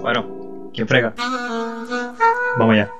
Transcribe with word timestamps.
Bueno, 0.00 0.70
¿quién 0.74 0.86
frega? 0.86 1.14
Vamos 2.58 2.74
allá. 2.74 2.90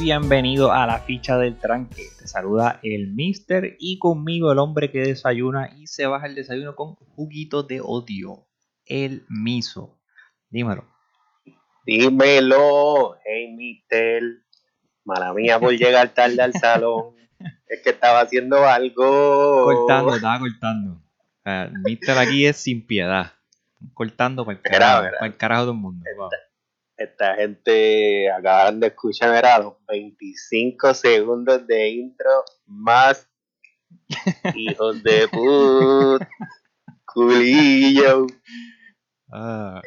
Bienvenido 0.00 0.70
a 0.70 0.86
la 0.86 0.98
ficha 0.98 1.38
del 1.38 1.56
tranque. 1.56 2.10
Saluda 2.32 2.80
el 2.82 3.12
Mister 3.12 3.76
y 3.78 3.98
conmigo 3.98 4.50
el 4.52 4.58
hombre 4.58 4.90
que 4.90 5.00
desayuna 5.00 5.68
y 5.76 5.86
se 5.86 6.06
baja 6.06 6.24
el 6.24 6.34
desayuno 6.34 6.74
con 6.74 6.94
juguito 6.94 7.62
de 7.62 7.82
odio. 7.84 8.46
El 8.86 9.26
miso. 9.28 10.00
Dímelo. 10.48 10.86
Dímelo, 11.84 13.16
hey 13.22 13.54
Mister. 13.54 14.22
Mala 15.04 15.34
mía 15.34 15.60
por 15.60 15.74
llegar 15.74 16.14
tarde 16.14 16.40
al 16.40 16.54
salón. 16.54 17.16
Es 17.66 17.82
que 17.82 17.90
estaba 17.90 18.20
haciendo 18.20 18.64
algo. 18.66 19.64
Cortando, 19.64 20.14
estaba 20.14 20.38
cortando. 20.38 21.02
Mister 21.84 22.16
aquí 22.16 22.46
es 22.46 22.56
sin 22.56 22.86
piedad. 22.86 23.32
Cortando 23.92 24.46
para 24.46 24.56
el 24.56 24.62
carajo, 24.62 25.02
para 25.18 25.26
el 25.26 25.36
carajo 25.36 25.66
del 25.66 25.74
mundo. 25.74 26.06
Esta 27.02 27.34
gente 27.36 28.30
acaban 28.30 28.80
de 28.80 28.88
escuchar, 28.88 29.34
mira, 29.34 29.58
los 29.58 29.74
25 29.86 30.94
segundos 30.94 31.66
de 31.66 31.90
intro 31.90 32.44
más 32.66 33.28
hijos 34.54 35.02
de 35.02 35.28
put. 35.28 36.22
Culillo. 37.04 38.26
Ah, 39.30 39.82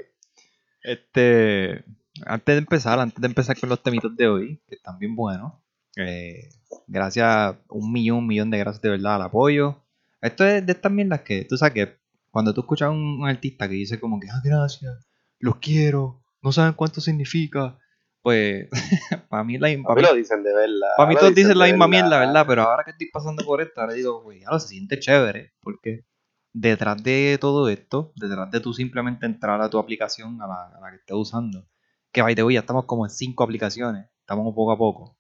este, 0.84 1.84
antes 2.26 2.56
de 2.56 2.60
empezar, 2.60 3.00
antes 3.00 3.20
de 3.20 3.28
empezar 3.28 3.60
con 3.60 3.70
los 3.70 3.82
temitos 3.82 4.16
de 4.16 4.28
hoy, 4.28 4.62
que 4.68 4.76
están 4.76 5.00
bien 5.00 5.16
buenos, 5.16 5.54
eh, 5.98 6.50
gracias, 6.88 7.56
un 7.70 7.92
millón, 7.92 8.20
un 8.20 8.28
millón 8.28 8.52
de 8.52 8.60
gracias 8.60 8.82
de 8.82 8.90
verdad 8.90 9.16
al 9.16 9.24
apoyo. 9.24 9.84
Esto 10.22 10.46
es 10.46 10.66
de 10.66 10.74
estas 10.74 10.92
mierdas 10.92 11.22
que, 11.22 11.46
tú 11.46 11.58
sabes 11.58 11.74
que 11.74 11.98
cuando 12.32 12.54
tú 12.54 12.62
escuchas 12.62 12.88
a 12.88 12.92
un, 12.92 13.22
un 13.22 13.28
artista 13.28 13.68
que 13.68 13.76
dice 13.76 14.00
como 14.00 14.20
que, 14.20 14.28
ah, 14.30 14.42
gracias, 14.44 15.08
los 15.40 15.58
quiero, 15.58 16.25
no 16.46 16.52
saben 16.52 16.74
cuánto 16.74 17.02
significa, 17.02 17.76
pues, 18.22 18.70
para 19.30 19.44
mí, 19.44 19.58
la, 19.58 19.68
para 19.84 19.96
mí 19.96 20.02
lo 20.04 20.14
dicen 20.14 20.44
de 20.44 20.54
verdad. 20.54 20.90
para 20.96 21.10
mí 21.10 21.16
todos 21.16 21.34
dicen 21.34 21.58
la 21.58 21.66
misma 21.66 21.88
mierda, 21.88 22.20
¿verdad? 22.20 22.46
Pero 22.48 22.62
ahora 22.62 22.84
que 22.84 22.92
estoy 22.92 23.10
pasando 23.12 23.44
por 23.44 23.62
esto, 23.62 23.82
ahora 23.82 23.94
digo, 23.94 24.22
güey, 24.22 24.44
ahora 24.44 24.60
se 24.60 24.68
siente 24.68 25.00
chévere, 25.00 25.54
porque 25.60 26.06
detrás 26.54 27.02
de 27.02 27.40
todo 27.42 27.68
esto, 27.68 28.14
detrás 28.16 28.52
de 28.52 28.60
tú 28.60 28.76
simplemente 28.76 29.26
entrar 29.26 29.60
a 29.60 29.72
tu 29.72 29.80
aplicación, 29.80 30.40
a 30.40 30.46
la, 30.46 30.68
a 30.68 30.80
la 30.80 30.92
que 30.92 30.98
estés 30.98 31.16
usando, 31.18 31.68
que 32.12 32.22
by 32.22 32.36
the 32.36 32.44
way, 32.44 32.54
ya 32.54 32.60
estamos 32.60 32.86
como 32.86 33.08
en 33.08 33.10
cinco 33.10 33.44
aplicaciones, 33.44 34.06
estamos 34.20 34.54
poco 34.54 34.72
a 34.72 34.78
poco. 34.78 35.18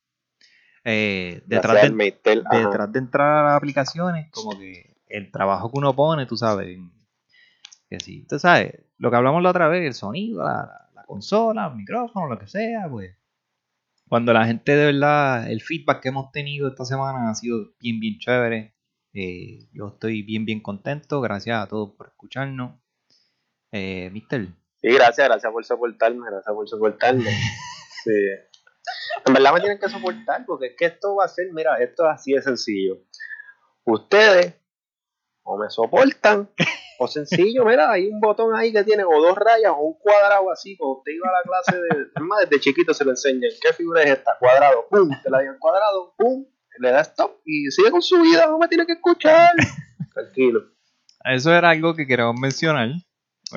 Eh, 0.83 1.41
detrás, 1.47 1.81
de, 1.81 2.13
detrás 2.23 2.91
de 2.91 2.99
entrar 2.99 3.39
a 3.39 3.43
las 3.45 3.57
aplicaciones, 3.57 4.29
como 4.29 4.55
que 4.59 4.95
el 5.07 5.31
trabajo 5.31 5.71
que 5.71 5.79
uno 5.79 5.95
pone, 5.95 6.27
tú 6.27 6.37
sabes, 6.37 6.77
que 7.89 7.99
sí, 7.99 8.27
tú 8.29 8.37
sabes, 8.37 8.75
lo 8.99 9.09
que 9.09 9.17
hablamos 9.17 9.41
la 9.41 9.49
otra 9.49 9.67
vez, 9.67 9.87
el 9.87 9.95
sonido, 9.95 10.43
la, 10.43 10.84
la- 11.05 11.11
la 11.11 11.15
consola, 11.15 11.67
el 11.67 11.75
micrófono, 11.75 12.27
lo 12.27 12.39
que 12.39 12.47
sea, 12.47 12.87
pues. 12.89 13.15
Cuando 14.07 14.33
la 14.33 14.45
gente 14.45 14.75
de 14.75 14.85
verdad, 14.93 15.49
el 15.49 15.61
feedback 15.61 16.01
que 16.01 16.09
hemos 16.09 16.31
tenido 16.31 16.67
esta 16.67 16.85
semana 16.85 17.29
ha 17.29 17.35
sido 17.35 17.71
bien, 17.79 17.99
bien 17.99 18.19
chévere. 18.19 18.75
Eh, 19.13 19.67
yo 19.71 19.87
estoy 19.87 20.21
bien, 20.21 20.45
bien 20.45 20.61
contento. 20.61 21.21
Gracias 21.21 21.63
a 21.63 21.67
todos 21.67 21.95
por 21.95 22.07
escucharnos. 22.07 22.79
Eh, 23.71 24.09
Mister, 24.11 24.47
Sí, 24.81 24.89
gracias, 24.93 25.27
gracias 25.27 25.51
por 25.51 25.65
soportarme, 25.65 26.25
gracias 26.29 26.53
por 26.53 26.67
soportarme. 26.69 27.25
Sí. 28.05 28.11
En 29.25 29.33
verdad 29.33 29.51
me 29.51 29.61
tienen 29.61 29.79
que 29.79 29.89
soportar 29.89 30.45
porque 30.45 30.67
es 30.67 30.75
que 30.77 30.85
esto 30.85 31.15
va 31.15 31.25
a 31.25 31.27
ser, 31.27 31.51
mira, 31.51 31.75
esto 31.81 32.03
es 32.05 32.11
así 32.13 32.33
de 32.33 32.41
sencillo. 32.43 32.99
Ustedes 33.83 34.53
o 35.41 35.57
me 35.57 35.71
soportan 35.71 36.51
o 36.99 37.07
sencillo, 37.07 37.65
mira, 37.65 37.91
hay 37.91 38.07
un 38.07 38.19
botón 38.19 38.55
ahí 38.55 38.71
que 38.71 38.83
tiene 38.83 39.03
o 39.03 39.21
dos 39.21 39.37
rayas 39.37 39.71
o 39.75 39.81
un 39.81 39.99
cuadrado 39.99 40.51
así, 40.51 40.75
cuando 40.77 40.99
usted 40.99 41.13
iba 41.13 41.27
a 41.29 41.31
la 41.31 41.43
clase 41.43 41.75
de, 41.81 42.03
es 42.15 42.21
más, 42.21 42.39
desde 42.41 42.59
chiquito 42.61 42.93
se 42.93 43.05
lo 43.05 43.11
enseñan, 43.11 43.51
¿qué 43.61 43.73
figura 43.73 44.03
es 44.03 44.11
esta? 44.11 44.37
Cuadrado, 44.39 44.87
pum, 44.89 45.09
te 45.23 45.29
la 45.29 45.41
dio 45.41 45.57
cuadrado, 45.59 46.13
pum, 46.17 46.45
le 46.79 46.91
da 46.91 47.01
stop 47.01 47.41
y 47.45 47.71
sigue 47.71 47.91
con 47.91 48.01
su 48.01 48.21
vida, 48.21 48.47
no 48.47 48.57
me 48.57 48.67
tiene 48.67 48.85
que 48.85 48.93
escuchar. 48.93 49.51
Tranquilo. 50.13 50.63
eso 51.25 51.53
era 51.53 51.69
algo 51.69 51.95
que 51.95 52.07
queríamos 52.07 52.39
mencionar. 52.39 52.89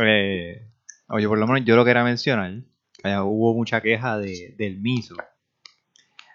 Eh, 0.01 0.63
oye, 1.09 1.29
por 1.29 1.39
lo 1.39 1.47
menos 1.47 1.65
yo 1.65 1.77
lo 1.77 1.85
quería 1.85 2.05
mencionar. 2.05 2.53
Eh, 3.05 3.17
hubo 3.19 3.55
mucha 3.55 3.81
queja 3.81 4.19
de, 4.19 4.55
del 4.59 4.81
Miso. 4.81 5.15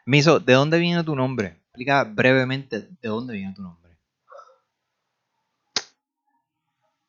Miso, 0.05 0.39
¿de 0.39 0.53
dónde 0.53 0.79
viene 0.79 1.03
tu 1.03 1.15
nombre? 1.15 1.59
Explica 1.67 2.03
brevemente 2.03 2.81
de 2.81 3.09
dónde 3.09 3.33
viene 3.33 3.53
tu 3.53 3.61
nombre. 3.61 3.82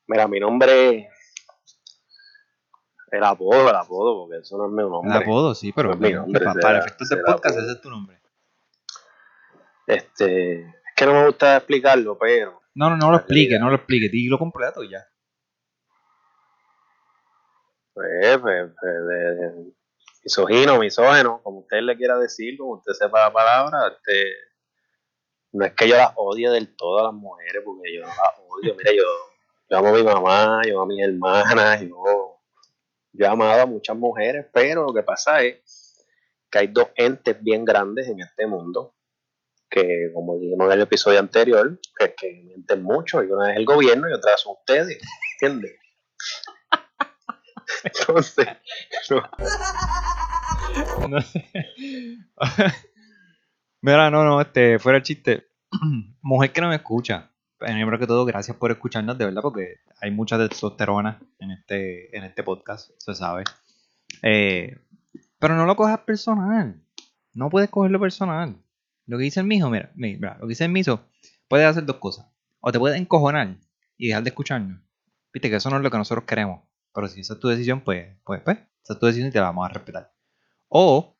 Mira, 0.06 0.28
mi 0.28 0.38
nombre 0.40 1.08
el 3.10 3.22
apodo, 3.24 3.70
el 3.70 3.76
apodo, 3.76 4.24
porque 4.26 4.38
eso 4.42 4.58
no 4.58 4.66
es 4.66 4.72
mi 4.72 4.82
El 4.82 4.88
nombre. 4.90 5.18
apodo, 5.18 5.54
sí, 5.54 5.72
pero 5.72 5.88
No 5.90 5.94
es 5.94 6.00
mi 6.00 6.12
nombre, 6.12 6.44
para 6.60 6.70
era- 6.70 6.78
efectos 6.80 7.08
de 7.08 7.16
podcast 7.18 7.58
ese 7.58 7.72
es 7.72 7.80
tu 7.80 7.88
nombre. 7.90 8.20
Este, 9.86 10.60
es 10.62 10.74
que 10.96 11.06
no 11.06 11.12
me 11.14 11.26
gusta 11.26 11.56
explicarlo, 11.58 12.18
pero 12.18 12.60
No, 12.74 12.90
no, 12.90 12.96
no 12.96 13.10
lo 13.12 13.18
explique, 13.18 13.58
no 13.58 13.68
lo 13.68 13.76
explique. 13.76 14.08
Dilo 14.08 14.38
completo 14.38 14.82
y 14.82 14.90
ya. 14.90 15.06
pues, 17.92 18.38
pues, 18.38 18.72
pues, 18.80 19.54
misógino, 20.24 20.78
misógeno, 20.80 21.40
como 21.44 21.60
usted 21.60 21.80
le 21.82 21.96
quiera 21.96 22.18
decir, 22.18 22.58
como 22.58 22.72
usted 22.78 22.92
sepa 22.94 23.20
la 23.26 23.32
palabra, 23.32 23.78
este, 23.94 24.24
no 25.52 25.64
es 25.64 25.72
que 25.74 25.88
yo 25.88 25.96
las 25.96 26.12
odie 26.16 26.50
del 26.50 26.74
todo 26.74 26.98
a 26.98 27.04
las 27.04 27.12
mujeres, 27.12 27.62
porque 27.64 27.94
yo 27.94 28.00
no 28.02 28.08
las 28.08 28.34
odio, 28.48 28.74
mira, 28.76 28.90
yo, 28.92 29.04
yo 29.74 29.78
amo 29.78 29.88
a 29.88 29.92
mi 29.92 30.02
mamá, 30.04 30.62
yo 30.64 30.74
amo 30.74 30.82
a 30.82 30.86
mis 30.86 31.02
hermanas, 31.02 31.80
yo, 31.80 32.40
yo 33.12 33.30
amado 33.30 33.62
a 33.62 33.66
muchas 33.66 33.96
mujeres, 33.96 34.46
pero 34.52 34.84
lo 34.84 34.94
que 34.94 35.02
pasa 35.02 35.42
es 35.42 36.06
que 36.48 36.60
hay 36.60 36.68
dos 36.68 36.88
entes 36.94 37.42
bien 37.42 37.64
grandes 37.64 38.06
en 38.06 38.20
este 38.20 38.46
mundo, 38.46 38.94
que 39.68 40.12
como 40.14 40.38
dijimos 40.38 40.66
en 40.66 40.72
el 40.74 40.82
episodio 40.82 41.18
anterior, 41.18 41.80
que, 42.16 42.42
mienten 42.44 42.84
mucho, 42.84 43.24
y 43.24 43.26
una 43.26 43.50
es 43.50 43.56
el 43.56 43.64
gobierno 43.64 44.08
y 44.08 44.12
otra 44.12 44.36
son 44.36 44.54
ustedes, 44.60 45.00
¿entiendes? 45.40 45.72
Entonces, 47.84 48.46
No 51.08 51.20
sé. 51.20 51.50
Mira, 53.82 54.10
no, 54.10 54.24
no, 54.24 54.40
este, 54.40 54.78
fuera 54.78 54.98
el 54.98 55.04
chiste. 55.04 55.48
Mujer 56.22 56.52
que 56.52 56.60
no 56.60 56.68
me 56.68 56.76
escucha. 56.76 57.33
Primero 57.64 57.98
que 57.98 58.06
todo, 58.06 58.26
gracias 58.26 58.56
por 58.58 58.70
escucharnos, 58.70 59.16
de 59.16 59.24
verdad, 59.24 59.40
porque 59.40 59.80
hay 60.00 60.10
mucha 60.10 60.36
testosterona 60.36 61.18
en 61.38 61.50
este, 61.50 62.14
en 62.14 62.24
este 62.24 62.42
podcast, 62.42 62.90
se 62.98 63.14
sabe. 63.14 63.44
Eh, 64.22 64.78
pero 65.38 65.56
no 65.56 65.64
lo 65.64 65.74
cojas 65.74 66.00
personal. 66.00 66.78
No 67.32 67.48
puedes 67.48 67.70
cogerlo 67.70 67.98
personal. 67.98 68.56
Lo 69.06 69.16
que 69.16 69.24
dice 69.24 69.40
el 69.40 69.46
mijo, 69.46 69.70
mira, 69.70 69.90
mira, 69.94 70.34
lo 70.34 70.42
que 70.42 70.50
dice 70.50 70.64
el 70.64 70.72
miso, 70.72 71.08
puedes 71.48 71.66
hacer 71.66 71.86
dos 71.86 71.96
cosas. 71.96 72.26
O 72.60 72.70
te 72.70 72.78
puedes 72.78 73.00
encojonar 73.00 73.56
y 73.96 74.08
dejar 74.08 74.22
de 74.24 74.28
escucharnos. 74.28 74.80
Viste 75.32 75.48
que 75.48 75.56
eso 75.56 75.70
no 75.70 75.78
es 75.78 75.82
lo 75.82 75.90
que 75.90 75.98
nosotros 75.98 76.26
queremos. 76.26 76.60
Pero 76.94 77.08
si 77.08 77.20
esa 77.20 77.34
es 77.34 77.40
tu 77.40 77.48
decisión, 77.48 77.80
pues, 77.80 78.14
pues, 78.24 78.42
pues, 78.42 78.58
esa 78.82 78.92
es 78.92 78.98
tu 78.98 79.06
decisión 79.06 79.28
y 79.28 79.32
te 79.32 79.38
la 79.38 79.46
vamos 79.46 79.64
a 79.64 79.72
respetar. 79.72 80.12
O 80.68 81.16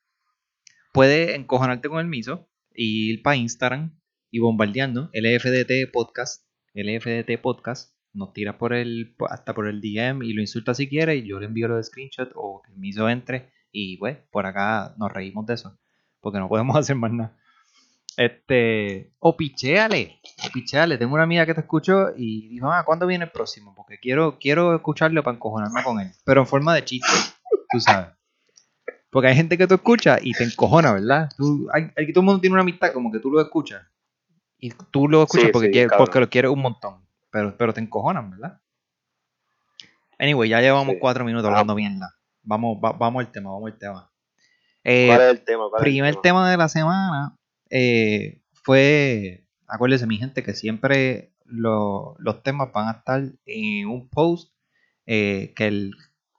puedes 0.93 1.35
encojonarte 1.35 1.89
con 1.89 2.01
el 2.01 2.07
miso 2.07 2.49
ir 2.75 3.23
para 3.23 3.37
Instagram 3.37 3.99
y 4.35 4.41
bombardeando 4.41 5.11
LFDT 5.15 5.93
Podcast, 5.93 6.45
LFDT 6.75 7.41
Podcast, 7.41 7.95
nos 8.13 8.33
tira 8.33 8.59
por 8.59 8.73
el, 8.73 9.15
hasta 9.31 9.55
por 9.55 9.69
el 9.69 9.81
DM 9.81 10.25
y 10.25 10.33
lo 10.33 10.41
insulta 10.41 10.75
si 10.75 10.89
quiere 10.89 11.15
y 11.17 11.27
yo 11.29 11.39
le 11.39 11.47
envío 11.47 11.69
los 11.69 11.87
screenshots 11.87 12.33
o 12.35 12.61
que 12.63 12.73
el 12.73 12.79
miso 12.79 13.09
entre 13.09 13.53
y 13.71 13.97
pues 13.97 14.17
por 14.33 14.47
acá 14.47 14.95
nos 14.99 15.13
reímos 15.13 15.47
de 15.47 15.55
eso 15.55 15.79
porque 16.21 16.41
no 16.41 16.49
podemos 16.49 16.75
hacer 16.81 16.97
más 16.97 17.13
nada. 17.13 17.37
Este, 18.17 19.13
o 19.19 19.37
pichéale, 19.37 20.21
o 20.45 20.51
pichéale. 20.53 20.99
Tengo 20.99 21.15
una 21.15 21.25
amiga 21.25 21.47
que 21.47 21.55
te 21.55 21.61
escuchó 21.61 22.09
y 22.17 22.49
dijo, 22.49 22.71
ah, 22.73 22.83
¿cuándo 22.85 23.07
viene 23.07 23.25
el 23.27 23.31
próximo? 23.31 23.73
Porque 23.77 23.99
quiero, 24.01 24.39
quiero 24.41 24.75
escucharlo 24.75 25.23
para 25.23 25.37
encojonarme 25.37 25.83
con 25.85 26.01
él, 26.01 26.11
pero 26.25 26.41
en 26.41 26.47
forma 26.47 26.75
de 26.75 26.85
chiste, 26.85 27.07
tú 27.71 27.81
sabes. 27.81 28.09
Porque 29.11 29.29
hay 29.29 29.37
gente 29.37 29.57
que 29.57 29.67
tú 29.69 29.75
escuchas 29.75 30.19
y 30.25 30.33
te 30.33 30.43
encojona, 30.45 30.93
¿verdad? 30.93 31.29
Hay, 31.73 31.91
hay- 31.97 32.13
todo 32.13 32.23
el 32.23 32.27
mundo 32.27 32.41
tiene 32.41 32.55
una 32.55 32.63
amistad 32.63 32.93
como 32.93 33.13
que 33.13 33.21
tú 33.21 33.31
lo 33.31 33.41
escuchas. 33.41 33.83
Y 34.65 34.71
tú 34.91 35.09
lo 35.09 35.25
escuchas 35.25 35.47
Sí, 35.49 35.53
porque, 35.53 35.67
sí, 35.69 35.73
quieres- 35.73 35.91
cabrón. 35.91 36.07
porque 36.07 36.21
lo 36.21 36.31
quieres 36.31 36.51
un 36.51 36.61
montón. 36.63 37.07
Pero, 37.31 37.55
pero 37.59 37.75
te 37.75 37.81
encojonan, 37.83 38.31
¿verdad? 38.31 38.61
Anyway, 40.19 40.49
ya 40.49 40.61
llevamos 40.61 40.95
Sí. 40.95 41.01
cuatro 41.01 41.25
minutos 41.25 41.47
Ah. 41.49 41.51
hablando 41.53 41.75
mierda. 41.75 42.15
Vamos, 42.43 42.79
va- 42.83 42.93
vamos 42.93 43.25
al 43.25 43.31
tema, 43.31 43.51
vamos 43.51 43.71
al 43.73 43.79
tema. 43.79 44.11
Eh, 44.85 45.07
¿cuál 45.09 45.21
es 45.21 45.29
el 45.31 45.45
tema? 45.45 45.65
¿Cuál 45.69 45.83
es 45.83 45.87
el 45.87 45.93
primer 45.93 46.13
tema? 46.15 46.23
tema 46.23 46.51
de 46.51 46.57
la 46.57 46.69
semana 46.69 47.37
eh, 47.71 48.43
fue, 48.63 49.47
acuérdense 49.67 50.07
mi 50.07 50.17
gente, 50.19 50.43
que 50.43 50.55
siempre 50.55 51.33
lo- 51.45 52.15
los 52.19 52.43
temas 52.43 52.73
van 52.73 52.89
a 52.89 52.93
estar 52.93 53.23
en 53.47 53.89
un 53.89 54.09
post 54.09 54.53
eh, 55.07 55.53
que, 55.57 55.67
el, 55.67 55.93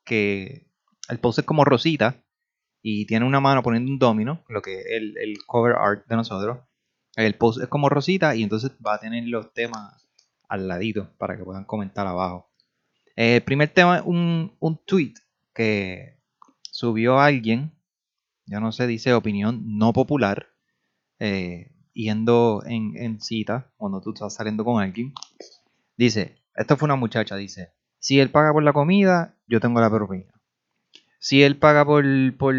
que 0.04 0.68
el 1.10 1.20
post 1.20 1.40
es 1.40 1.46
como 1.46 1.64
rosita 1.66 2.24
y 2.82 3.06
tiene 3.06 3.26
una 3.26 3.40
mano 3.40 3.62
poniendo 3.62 3.92
un 3.92 4.00
domino, 4.00 4.44
lo 4.48 4.62
que 4.64 4.80
es 4.80 4.86
el, 4.90 5.16
el 5.18 5.38
cover 5.46 5.76
art 5.76 6.08
de 6.08 6.16
nosotros. 6.16 6.60
El 7.16 7.36
post 7.36 7.62
es 7.62 7.68
como 7.68 7.90
rosita 7.90 8.36
y 8.36 8.44
entonces 8.44 8.72
va 8.86 8.96
a 8.96 9.00
tener 9.00 9.24
los 9.28 9.54
temas 9.54 10.06
al 10.50 10.68
ladito 10.68 11.10
para 11.18 11.38
que 11.38 11.44
puedan 11.44 11.66
comentar 11.66 12.06
abajo. 12.08 12.50
Eh, 13.16 13.38
el 13.38 13.44
primer 13.44 13.70
tema 13.70 13.98
es 13.98 14.04
un, 14.06 14.56
un 14.60 14.78
tweet 14.86 15.14
que 15.54 16.20
subió 16.62 17.20
alguien, 17.20 17.72
ya 18.46 18.60
no 18.60 18.72
sé, 18.72 18.88
dice 18.88 19.14
opinión 19.14 19.78
no 19.78 19.94
popular, 19.94 20.48
eh, 21.20 21.72
yendo 21.94 22.62
en, 22.66 22.98
en 22.98 23.22
cita, 23.22 23.72
cuando 23.78 24.02
tú 24.02 24.12
estás 24.14 24.34
saliendo 24.34 24.66
con 24.66 24.84
alguien. 24.84 25.14
Dice, 25.98 26.44
esta 26.54 26.76
fue 26.76 26.88
una 26.88 26.98
muchacha, 26.98 27.38
dice, 27.38 27.72
si 28.00 28.20
él 28.20 28.30
paga 28.30 28.52
por 28.52 28.64
la 28.64 28.74
comida, 28.74 29.36
yo 29.48 29.62
tengo 29.62 29.80
la 29.80 29.90
propina. 29.90 30.32
Si 31.20 31.42
él 31.42 31.58
paga 31.58 31.86
por, 31.86 32.04
por, 32.38 32.56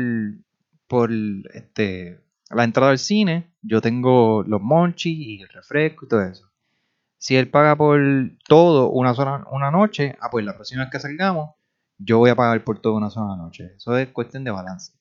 por 0.88 1.10
este, 1.52 2.20
la 2.50 2.64
entrada 2.64 2.90
al 2.90 2.98
cine, 2.98 3.52
yo 3.62 3.80
tengo 3.80 4.42
los 4.44 4.60
monchis 4.60 5.18
y 5.18 5.42
el 5.42 5.48
refresco 5.48 6.04
y 6.04 6.08
todo 6.08 6.22
eso. 6.22 6.50
Si 7.18 7.36
él 7.36 7.50
paga 7.50 7.76
por 7.76 8.00
todo 8.46 8.90
una 8.90 9.14
sola 9.14 9.44
una 9.50 9.70
noche, 9.70 10.16
ah, 10.20 10.28
pues 10.30 10.44
la 10.44 10.54
próxima 10.54 10.82
vez 10.82 10.90
que 10.92 11.00
salgamos, 11.00 11.54
yo 11.98 12.18
voy 12.18 12.30
a 12.30 12.36
pagar 12.36 12.62
por 12.62 12.80
todo 12.80 12.94
una 12.94 13.10
sola 13.10 13.36
noche. 13.36 13.72
Eso 13.76 13.96
es 13.96 14.08
cuestión 14.08 14.44
de 14.44 14.50
balance. 14.50 14.92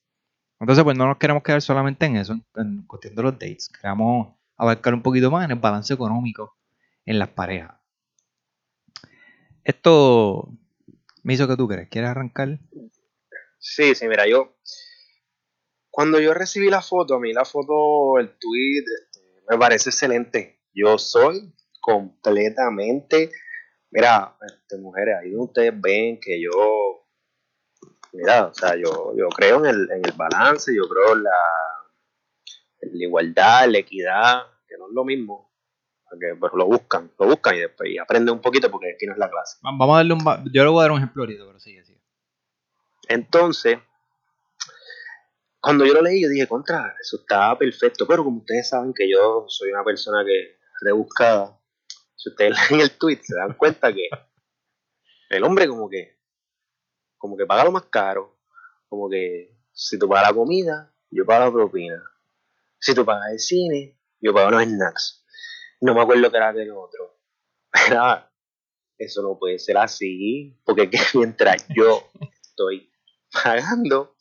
Entonces, 0.58 0.82
pues 0.84 0.96
no 0.96 1.06
nos 1.06 1.18
queremos 1.18 1.42
quedar 1.42 1.60
solamente 1.60 2.06
en 2.06 2.16
eso, 2.16 2.38
en, 2.54 2.86
cuestión 2.86 3.14
de 3.14 3.22
los 3.22 3.32
dates. 3.34 3.68
Queremos 3.68 4.34
abarcar 4.56 4.94
un 4.94 5.02
poquito 5.02 5.30
más 5.30 5.44
en 5.44 5.50
el 5.52 5.58
balance 5.58 5.92
económico 5.92 6.56
en 7.04 7.18
las 7.18 7.28
parejas. 7.28 7.74
Esto 9.62 10.48
me 11.22 11.34
hizo 11.34 11.46
que 11.46 11.56
tú 11.56 11.68
crees. 11.68 11.88
¿Quieres 11.88 12.10
arrancar? 12.10 12.58
Sí, 13.58 13.94
sí, 13.94 14.08
mira, 14.08 14.26
yo. 14.26 14.56
Cuando 15.96 16.20
yo 16.20 16.34
recibí 16.34 16.68
la 16.68 16.82
foto, 16.82 17.14
a 17.14 17.18
mí 17.18 17.32
la 17.32 17.46
foto, 17.46 18.18
el 18.18 18.36
tweet, 18.38 18.84
este, 19.00 19.20
me 19.48 19.56
parece 19.56 19.88
excelente. 19.88 20.60
Yo 20.74 20.98
soy 20.98 21.54
completamente. 21.80 23.30
Mira, 23.90 24.36
este, 24.46 24.76
mujeres, 24.76 25.14
ahí 25.22 25.34
ustedes 25.34 25.72
ven 25.80 26.20
que 26.20 26.38
yo. 26.42 26.50
Mira, 28.12 28.44
o 28.48 28.52
sea, 28.52 28.76
yo, 28.76 29.14
yo 29.16 29.28
creo 29.30 29.56
en 29.60 29.66
el, 29.66 29.90
en 29.90 30.04
el 30.04 30.12
balance, 30.12 30.70
yo 30.76 30.82
creo 30.86 31.14
en 31.16 31.22
la, 31.22 31.30
en 32.82 32.98
la 32.98 33.04
igualdad, 33.04 33.64
en 33.64 33.72
la 33.72 33.78
equidad, 33.78 34.42
que 34.68 34.76
no 34.76 34.88
es 34.88 34.92
lo 34.94 35.02
mismo. 35.02 35.50
Porque, 36.10 36.34
pues 36.38 36.52
lo 36.54 36.66
buscan, 36.66 37.10
lo 37.18 37.26
buscan 37.26 37.56
y 37.56 37.60
después 37.60 37.88
y 37.90 37.96
aprenden 37.96 38.34
un 38.34 38.40
poquito 38.42 38.70
porque 38.70 38.92
aquí 38.94 39.06
no 39.06 39.12
es 39.14 39.18
la 39.18 39.30
clase. 39.30 39.56
Va- 39.64 39.70
Vamos 39.78 39.94
a 39.94 39.96
darle 39.98 40.12
un... 40.12 40.20
Yo 40.52 40.62
le 40.62 40.68
voy 40.68 40.80
a 40.80 40.82
dar 40.82 40.92
un 40.92 40.98
ejemplo 40.98 41.22
ahorita, 41.22 41.44
pero 41.46 41.58
sigue, 41.58 41.82
sigue. 41.86 42.02
Entonces, 43.08 43.78
cuando 45.66 45.84
yo 45.84 45.94
lo 45.94 46.02
leí, 46.02 46.22
yo 46.22 46.28
dije, 46.28 46.46
contra, 46.46 46.94
eso 47.00 47.16
está 47.16 47.58
perfecto, 47.58 48.06
pero 48.06 48.22
como 48.22 48.38
ustedes 48.38 48.68
saben 48.68 48.94
que 48.94 49.10
yo 49.10 49.46
soy 49.48 49.72
una 49.72 49.82
persona 49.82 50.24
que 50.24 50.60
rebuscada, 50.80 51.60
si 52.14 52.28
ustedes 52.28 52.56
leen 52.70 52.82
el 52.82 52.92
tweet, 52.92 53.18
se 53.24 53.34
dan 53.34 53.54
cuenta 53.54 53.92
que 53.92 54.08
el 55.28 55.42
hombre 55.42 55.66
como 55.66 55.90
que, 55.90 56.20
como 57.18 57.36
que 57.36 57.46
paga 57.46 57.64
lo 57.64 57.72
más 57.72 57.86
caro, 57.86 58.38
como 58.88 59.10
que 59.10 59.58
si 59.72 59.98
tú 59.98 60.08
pagas 60.08 60.28
la 60.28 60.36
comida, 60.36 60.94
yo 61.10 61.26
pago 61.26 61.46
la 61.46 61.52
propina, 61.52 62.00
si 62.78 62.94
tú 62.94 63.04
pagas 63.04 63.32
el 63.32 63.40
cine, 63.40 63.98
yo 64.20 64.32
pago 64.32 64.52
los 64.52 64.62
snacks, 64.62 65.26
no 65.80 65.94
me 65.96 66.00
acuerdo 66.00 66.30
qué 66.30 66.36
era 66.36 66.50
aquel 66.50 66.70
otro, 66.70 67.18
Era, 67.88 68.32
eso 68.98 69.20
no 69.20 69.36
puede 69.36 69.58
ser 69.58 69.78
así, 69.78 70.56
porque 70.64 70.88
que 70.88 71.00
mientras 71.14 71.66
yo 71.74 72.08
estoy 72.40 72.88
pagando, 73.32 74.14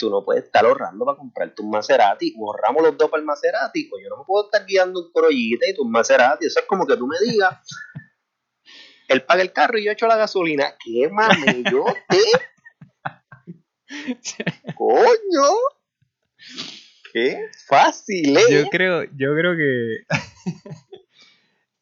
tú 0.00 0.10
no 0.10 0.24
puedes 0.24 0.44
estar 0.44 0.64
ahorrando 0.64 1.04
para 1.04 1.18
comprarte 1.18 1.62
un 1.62 1.70
Maserati, 1.70 2.34
o 2.38 2.50
ahorramos 2.50 2.82
los 2.82 2.96
dos 2.96 3.10
para 3.10 3.20
el 3.20 3.26
Maserati, 3.26 3.88
o 3.92 4.00
yo 4.00 4.08
no 4.08 4.16
me 4.16 4.24
puedo 4.24 4.46
estar 4.46 4.66
guiando 4.66 5.00
un 5.00 5.12
Corollita 5.12 5.68
y 5.68 5.74
tú 5.74 5.82
un 5.82 5.92
Maserati, 5.92 6.46
eso 6.46 6.60
es 6.60 6.66
como 6.66 6.86
que 6.86 6.96
tú 6.96 7.06
me 7.06 7.16
digas, 7.22 7.58
él 9.08 9.22
paga 9.22 9.42
el 9.42 9.52
carro 9.52 9.78
y 9.78 9.84
yo 9.84 9.92
echo 9.92 10.06
la 10.06 10.16
gasolina, 10.16 10.74
qué 10.82 11.08
mamellote, 11.10 12.18
coño, 14.74 15.48
qué 17.12 17.44
fácil, 17.68 18.36
¿eh? 18.36 18.42
Yo 18.50 18.68
creo, 18.70 19.04
yo 19.04 19.34
creo 19.36 19.56
que... 19.56 19.98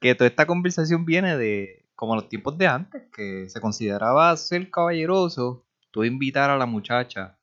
que 0.01 0.15
toda 0.15 0.29
esta 0.29 0.47
conversación 0.47 1.05
viene 1.05 1.37
de 1.37 1.87
como 1.95 2.15
los 2.15 2.29
tiempos 2.29 2.57
de 2.57 2.69
antes, 2.69 3.03
que 3.13 3.49
se 3.49 3.61
consideraba 3.61 4.37
ser 4.37 4.71
caballeroso, 4.71 5.67
tú 5.91 6.05
invitar 6.05 6.49
a 6.51 6.57
la 6.57 6.67
muchacha 6.67 7.38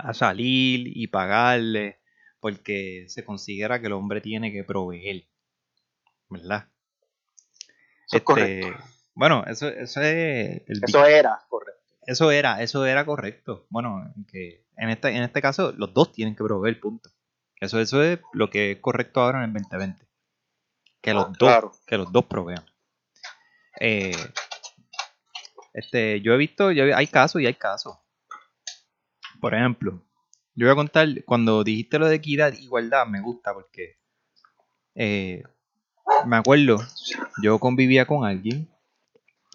a 0.00 0.14
salir 0.14 0.86
y 0.96 1.06
pagarle, 1.08 2.00
porque 2.40 3.04
se 3.08 3.24
considera 3.24 3.80
que 3.80 3.86
el 3.86 3.92
hombre 3.92 4.20
tiene 4.20 4.52
que 4.52 4.64
proveer, 4.64 5.26
¿verdad? 6.28 6.68
Eso 8.06 8.16
es 8.16 8.22
correcto. 8.22 8.68
Este, 8.68 8.82
bueno, 9.14 9.44
eso, 9.46 9.68
eso 9.68 10.00
es 10.00 10.62
el 10.66 10.80
Eso 10.82 11.04
era 11.06 11.38
correcto. 11.48 11.80
eso 12.06 12.30
era, 12.30 12.62
eso 12.62 12.84
era 12.86 13.04
correcto. 13.04 13.66
Bueno, 13.70 14.12
que 14.30 14.64
en 14.76 14.90
este, 14.90 15.08
en 15.10 15.22
este 15.22 15.42
caso 15.42 15.72
los 15.72 15.92
dos 15.94 16.12
tienen 16.12 16.34
que 16.34 16.44
proveer, 16.44 16.80
punto. 16.80 17.10
Eso, 17.60 17.78
eso 17.78 18.02
es 18.02 18.18
lo 18.32 18.48
que 18.50 18.72
es 18.72 18.80
correcto 18.80 19.20
ahora 19.20 19.44
en 19.44 19.50
el 19.50 19.52
2020. 19.52 20.06
Que 21.02 21.12
los 21.14 21.26
Ah, 21.26 21.32
dos, 21.38 21.80
que 21.86 21.96
los 21.98 22.10
dos 22.12 22.24
provean. 22.24 22.64
Eh, 23.80 24.16
este, 25.72 26.20
yo 26.20 26.32
he 26.32 26.36
visto, 26.36 26.72
yo, 26.72 26.84
hay 26.96 27.06
casos 27.06 27.40
y 27.42 27.46
hay 27.46 27.54
casos. 27.54 27.96
Por 29.40 29.54
ejemplo, 29.54 30.02
yo 30.54 30.66
voy 30.66 30.72
a 30.72 30.76
contar, 30.76 31.08
cuando 31.24 31.64
dijiste 31.64 31.98
lo 31.98 32.06
de 32.08 32.16
equidad, 32.16 32.52
igualdad, 32.52 33.06
me 33.06 33.20
gusta 33.20 33.54
porque 33.54 33.96
eh, 34.94 35.42
me 36.26 36.36
acuerdo, 36.36 36.78
yo 37.42 37.58
convivía 37.58 38.06
con 38.06 38.26
alguien, 38.26 38.68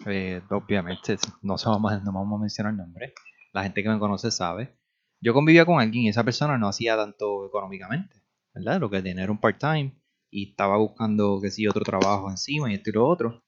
eh, 0.06 0.42
obviamente, 0.50 1.16
no, 1.42 1.56
se 1.58 1.68
vamos, 1.68 2.02
no 2.02 2.12
vamos 2.12 2.38
a 2.38 2.42
mencionar 2.42 2.72
el 2.72 2.78
nombre, 2.78 3.14
la 3.52 3.62
gente 3.62 3.82
que 3.82 3.88
me 3.88 3.98
conoce 3.98 4.30
sabe. 4.30 4.76
Yo 5.20 5.32
convivía 5.32 5.64
con 5.64 5.80
alguien 5.80 6.04
y 6.04 6.08
esa 6.08 6.24
persona 6.24 6.58
no 6.58 6.68
hacía 6.68 6.96
tanto 6.96 7.46
económicamente, 7.46 8.22
¿verdad? 8.54 8.80
Lo 8.80 8.90
que 8.90 9.02
tenía 9.02 9.22
era 9.22 9.32
un 9.32 9.40
part-time 9.40 9.94
y 10.30 10.50
estaba 10.50 10.76
buscando, 10.76 11.40
que 11.40 11.50
sí, 11.50 11.66
otro 11.66 11.84
trabajo 11.84 12.30
encima 12.30 12.70
y 12.70 12.74
esto 12.74 12.90
y 12.90 12.92
lo 12.92 13.06
otro. 13.08 13.42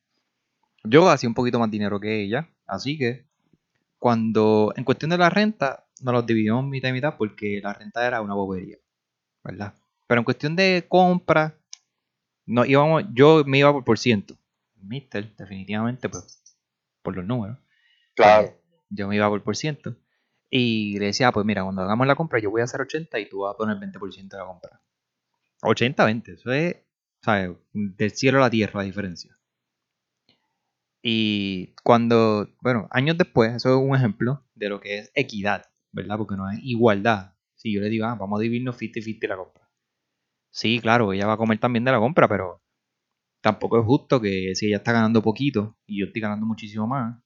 Yo 0.84 1.08
hacía 1.08 1.28
un 1.28 1.34
poquito 1.34 1.58
más 1.58 1.70
dinero 1.70 2.00
que 2.00 2.22
ella, 2.22 2.48
así 2.66 2.96
que 2.96 3.26
cuando, 3.98 4.72
en 4.76 4.84
cuestión 4.84 5.10
de 5.10 5.18
la 5.18 5.28
renta, 5.28 5.87
nos 6.02 6.14
los 6.14 6.26
dividimos 6.26 6.64
mitad 6.64 6.88
y 6.88 6.92
mitad 6.92 7.16
porque 7.16 7.60
la 7.62 7.72
renta 7.72 8.06
era 8.06 8.20
una 8.20 8.34
bobería, 8.34 8.78
¿verdad? 9.44 9.74
Pero 10.06 10.20
en 10.20 10.24
cuestión 10.24 10.56
de 10.56 10.86
compra, 10.88 11.58
no 12.46 12.64
íbamos, 12.64 13.04
yo 13.12 13.44
me 13.46 13.58
iba 13.58 13.72
por 13.72 13.84
por 13.84 13.98
ciento. 13.98 14.36
Mister, 14.80 15.34
definitivamente, 15.36 16.08
pues, 16.08 16.42
por 17.02 17.16
los 17.16 17.24
números. 17.24 17.58
Claro. 18.14 18.54
Yo 18.90 19.08
me 19.08 19.16
iba 19.16 19.28
por 19.28 19.42
por 19.42 19.56
ciento. 19.56 19.96
Y 20.50 20.98
le 20.98 21.06
decía, 21.06 21.28
ah, 21.28 21.32
pues 21.32 21.44
mira, 21.44 21.62
cuando 21.62 21.82
hagamos 21.82 22.06
la 22.06 22.14
compra, 22.14 22.38
yo 22.38 22.50
voy 22.50 22.62
a 22.62 22.64
hacer 22.64 22.80
80 22.80 23.18
y 23.18 23.28
tú 23.28 23.40
vas 23.40 23.54
a 23.54 23.56
poner 23.56 23.76
20% 23.76 24.28
de 24.28 24.38
la 24.38 24.46
compra. 24.46 24.80
80-20, 25.62 26.34
eso 26.34 26.52
es, 26.52 26.76
¿sabes? 27.22 27.56
Del 27.72 28.10
cielo 28.12 28.38
a 28.38 28.42
la 28.42 28.50
tierra 28.50 28.80
la 28.80 28.84
diferencia. 28.84 29.36
Y 31.02 31.74
cuando, 31.84 32.48
bueno, 32.60 32.88
años 32.90 33.18
después, 33.18 33.54
eso 33.54 33.70
es 33.70 33.76
un 33.76 33.94
ejemplo 33.94 34.44
de 34.54 34.68
lo 34.68 34.80
que 34.80 34.98
es 34.98 35.12
equidad, 35.14 35.67
¿verdad? 35.92 36.16
Porque 36.18 36.36
no 36.36 36.50
es 36.50 36.58
igualdad. 36.62 37.34
Si 37.54 37.72
yo 37.72 37.80
le 37.80 37.88
digo, 37.88 38.06
ah, 38.06 38.14
vamos 38.14 38.38
a 38.38 38.42
dividirnos 38.42 38.76
50-50 38.78 39.28
la 39.28 39.36
compra. 39.36 39.70
Sí, 40.50 40.80
claro, 40.80 41.12
ella 41.12 41.26
va 41.26 41.34
a 41.34 41.36
comer 41.36 41.58
también 41.58 41.84
de 41.84 41.92
la 41.92 41.98
compra, 41.98 42.28
pero 42.28 42.62
tampoco 43.40 43.78
es 43.78 43.84
justo 43.84 44.20
que 44.20 44.54
si 44.54 44.66
ella 44.66 44.78
está 44.78 44.92
ganando 44.92 45.22
poquito 45.22 45.76
y 45.86 46.00
yo 46.00 46.06
estoy 46.06 46.22
ganando 46.22 46.46
muchísimo 46.46 46.86
más, 46.86 47.22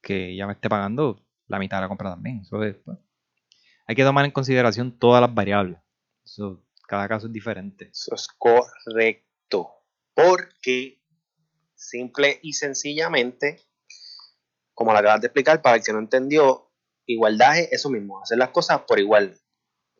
que 0.00 0.30
ella 0.30 0.46
me 0.46 0.54
esté 0.54 0.68
pagando 0.68 1.24
la 1.46 1.58
mitad 1.58 1.78
de 1.78 1.82
la 1.82 1.88
compra 1.88 2.10
también. 2.10 2.40
Eso 2.40 2.62
es, 2.62 2.76
pues, 2.84 2.98
hay 3.86 3.94
que 3.94 4.04
tomar 4.04 4.24
en 4.24 4.30
consideración 4.30 4.98
todas 4.98 5.20
las 5.20 5.34
variables. 5.34 5.78
Eso, 6.24 6.64
cada 6.86 7.08
caso 7.08 7.26
es 7.26 7.32
diferente. 7.32 7.88
Eso 7.90 8.14
es 8.14 8.28
correcto. 8.38 9.70
Porque, 10.14 11.02
simple 11.74 12.38
y 12.42 12.52
sencillamente, 12.52 13.60
como 14.74 14.92
lo 14.92 14.98
acabas 14.98 15.20
de 15.20 15.28
explicar, 15.28 15.62
para 15.62 15.76
el 15.76 15.82
que 15.82 15.92
no 15.92 15.98
entendió, 15.98 16.71
igualdad 17.06 17.58
es 17.58 17.72
eso 17.72 17.90
mismo, 17.90 18.20
hacer 18.22 18.38
las 18.38 18.50
cosas 18.50 18.82
por 18.82 18.98
igual. 18.98 19.38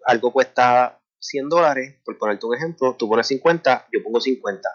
Algo 0.07 0.33
cuesta 0.33 1.01
100 1.21 1.49
dólares, 1.49 2.01
por 2.05 2.19
ponerte 2.19 2.47
un 2.47 2.57
ejemplo, 2.57 2.97
tú 2.99 3.09
pones 3.09 3.27
50, 3.29 3.89
yo 3.93 4.03
pongo 4.03 4.21
50. 4.21 4.69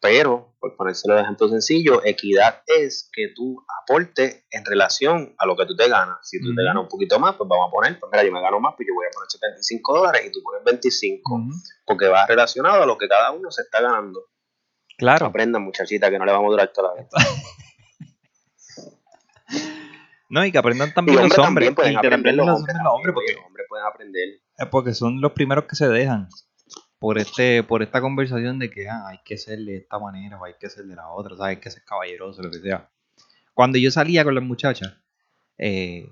Pero, 0.00 0.54
por 0.60 0.76
ponérselo 0.76 1.14
de 1.14 1.22
ejemplo 1.22 1.48
sencillo, 1.48 2.04
equidad 2.04 2.62
es 2.66 3.08
que 3.10 3.28
tú 3.34 3.64
aportes 3.82 4.44
en 4.50 4.62
relación 4.66 5.34
a 5.38 5.46
lo 5.46 5.56
que 5.56 5.64
tú 5.64 5.74
te 5.74 5.88
ganas. 5.88 6.18
Si 6.28 6.38
tú 6.42 6.54
te 6.54 6.62
ganas 6.62 6.82
un 6.82 6.88
poquito 6.90 7.18
más, 7.18 7.36
pues 7.36 7.48
vamos 7.48 7.68
a 7.68 7.70
poner, 7.70 7.98
pues 7.98 8.12
mira, 8.12 8.22
yo 8.22 8.30
me 8.30 8.42
gano 8.42 8.60
más, 8.60 8.74
pues 8.76 8.86
yo 8.86 8.94
voy 8.94 9.06
a 9.06 9.14
poner 9.14 9.30
75 9.30 9.96
dólares 9.96 10.26
y 10.26 10.30
tú 10.30 10.42
pones 10.42 10.62
25 10.62 11.40
porque 11.86 12.08
va 12.08 12.26
relacionado 12.26 12.82
a 12.82 12.86
lo 12.86 12.98
que 12.98 13.08
cada 13.08 13.30
uno 13.30 13.50
se 13.50 13.62
está 13.62 13.80
ganando. 13.80 14.26
Claro. 14.98 15.24
Aprendan, 15.24 15.62
muchachita, 15.62 16.10
que 16.10 16.18
no 16.18 16.26
le 16.26 16.32
vamos 16.32 16.48
a 16.48 16.50
durar 16.50 16.72
toda 16.74 16.94
la 16.94 17.00
vida. 17.00 17.08
No, 20.28 20.44
y 20.44 20.50
que 20.52 20.58
aprendan 20.58 20.92
también 20.94 21.16
los 21.28 21.38
hombres 21.38 21.74
también 21.74 21.92
y 21.92 22.00
que 22.00 22.06
aprender 22.06 22.32
aprendan 22.34 22.36
los 22.36 22.46
los 22.46 22.56
hombres. 22.58 23.14
porque 23.14 23.32
Los 23.34 23.44
hombres 23.46 23.66
pueden 23.68 23.86
aprender. 23.86 24.28
Porque 24.70 24.94
son 24.94 25.20
los 25.20 25.32
primeros 25.32 25.64
que 25.64 25.76
se 25.76 25.88
dejan 25.88 26.28
por 26.98 27.18
este 27.18 27.62
por 27.62 27.82
esta 27.82 28.00
conversación 28.00 28.58
de 28.58 28.70
que 28.70 28.88
ah, 28.88 29.08
hay 29.08 29.18
que 29.24 29.36
ser 29.36 29.58
de 29.58 29.76
esta 29.76 29.98
manera 29.98 30.38
o 30.40 30.44
hay 30.44 30.54
que 30.58 30.70
ser 30.70 30.84
de 30.86 30.96
la 30.96 31.08
otra, 31.10 31.36
¿sabes? 31.36 31.56
hay 31.56 31.60
que 31.60 31.70
ser 31.70 31.84
caballeroso, 31.84 32.42
lo 32.42 32.50
que 32.50 32.60
sea. 32.60 32.88
Cuando 33.52 33.78
yo 33.78 33.90
salía 33.90 34.24
con 34.24 34.34
las 34.34 34.42
muchachas, 34.44 34.94
eh, 35.58 36.08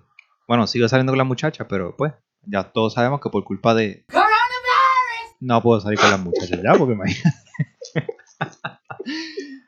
bueno, 0.46 0.66
sigo 0.66 0.86
saliendo 0.88 1.12
con 1.12 1.18
las 1.18 1.26
muchachas, 1.26 1.66
pero 1.68 1.96
pues 1.96 2.12
ya 2.42 2.64
todos 2.64 2.92
sabemos 2.94 3.20
que 3.20 3.30
por 3.30 3.42
culpa 3.44 3.74
de... 3.74 4.04
No 5.40 5.60
puedo 5.62 5.80
salir 5.80 5.98
con 5.98 6.10
las 6.10 6.20
muchachas 6.20 6.60
ya, 6.62 6.74
porque 6.74 6.92
imagínate. 6.94 7.36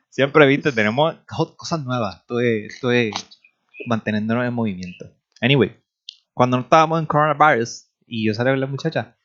Siempre, 0.09 0.45
viste, 0.45 0.71
tenemos 0.71 1.15
co- 1.27 1.55
cosas 1.57 1.83
nuevas. 1.83 2.17
Esto 2.21 2.39
es, 2.39 2.73
esto 2.73 2.91
es 2.91 3.11
manteniéndonos 3.87 4.45
en 4.45 4.53
movimiento. 4.53 5.05
Anyway, 5.41 5.75
cuando 6.33 6.57
no 6.57 6.63
estábamos 6.63 6.99
en 6.99 7.05
coronavirus 7.05 7.91
y 8.07 8.25
yo 8.25 8.33
salía 8.33 8.53
con 8.53 8.59
las 8.59 8.69
muchachas, 8.69 9.15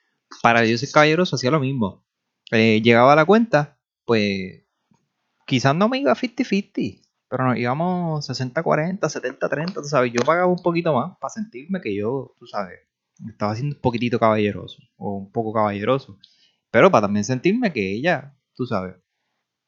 para 0.42 0.64
yo 0.64 0.76
ser 0.78 0.90
caballeroso 0.90 1.36
hacía 1.36 1.50
lo 1.50 1.60
mismo. 1.60 2.04
Eh, 2.52 2.80
llegaba 2.82 3.12
a 3.12 3.16
la 3.16 3.24
cuenta, 3.24 3.78
pues 4.04 4.64
quizás 5.46 5.74
no 5.74 5.88
me 5.88 5.98
iba 5.98 6.14
50-50, 6.14 7.02
pero 7.28 7.46
nos 7.46 7.56
íbamos 7.56 8.28
60-40, 8.28 8.98
70-30, 8.98 9.74
tú 9.74 9.84
sabes. 9.84 10.12
Yo 10.12 10.22
pagaba 10.24 10.46
un 10.46 10.62
poquito 10.62 10.94
más 10.94 11.16
para 11.20 11.30
sentirme 11.30 11.80
que 11.80 11.94
yo, 11.94 12.34
tú 12.38 12.46
sabes, 12.46 12.80
estaba 13.28 13.54
siendo 13.54 13.76
un 13.76 13.80
poquitito 13.80 14.18
caballeroso 14.18 14.82
o 14.96 15.16
un 15.16 15.30
poco 15.30 15.52
caballeroso. 15.52 16.18
Pero 16.70 16.90
para 16.90 17.06
también 17.06 17.24
sentirme 17.24 17.72
que 17.72 17.92
ella, 17.92 18.36
tú 18.54 18.66
sabes, 18.66 18.96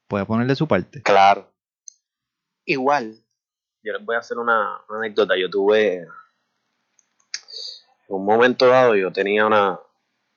puede 0.09 0.27
ponerle 0.27 0.55
su 0.55 0.69
parte. 0.69 1.03
Claro. 1.03 1.53
Igual, 2.65 3.22
yo 3.83 3.93
les 3.93 4.05
voy 4.05 4.17
a 4.17 4.21
hacer 4.21 4.39
una, 4.39 4.81
anécdota. 4.89 5.35
Yo 5.37 5.51
tuve, 5.51 5.97
en 5.99 6.09
un 8.09 8.25
momento 8.25 8.67
dado, 8.67 8.95
yo 8.95 9.13
tenía 9.13 9.47
una, 9.47 9.79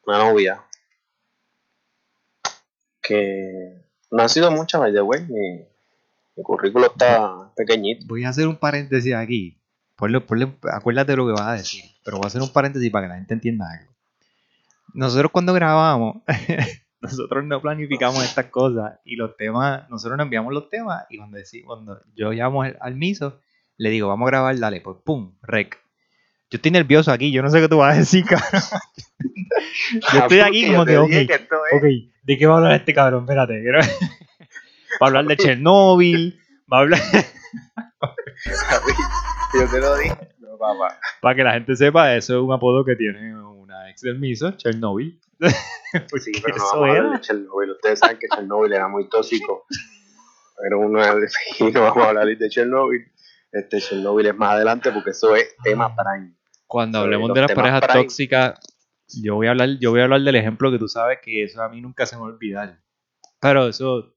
una 0.05 0.17
novia 0.17 0.63
que 3.01 3.85
no 4.11 4.23
ha 4.23 4.29
sido 4.29 4.51
mucha, 4.51 4.77
by 4.79 4.91
the 4.91 5.01
way. 5.01 5.21
Mi, 5.27 5.65
mi 6.35 6.43
currículo 6.43 6.87
está 6.87 7.51
pequeñito. 7.55 8.05
Voy 8.07 8.25
a 8.25 8.29
hacer 8.29 8.47
un 8.47 8.57
paréntesis 8.57 9.13
aquí. 9.13 9.61
Ponle, 9.95 10.19
ponle- 10.25 10.57
acuérdate 10.71 11.11
de 11.11 11.17
lo 11.17 11.27
que 11.27 11.33
vas 11.33 11.47
a 11.47 11.53
decir. 11.53 11.83
Pero 12.03 12.17
voy 12.17 12.25
a 12.25 12.27
hacer 12.27 12.41
un 12.41 12.51
paréntesis 12.51 12.91
para 12.91 13.05
que 13.05 13.09
la 13.09 13.15
gente 13.15 13.33
entienda 13.33 13.65
algo. 13.71 13.93
Nosotros 14.93 15.31
cuando 15.31 15.53
grabamos, 15.53 16.17
nosotros 17.05 17.43
no 17.45 17.61
planificamos 17.61 18.23
estas 18.23 18.45
cosas 18.47 18.99
y 19.05 19.15
los 19.15 19.35
temas, 19.37 19.89
nosotros 19.89 20.17
nos 20.17 20.25
enviamos 20.25 20.53
los 20.53 20.69
temas 20.69 21.05
y 21.09 21.17
cuando, 21.17 21.37
deci- 21.37 21.63
cuando 21.63 22.01
yo 22.15 22.31
llamo 22.31 22.61
al, 22.63 22.77
al 22.81 22.95
miso, 22.95 23.39
le 23.77 23.89
digo, 23.89 24.07
vamos 24.07 24.27
a 24.27 24.31
grabar, 24.31 24.57
dale, 24.59 24.81
pues 24.81 24.97
pum, 25.03 25.35
rec. 25.41 25.77
Yo 26.49 26.57
estoy 26.57 26.71
nervioso 26.71 27.11
aquí, 27.11 27.31
yo 27.31 27.41
no 27.41 27.49
sé 27.49 27.59
qué 27.59 27.67
tú 27.67 27.77
vas 27.77 27.95
a 27.95 27.99
decir, 27.99 28.23
cabrón. 28.29 28.61
Yo 30.13 30.19
estoy 30.19 30.39
aquí 30.39 30.67
como 30.67 30.85
que, 30.85 30.97
ok, 30.97 31.11
ok, 31.73 31.83
¿de 32.23 32.37
qué 32.37 32.45
va 32.47 32.53
a 32.53 32.57
hablar 32.57 32.73
este 32.75 32.93
cabrón? 32.93 33.23
Espérate, 33.23 33.61
quiero- 33.61 33.79
va 35.01 35.01
a 35.01 35.05
hablar 35.07 35.25
de 35.25 35.37
Chernobyl, 35.37 36.39
va 36.71 36.77
a 36.77 36.81
hablar... 36.81 36.99
yo 39.53 39.69
te 39.71 39.79
lo 39.79 39.97
dije. 39.97 40.15
No, 40.39 40.57
papá. 40.57 40.99
Para 41.21 41.35
que 41.35 41.43
la 41.43 41.53
gente 41.53 41.75
sepa, 41.75 42.15
eso 42.15 42.35
es 42.37 42.41
un 42.43 42.53
apodo 42.53 42.83
que 42.85 42.95
tiene 42.95 43.35
una 43.35 43.89
ex 43.89 44.01
del 44.01 44.19
miso, 44.19 44.51
Chernobyl. 44.51 45.19
Sí, 46.19 46.31
pero 46.43 46.57
no 46.57 46.63
vamos 46.65 46.89
a 46.89 46.91
hablar 46.91 47.11
de 47.13 47.21
Chernobyl. 47.21 47.71
Ustedes 47.71 47.99
saben 47.99 48.17
que 48.19 48.27
Chernobyl 48.27 48.73
era 48.73 48.87
muy 48.87 49.07
tóxico. 49.07 49.65
Pero 50.61 50.79
uno 50.79 50.99
y 50.99 51.63
no 51.71 51.81
vamos 51.81 52.03
a 52.03 52.09
hablar 52.09 52.27
de 52.27 52.49
Chernobyl. 52.49 53.11
Este 53.51 53.79
Chernobyl 53.79 54.27
es 54.27 54.35
más 54.35 54.55
adelante 54.55 54.91
porque 54.91 55.11
eso 55.11 55.35
es 55.35 55.55
tema 55.63 55.95
prime. 55.95 56.35
Cuando 56.67 56.99
hablemos 56.99 57.33
de 57.33 57.41
las 57.41 57.51
parejas 57.53 57.81
prime. 57.81 58.03
tóxicas, 58.03 58.59
yo 59.21 59.35
voy 59.35 59.47
a 59.47 59.51
hablar, 59.51 59.69
yo 59.79 59.91
voy 59.91 60.01
a 60.01 60.03
hablar 60.03 60.21
del 60.21 60.35
ejemplo 60.35 60.71
que 60.71 60.79
tú 60.79 60.87
sabes 60.87 61.19
que 61.21 61.43
eso 61.43 61.61
a 61.61 61.69
mí 61.69 61.79
nunca 61.79 62.05
se 62.05 62.15
me 62.15 62.23
va 62.23 62.27
a 62.27 62.31
olvidar. 62.31 62.81
Pero 63.39 63.67
eso, 63.67 64.15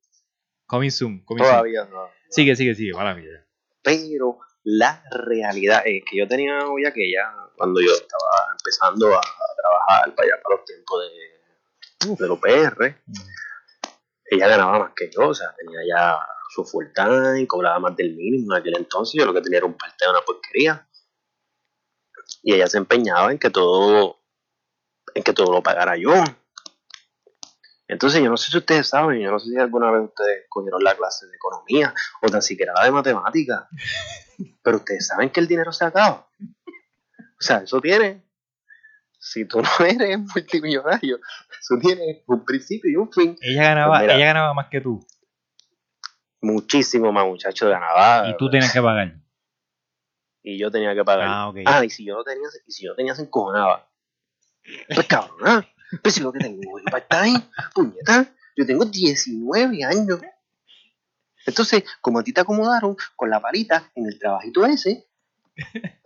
coming 0.66 0.90
soon, 0.90 1.24
coming 1.24 1.44
soon. 1.44 1.52
Todavía 1.52 1.84
no. 1.84 2.08
Sigue, 2.30 2.56
sigue, 2.56 2.74
sigue, 2.74 2.92
mala 2.92 3.14
mía. 3.14 3.46
Pero 3.82 4.38
la 4.64 5.02
realidad 5.10 5.82
es 5.84 6.02
que 6.04 6.18
yo 6.18 6.28
tenía 6.28 6.54
una 6.54 6.64
novia 6.64 6.92
que 6.92 7.10
ya, 7.10 7.32
cuando 7.58 7.80
yo 7.80 7.92
estaba 7.92 8.52
empezando 8.52 9.14
a, 9.14 9.18
a 9.18 9.56
trabajar 9.60 10.14
para 10.14 10.28
allá, 10.28 10.42
para 10.42 10.56
los 10.56 10.64
tiempos 10.64 11.02
de, 11.02 12.14
de 12.14 12.28
los 12.28 12.38
PR, 12.38 12.96
ella 14.30 14.48
ganaba 14.48 14.78
más 14.78 14.92
que 14.94 15.10
yo, 15.10 15.28
o 15.28 15.34
sea, 15.34 15.54
tenía 15.56 15.80
ya 15.86 16.18
su 16.48 16.64
full 16.64 16.86
time, 16.94 17.46
cobraba 17.46 17.78
más 17.78 17.96
del 17.96 18.14
mínimo 18.14 18.54
en 18.54 18.60
aquel 18.60 18.76
entonces, 18.76 19.18
yo 19.18 19.26
lo 19.26 19.34
que 19.34 19.42
tenía 19.42 19.58
era 19.58 19.66
un 19.66 19.76
parte 19.76 20.04
de 20.04 20.10
una 20.10 20.20
porquería. 20.20 20.88
Y 22.42 22.54
ella 22.54 22.66
se 22.66 22.78
empeñaba 22.78 23.32
en 23.32 23.38
que 23.38 23.50
todo, 23.50 24.18
en 25.14 25.22
que 25.22 25.32
todo 25.32 25.52
lo 25.52 25.62
pagara 25.62 25.96
yo. 25.96 26.12
Entonces 27.86 28.22
yo 28.22 28.28
no 28.28 28.36
sé 28.36 28.50
si 28.50 28.58
ustedes 28.58 28.86
saben, 28.86 29.20
yo 29.20 29.30
no 29.30 29.38
sé 29.38 29.48
si 29.48 29.56
alguna 29.56 29.90
vez 29.90 30.02
ustedes 30.04 30.44
cogieron 30.50 30.84
la 30.84 30.94
clase 30.94 31.26
de 31.26 31.36
economía 31.36 31.94
o 32.20 32.28
tan 32.28 32.42
siquiera 32.42 32.74
la 32.74 32.84
de 32.84 32.90
matemáticas, 32.90 33.64
pero 34.62 34.76
ustedes 34.76 35.06
saben 35.06 35.30
que 35.30 35.40
el 35.40 35.48
dinero 35.48 35.72
se 35.72 35.86
acaba. 35.86 36.28
O 37.40 37.44
sea, 37.44 37.58
eso 37.58 37.80
tiene, 37.80 38.24
si 39.18 39.44
tú 39.46 39.60
no 39.62 39.68
eres 39.86 40.18
multimillonario, 40.18 41.18
eso 41.60 41.74
tiene 41.80 42.22
un 42.26 42.44
principio 42.44 42.90
y 42.90 42.96
un 42.96 43.12
fin. 43.12 43.36
Ella 43.40 43.62
ganaba, 43.64 43.90
Pues 43.90 44.00
mira. 44.02 44.14
ella 44.16 44.26
ganaba 44.26 44.54
más 44.54 44.68
que 44.70 44.80
tú. 44.80 45.04
Muchísimo 46.40 47.12
más 47.12 47.26
muchachos 47.26 47.68
ganaba. 47.68 48.28
Y 48.30 48.36
tú 48.36 48.48
tienes 48.50 48.72
que 48.72 48.80
pagar. 48.80 49.14
y 50.42 50.58
yo 50.58 50.70
tenía 50.70 50.94
que 50.94 51.04
pagar. 51.04 51.26
Ah, 51.28 51.48
ok. 51.48 51.56
Ah, 51.66 51.84
y 51.84 51.90
si 51.90 52.04
yo 52.06 52.14
no 52.14 52.24
tenía, 52.24 52.48
y 52.66 52.72
si 52.72 52.86
yo 52.86 52.94
tenía 52.94 53.14
se 53.14 53.22
encojonaba. 53.22 53.88
Pues 54.94 55.06
cabrón. 55.06 55.66
Pues 56.02 56.14
si 56.14 56.20
lo 56.22 56.32
que 56.32 56.38
tengo 56.40 56.78
es 56.78 56.84
part-time, 56.90 57.42
puñeta, 57.74 58.26
yo 58.56 58.66
tengo 58.66 58.84
19 58.84 59.84
años. 59.84 60.20
Entonces, 61.46 61.82
como 62.00 62.18
a 62.18 62.22
ti 62.22 62.32
te 62.32 62.40
acomodaron 62.42 62.94
con 63.16 63.30
la 63.30 63.40
palita 63.40 63.90
en 63.94 64.06
el 64.06 64.18
trabajito 64.18 64.66
ese, 64.66 65.07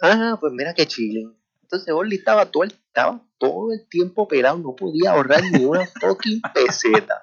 ah, 0.03 0.37
pues 0.41 0.53
mira 0.53 0.75
qué 0.75 0.87
chilling. 0.87 1.37
Entonces 1.63 1.95
Orly 1.95 2.17
estaba 2.17 2.47
todo, 2.51 2.65
el, 2.65 2.73
estaba 2.73 3.23
todo 3.39 3.73
el 3.73 3.89
tiempo 3.89 4.29
pelado, 4.29 4.59
no 4.59 4.77
podía 4.77 5.13
ahorrar 5.13 5.43
ni 5.53 5.65
una 5.65 5.87
fucking 6.01 6.43
peseta. 6.55 7.23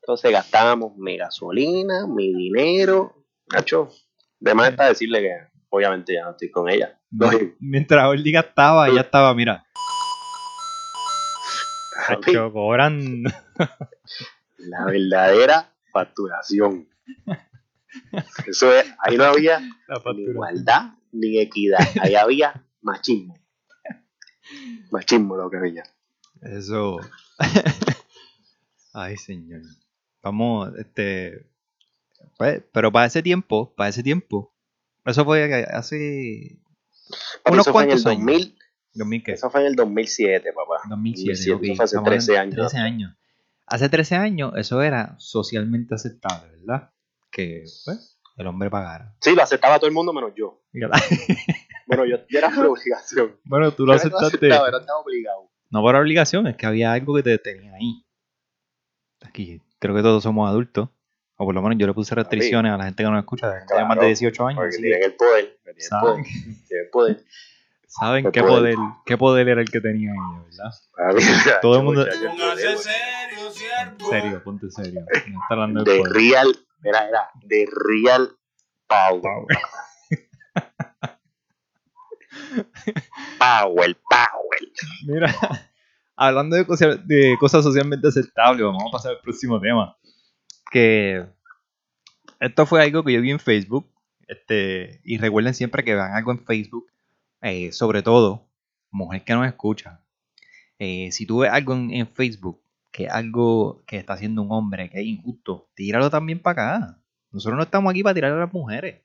Entonces 0.00 0.32
gastábamos 0.32 0.96
mi 0.96 1.18
gasolina, 1.18 2.06
mi 2.06 2.34
dinero. 2.34 3.24
Nacho, 3.52 3.90
de 4.38 4.54
más 4.54 4.70
está 4.70 4.86
decirle 4.86 5.20
que 5.20 5.32
obviamente 5.68 6.14
ya 6.14 6.24
no 6.24 6.30
estoy 6.30 6.50
con 6.50 6.68
ella. 6.68 6.98
Oye, 7.20 7.54
Mientras 7.60 8.06
Orly 8.06 8.34
estaba, 8.34 8.88
ella 8.88 9.02
estaba, 9.02 9.34
mira, 9.34 9.64
papi, 12.08 12.30
Acho, 12.30 12.52
cobran. 12.52 13.22
la 14.58 14.84
verdadera 14.86 15.72
facturación. 15.92 16.88
Eso 18.46 18.72
es, 18.72 18.86
ahí 19.00 19.16
no 19.16 19.24
había 19.24 19.60
ni 19.60 20.22
igualdad 20.22 20.94
ni 21.12 21.38
equidad, 21.38 21.80
ahí 22.00 22.14
había 22.14 22.64
machismo. 22.82 23.38
Machismo 24.90 25.36
lo 25.36 25.50
que 25.50 25.56
había. 25.56 25.84
Eso. 26.42 26.98
Ay, 28.92 29.16
señor. 29.16 29.62
Vamos, 30.22 30.70
este. 30.78 31.46
pues, 32.36 32.62
pero 32.72 32.90
para 32.90 33.06
ese 33.06 33.22
tiempo, 33.22 33.74
para 33.74 33.90
ese 33.90 34.02
tiempo, 34.02 34.52
eso 35.04 35.24
fue 35.24 35.64
hace. 35.64 36.58
Papi, 37.42 37.54
Unos 37.54 37.66
eso 37.66 37.72
fue 37.72 37.84
en 37.84 37.90
el 37.90 38.02
cuantos 38.02 38.06
años. 38.06 38.26
2000, 38.26 38.58
¿2000 38.94 39.24
qué? 39.24 39.32
eso 39.32 39.50
fue 39.50 39.60
en 39.60 39.66
el 39.68 39.74
2007, 39.76 40.52
papá. 40.52 40.88
2007. 40.88 41.52
ok, 41.52 41.62
eso 41.62 41.74
fue 41.76 41.84
hace 41.84 41.84
estamos 41.84 42.06
hablando 42.06 42.10
13 42.10 42.32
de 42.32 42.38
años. 42.38 42.54
13 42.56 42.78
años. 42.78 43.16
Hace 43.66 43.88
13 43.88 44.16
años, 44.16 44.52
eso 44.56 44.82
era 44.82 45.14
socialmente 45.18 45.94
aceptable, 45.94 46.50
¿verdad? 46.58 46.90
Que, 47.30 47.64
pues, 47.84 48.18
el 48.36 48.46
hombre 48.46 48.70
pagara. 48.70 49.14
Sí, 49.20 49.34
lo 49.34 49.42
aceptaba 49.42 49.78
todo 49.78 49.86
el 49.88 49.94
mundo 49.94 50.12
menos 50.12 50.32
yo. 50.36 50.62
Bueno, 51.86 52.04
yo, 52.04 52.18
yo 52.28 52.38
era 52.38 52.50
por 52.50 52.66
obligación. 52.66 53.36
bueno, 53.44 53.72
tú 53.72 53.84
lo 53.84 53.94
aceptaste. 53.94 54.26
aceptaba, 54.36 54.68
era 54.68 54.78
estaba 54.78 55.00
obligado. 55.00 55.50
No 55.70 55.80
por 55.82 55.96
obligación, 55.96 56.46
es 56.46 56.56
que 56.56 56.66
había 56.66 56.92
algo 56.92 57.16
que 57.16 57.24
te 57.24 57.36
tenía 57.38 57.72
ahí. 57.74 58.04
Aquí, 59.22 59.60
creo 59.80 59.94
que 59.96 60.02
todos 60.02 60.22
somos 60.22 60.48
adultos. 60.48 60.88
O 61.36 61.44
por 61.46 61.54
lo 61.54 61.62
menos 61.62 61.78
yo 61.78 61.86
le 61.88 61.94
puse 61.94 62.14
restricciones 62.14 62.70
a 62.72 62.76
la 62.76 62.84
gente 62.84 63.02
que 63.02 63.08
no 63.08 63.14
me 63.14 63.20
escucha, 63.20 63.48
de 63.48 63.58
gente 63.58 63.74
de 63.74 63.78
Claro, 63.78 63.88
más 63.88 63.98
de 63.98 64.06
18 64.06 64.46
años. 64.46 64.60
Porque 64.60 64.76
tienen 64.76 65.02
el 65.02 65.14
poder. 65.14 65.58
tienen 65.64 65.76
el 65.76 65.82
saben, 65.82 66.24
el 66.70 66.90
poder. 66.92 67.24
saben 67.88 68.26
El 68.26 68.32
qué 68.32 68.40
poder. 68.42 68.74
poder, 68.76 68.76
qué 69.06 69.16
poder 69.18 69.48
era 69.48 69.60
el 69.60 69.70
que 69.70 69.80
tenían 69.80 70.14
ellos, 70.14 70.44
¿verdad? 70.44 70.70
Papi, 70.96 71.22
Todo 71.62 71.76
el 71.78 71.82
mundo- 71.84 72.04
Póngase 72.06 72.76
serio, 72.78 73.46
En 73.46 73.52
siervo. 73.52 74.10
serio, 74.10 74.42
ponte 74.44 74.70
serio. 74.70 75.00
No 75.00 75.40
está 75.42 75.54
hablando 75.54 75.82
del 75.82 75.92
De 75.94 75.98
poder. 76.02 76.12
real, 76.14 76.56
era, 76.84 77.08
era, 77.08 77.28
de 77.42 77.66
real 77.72 78.30
power. 78.86 79.46
Power. 81.00 81.16
Power, 83.38 83.96
power. 84.08 84.72
Mira, 85.06 85.34
hablando 86.16 86.56
de, 86.56 86.66
cosas- 86.66 87.06
de 87.06 87.36
cosas 87.38 87.64
socialmente 87.64 88.08
aceptables, 88.08 88.64
vamos 88.64 88.84
a 88.88 88.92
pasar 88.92 89.12
al 89.12 89.20
próximo 89.20 89.60
tema. 89.60 89.96
Que 90.70 91.26
esto 92.40 92.66
fue 92.66 92.82
algo 92.82 93.02
que 93.04 93.12
yo 93.12 93.20
vi 93.20 93.30
en 93.30 93.40
Facebook. 93.40 93.90
Este, 94.26 95.00
y 95.04 95.18
recuerden 95.18 95.54
siempre 95.54 95.82
que 95.82 95.94
vean 95.94 96.14
algo 96.14 96.30
en 96.30 96.44
Facebook, 96.44 96.86
eh, 97.42 97.72
sobre 97.72 98.02
todo, 98.02 98.48
mujer 98.90 99.24
que 99.24 99.34
nos 99.34 99.46
escucha. 99.46 100.00
eh, 100.78 101.10
si 101.10 101.26
tú 101.26 101.38
ves 101.40 101.50
algo 101.52 101.74
en, 101.74 101.90
en 101.90 102.06
Facebook, 102.06 102.62
que 102.90 103.04
es 103.04 103.10
algo 103.12 103.82
que 103.86 103.96
está 103.96 104.14
haciendo 104.14 104.42
un 104.42 104.52
hombre, 104.52 104.90
que 104.90 105.00
es 105.00 105.06
injusto, 105.06 105.70
tíralo 105.74 106.10
también 106.10 106.40
para 106.40 106.76
acá. 106.78 107.02
Nosotros 107.30 107.56
no 107.56 107.62
estamos 107.62 107.90
aquí 107.90 108.02
para 108.02 108.14
tirar 108.14 108.32
a 108.32 108.36
las 108.40 108.52
mujeres. 108.52 109.02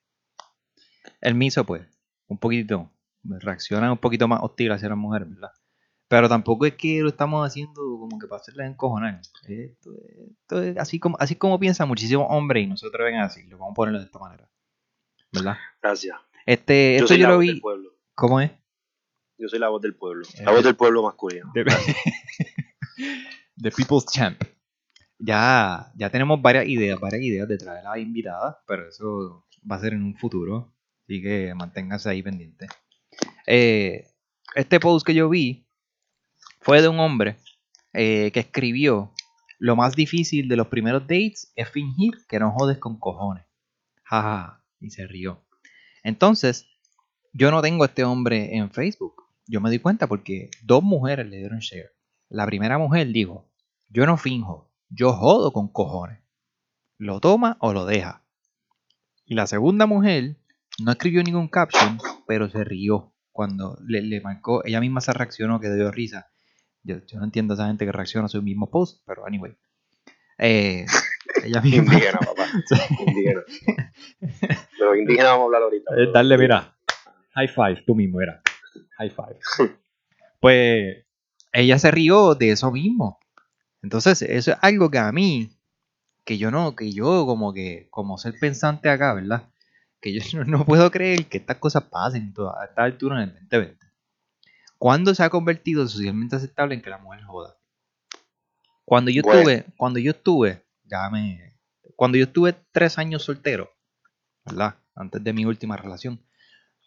El 1.21 1.35
miso, 1.35 1.65
pues, 1.65 1.85
un 2.27 2.37
poquito, 2.39 2.91
reacciona 3.23 3.91
un 3.91 3.97
poquito 3.99 4.27
más 4.27 4.39
hostil 4.41 4.71
hacia 4.71 4.89
las 4.89 4.97
mujeres, 4.97 5.29
¿verdad? 5.29 5.51
Pero 6.07 6.29
tampoco 6.29 6.65
es 6.65 6.75
que 6.75 7.01
lo 7.01 7.09
estamos 7.09 7.45
haciendo 7.45 7.81
como 7.99 8.19
que 8.19 8.27
para 8.27 8.39
hacerles 8.41 8.67
encojonar. 8.69 9.21
Esto, 9.47 9.91
esto 10.41 10.61
es 10.61 10.77
así 10.77 10.99
como, 10.99 11.17
así 11.19 11.35
como 11.35 11.59
piensan 11.59 11.87
muchísimos 11.87 12.27
hombres 12.29 12.63
y 12.63 12.67
nosotros 12.67 13.03
ven 13.05 13.15
así. 13.19 13.43
Lo 13.47 13.57
vamos 13.57 13.71
a 13.71 13.75
ponerlo 13.75 13.99
de 13.99 14.05
esta 14.05 14.19
manera. 14.19 14.47
¿Verdad? 15.31 15.57
Gracias. 15.81 16.17
Este, 16.45 16.91
Yo 16.93 16.97
esto 16.97 17.07
soy 17.07 17.17
yo 17.17 17.23
la 17.23 17.29
lo 17.29 17.35
voz 17.37 17.41
vi. 17.41 17.47
del 17.47 17.61
pueblo. 17.61 17.89
¿Cómo 18.13 18.39
es? 18.39 18.51
Yo 19.37 19.47
soy 19.49 19.59
la 19.59 19.69
voz 19.69 19.81
del 19.81 19.95
pueblo. 19.95 20.25
Eh, 20.37 20.43
La 20.45 20.51
voz 20.51 20.63
del 20.63 20.75
pueblo 20.75 21.03
masculino. 21.03 21.51
De- 21.53 21.65
The 23.61 23.71
People's 23.71 24.05
Champ. 24.05 24.41
Ya, 25.17 25.91
ya 25.95 26.09
tenemos 26.09 26.41
varias 26.41 26.67
ideas, 26.67 26.99
varias 26.99 27.21
ideas 27.21 27.47
de 27.47 27.57
traer 27.57 27.85
a 27.85 27.91
las 27.91 27.99
invitadas, 27.99 28.57
pero 28.67 28.89
eso 28.89 29.45
va 29.69 29.77
a 29.77 29.79
ser 29.79 29.93
en 29.93 30.03
un 30.03 30.17
futuro. 30.17 30.73
Así 31.03 31.21
que 31.21 31.53
manténganse 31.55 32.09
ahí 32.09 32.21
pendientes. 32.21 32.69
Eh, 33.47 34.07
este 34.55 34.79
post 34.79 35.05
que 35.05 35.13
yo 35.13 35.29
vi 35.29 35.67
fue 36.59 36.81
de 36.81 36.89
un 36.89 36.99
hombre 36.99 37.37
eh, 37.93 38.31
que 38.31 38.41
escribió: 38.41 39.13
Lo 39.59 39.75
más 39.75 39.95
difícil 39.95 40.49
de 40.49 40.57
los 40.57 40.67
primeros 40.67 41.03
dates 41.03 41.51
es 41.55 41.69
fingir 41.69 42.25
que 42.27 42.39
no 42.39 42.51
jodes 42.51 42.77
con 42.79 42.99
cojones. 42.99 43.45
Jaja, 44.03 44.63
y 44.79 44.89
se 44.89 45.07
rió. 45.07 45.43
Entonces, 46.03 46.67
yo 47.33 47.51
no 47.51 47.61
tengo 47.61 47.83
a 47.83 47.87
este 47.87 48.03
hombre 48.03 48.55
en 48.57 48.69
Facebook. 48.69 49.23
Yo 49.47 49.61
me 49.61 49.69
di 49.69 49.79
cuenta 49.79 50.07
porque 50.07 50.49
dos 50.63 50.83
mujeres 50.83 51.27
le 51.27 51.37
dieron 51.37 51.59
share. 51.59 51.94
La 52.29 52.45
primera 52.45 52.77
mujer 52.77 53.07
dijo, 53.07 53.49
yo 53.89 54.05
no 54.05 54.17
finjo, 54.17 54.71
yo 54.89 55.13
jodo 55.13 55.51
con 55.51 55.67
cojones. 55.67 56.19
Lo 56.97 57.19
toma 57.19 57.57
o 57.59 57.73
lo 57.73 57.85
deja. 57.85 58.23
Y 59.25 59.35
la 59.35 59.47
segunda 59.47 59.85
mujer 59.85 60.37
no 60.79 60.91
escribió 60.91 61.23
ningún 61.23 61.47
caption, 61.47 61.99
pero 62.27 62.49
se 62.49 62.63
rió 62.63 63.13
cuando 63.31 63.77
le, 63.85 64.01
le 64.01 64.21
marcó, 64.21 64.63
ella 64.65 64.79
misma 64.79 65.01
se 65.01 65.11
reaccionó 65.11 65.59
que 65.59 65.69
dio 65.69 65.91
risa. 65.91 66.27
Yo, 66.83 66.97
yo 67.05 67.19
no 67.19 67.25
entiendo 67.25 67.53
a 67.53 67.55
esa 67.55 67.67
gente 67.67 67.85
que 67.85 67.91
reacciona 67.91 68.27
a 68.27 68.29
su 68.29 68.41
mismo 68.41 68.69
post, 68.69 69.01
pero 69.05 69.25
anyway. 69.25 69.55
Eh, 70.37 70.85
ella 71.43 71.61
misma... 71.61 71.93
Indígena, 71.93 72.19
papá. 72.19 72.47
Indígena. 73.07 73.41
Pero 74.77 74.95
indígena 74.95 75.29
vamos 75.31 75.41
a 75.41 75.45
hablar 75.45 75.61
ahorita. 75.63 75.91
Eh, 75.97 76.11
Darle, 76.13 76.37
mira. 76.37 76.77
High 77.33 77.47
five, 77.49 77.83
tú 77.85 77.95
mismo, 77.95 78.21
era. 78.21 78.41
High 78.97 79.09
five. 79.09 79.39
Pues 80.39 81.04
ella 81.55 81.79
se 81.79 81.89
rió 81.91 82.35
de 82.35 82.51
eso 82.51 82.71
mismo. 82.71 83.19
Entonces, 83.81 84.21
eso 84.21 84.51
es 84.51 84.57
algo 84.61 84.91
que 84.91 84.97
a 84.99 85.11
mí, 85.11 85.51
que 86.23 86.37
yo 86.37 86.51
no, 86.51 86.75
que 86.75 86.91
yo 86.91 87.25
como 87.25 87.53
que, 87.53 87.87
como 87.91 88.17
ser 88.17 88.35
pensante 88.39 88.89
acá, 88.89 89.13
¿verdad? 89.13 89.43
Que 90.01 90.13
yo 90.13 90.21
no, 90.45 90.65
puedo 90.65 90.91
creer 90.91 91.25
que 91.27 91.37
estas 91.37 91.57
cosas 91.57 91.83
pasen 91.83 92.33
a 92.37 92.65
esta 92.65 92.83
altura 92.83 93.23
en 93.23 93.29
el 93.29 93.35
2020. 93.35 93.85
¿Cuándo 94.77 95.15
se 95.15 95.23
ha 95.23 95.29
convertido 95.29 95.87
socialmente 95.87 96.35
aceptable 96.35 96.75
en 96.75 96.81
que 96.81 96.89
la 96.89 96.97
mujer 96.97 97.23
joda? 97.23 97.55
Cuando 98.83 99.09
yo 99.09 99.21
Bueno. 99.23 99.39
estuve, 99.39 99.65
cuando 99.77 99.99
yo 99.99 100.11
estuve, 100.11 100.63
ya 100.83 101.09
me, 101.09 101.57
cuando 101.95 102.17
yo 102.17 102.25
estuve 102.25 102.53
tres 102.71 102.97
años 102.97 103.23
soltero, 103.23 103.71
¿verdad? 104.45 104.75
Antes 104.95 105.23
de 105.23 105.33
mi 105.33 105.45
última 105.45 105.77
relación. 105.77 106.21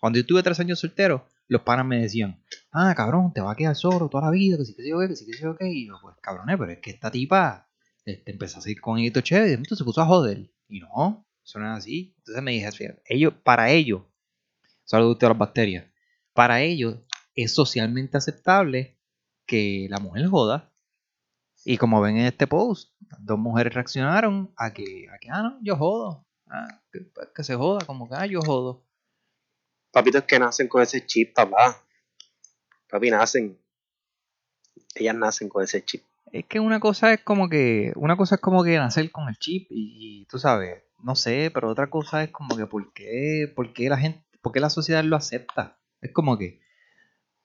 Cuando 0.00 0.18
yo 0.18 0.20
estuve 0.20 0.42
tres 0.42 0.60
años 0.60 0.78
soltero, 0.78 1.26
los 1.48 1.62
panas 1.62 1.86
me 1.86 2.00
decían, 2.00 2.42
ah, 2.70 2.94
cabrón, 2.94 3.32
te 3.32 3.40
va 3.40 3.52
a 3.52 3.56
quedar 3.56 3.74
solo 3.74 4.08
toda 4.08 4.26
la 4.26 4.30
vida, 4.30 4.58
que 4.58 4.64
sí, 4.66 4.74
que 4.74 4.82
sí, 4.82 4.90
que 4.90 5.16
sí, 5.16 5.26
que 5.26 5.32
sí, 5.32 5.44
que 5.58 5.68
Y 5.68 5.88
yo, 5.88 5.94
pues, 6.00 6.14
cabrones, 6.20 6.56
pero 6.58 6.72
es 6.72 6.78
que 6.78 6.90
esta 6.90 7.10
tipa 7.10 7.68
este, 8.04 8.30
empezó 8.30 8.58
a 8.58 8.62
seguir 8.62 8.80
con 8.80 8.98
esto 8.98 9.20
chévere, 9.22 9.52
entonces 9.52 9.78
se 9.78 9.84
puso 9.84 10.02
a 10.02 10.06
joder. 10.06 10.50
Y 10.68 10.80
no, 10.80 11.26
eso 11.42 11.58
no 11.58 11.72
es 11.72 11.78
así. 11.78 12.14
Entonces 12.18 12.42
me 12.42 12.52
dije, 12.52 13.00
ellos, 13.06 13.34
para 13.42 13.70
ellos, 13.70 14.02
saludos 14.84 15.14
usted 15.14 15.26
a 15.26 15.30
las 15.30 15.38
bacterias, 15.38 15.86
para 16.34 16.60
ellos 16.60 16.98
es 17.34 17.54
socialmente 17.54 18.16
aceptable 18.18 18.98
que 19.46 19.86
la 19.90 19.98
mujer 19.98 20.26
joda. 20.28 20.72
Y 21.64 21.76
como 21.76 22.00
ven 22.00 22.18
en 22.18 22.26
este 22.26 22.46
post, 22.46 22.94
dos 23.18 23.38
mujeres 23.38 23.74
reaccionaron 23.74 24.52
a 24.56 24.72
que, 24.72 25.06
a 25.12 25.18
que 25.18 25.28
ah, 25.30 25.42
no, 25.42 25.58
yo 25.62 25.76
jodo. 25.76 26.26
Ah, 26.46 26.82
que, 26.92 27.10
que 27.34 27.44
se 27.44 27.54
joda, 27.56 27.84
como 27.86 28.08
que, 28.08 28.14
ah, 28.14 28.26
yo 28.26 28.40
jodo. 28.40 28.87
Papitos 29.98 30.22
que 30.24 30.38
nacen 30.38 30.68
con 30.68 30.80
ese 30.82 31.04
chip, 31.06 31.34
papá. 31.34 31.82
Papi, 32.88 33.10
nacen. 33.10 33.58
Ellas 34.94 35.14
nacen 35.16 35.48
con 35.48 35.64
ese 35.64 35.84
chip. 35.84 36.04
Es 36.32 36.44
que 36.46 36.60
una 36.60 36.78
cosa 36.78 37.12
es 37.12 37.20
como 37.22 37.48
que, 37.48 37.92
una 37.96 38.16
cosa 38.16 38.36
es 38.36 38.40
como 38.40 38.62
que 38.62 38.76
nacer 38.76 39.10
con 39.10 39.28
el 39.28 39.36
chip 39.38 39.66
y, 39.70 40.20
y 40.22 40.24
tú 40.26 40.38
sabes, 40.38 40.82
no 40.98 41.16
sé, 41.16 41.50
pero 41.52 41.68
otra 41.70 41.88
cosa 41.90 42.22
es 42.22 42.30
como 42.30 42.56
que 42.56 42.66
por 42.66 42.92
qué, 42.92 43.52
por 43.56 43.72
qué 43.72 43.88
la 43.88 43.96
gente, 43.98 44.24
por 44.42 44.52
qué 44.52 44.60
la 44.60 44.70
sociedad 44.70 45.02
lo 45.02 45.16
acepta. 45.16 45.78
Es 46.00 46.12
como 46.12 46.38
que 46.38 46.60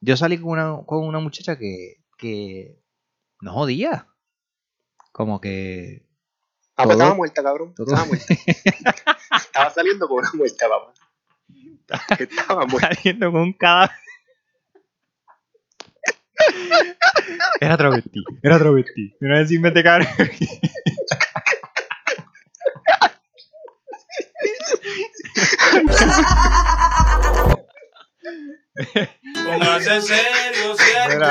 yo 0.00 0.16
salí 0.16 0.38
con 0.38 0.50
una, 0.50 0.84
con 0.86 1.04
una 1.04 1.18
muchacha 1.18 1.58
que, 1.58 2.04
que 2.18 2.78
no 3.40 3.52
jodía. 3.54 4.06
Como 5.12 5.40
que 5.40 6.06
Ah, 6.76 6.84
pues 6.84 6.96
Todo- 6.96 7.02
estaba 7.02 7.14
muerta, 7.16 7.42
cabrón. 7.42 7.74
todo- 7.74 7.86
Estaba 7.86 8.06
muerta. 8.06 8.26
estaba 9.36 9.70
saliendo 9.70 10.08
con 10.08 10.18
una 10.18 10.32
muerta, 10.34 10.66
papá. 10.68 10.92
Estaba 12.18 12.66
muerta. 12.66 12.94
saliendo 12.94 13.32
con 13.32 13.40
un 13.42 13.52
cadáver. 13.52 13.90
Era 17.60 17.76
travesti, 17.76 18.24
era 18.42 18.58
travesti. 18.58 19.14
No 19.20 19.38
decirme 19.38 19.70
te 19.70 19.82
cabrón. 19.82 20.08
Póngase 29.44 30.00
serio, 30.02 30.76
¿cierto? 30.76 31.26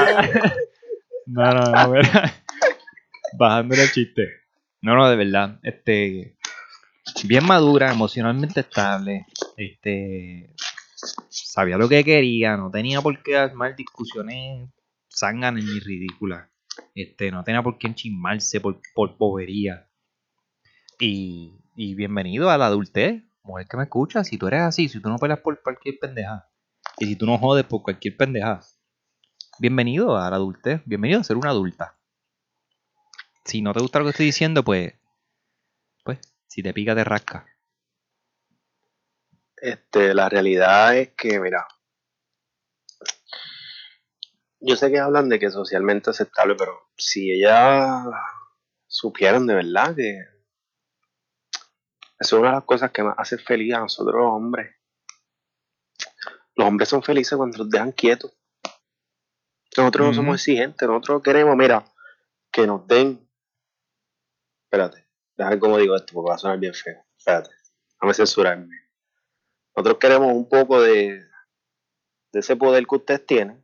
No, 1.26 1.54
no, 1.54 1.64
no, 1.72 1.88
mira. 1.90 2.34
Bajándole 3.38 3.84
el 3.84 3.92
chiste. 3.92 4.30
No, 4.82 4.96
no, 4.96 5.10
de 5.10 5.16
verdad. 5.16 5.60
Este. 5.64 6.38
Bien 7.26 7.46
madura, 7.46 7.92
emocionalmente 7.92 8.62
estable. 8.62 9.26
Este. 9.58 10.54
Sabía 11.30 11.78
lo 11.78 11.90
que 11.90 12.04
quería, 12.04 12.56
no 12.56 12.72
tenía 12.72 13.02
por 13.02 13.22
qué 13.22 13.38
armar 13.38 13.76
discusiones 13.76 14.70
zánganas 15.10 15.64
ni 15.64 15.80
ridículas. 15.80 16.50
Este, 16.96 17.32
no 17.32 17.44
tenía 17.44 17.62
por 17.62 17.78
qué 17.78 17.88
enchismarse 17.88 18.62
por, 18.62 18.80
por 18.96 19.18
bobería. 19.18 19.90
Y, 21.00 21.60
y 21.76 21.96
bienvenido 21.96 22.50
a 22.50 22.58
la 22.58 22.68
adultez. 22.68 23.24
Mujer 23.44 23.68
que 23.68 23.78
me 23.78 23.84
escucha, 23.84 24.24
si 24.24 24.38
tú 24.38 24.48
eres 24.48 24.62
así, 24.62 24.88
si 24.88 25.02
tú 25.02 25.10
no 25.10 25.18
peleas 25.18 25.40
por 25.40 25.62
cualquier 25.62 26.00
pendeja, 26.00 26.48
y 26.98 27.06
si 27.08 27.16
tú 27.18 27.26
no 27.26 27.38
jodes 27.38 27.66
por 27.66 27.84
cualquier 27.84 28.16
pendeja, 28.16 28.62
bienvenido 29.60 30.16
a 30.16 30.30
la 30.30 30.38
adultez, 30.38 30.82
bienvenido 30.86 31.20
a 31.20 31.26
ser 31.26 31.36
una 31.36 31.50
adulta. 31.50 31.98
Si 33.44 33.62
no 33.62 33.74
te 33.74 33.82
gusta 33.82 34.00
lo 34.00 34.06
que 34.06 34.12
estoy 34.12 34.28
diciendo, 34.28 34.64
pues, 34.64 34.94
pues, 36.06 36.20
si 36.48 36.64
te 36.64 36.74
pica 36.74 36.96
te 36.96 37.04
rasca. 37.04 37.46
Este, 39.64 40.14
la 40.14 40.28
realidad 40.28 40.98
es 40.98 41.14
que, 41.14 41.40
mira, 41.40 41.66
yo 44.60 44.76
sé 44.76 44.92
que 44.92 45.00
hablan 45.00 45.30
de 45.30 45.40
que 45.40 45.46
es 45.46 45.54
socialmente 45.54 46.10
aceptable, 46.10 46.56
pero 46.58 46.92
si 46.98 47.32
ellas 47.32 48.04
supieran 48.88 49.48
de 49.48 49.56
verdad 49.56 49.96
que 49.96 50.20
es 52.20 52.34
una 52.34 52.50
de 52.50 52.56
las 52.56 52.66
cosas 52.66 52.92
que 52.92 53.04
más 53.04 53.16
hace 53.18 53.38
feliz 53.38 53.74
a 53.74 53.80
nosotros 53.80 54.16
los 54.18 54.34
hombres. 54.34 54.76
Los 56.56 56.68
hombres 56.68 56.90
son 56.90 57.02
felices 57.02 57.38
cuando 57.38 57.60
los 57.60 57.70
dejan 57.70 57.94
quietos. 57.94 58.34
Nosotros 59.78 60.08
no 60.08 60.14
somos 60.14 60.36
exigentes, 60.36 60.86
nosotros 60.86 61.24
queremos, 61.24 61.56
mira, 61.56 61.86
que 62.52 62.68
nos 62.68 62.86
den. 62.86 63.30
Espérate, 64.66 65.08
déjame 65.38 65.58
cómo 65.58 65.78
digo 65.78 65.96
esto 65.96 66.14
porque 66.14 66.32
va 66.32 66.36
a 66.36 66.40
sonar 66.40 66.60
bien 66.60 66.74
feo. 66.74 67.02
Espérate, 67.18 67.52
déjame 67.94 68.14
censurarme. 68.14 68.83
Nosotros 69.76 69.98
queremos 70.00 70.32
un 70.34 70.48
poco 70.48 70.82
de, 70.82 71.24
de 72.32 72.40
ese 72.40 72.56
poder 72.56 72.86
que 72.86 72.96
ustedes 72.96 73.26
tienen. 73.26 73.64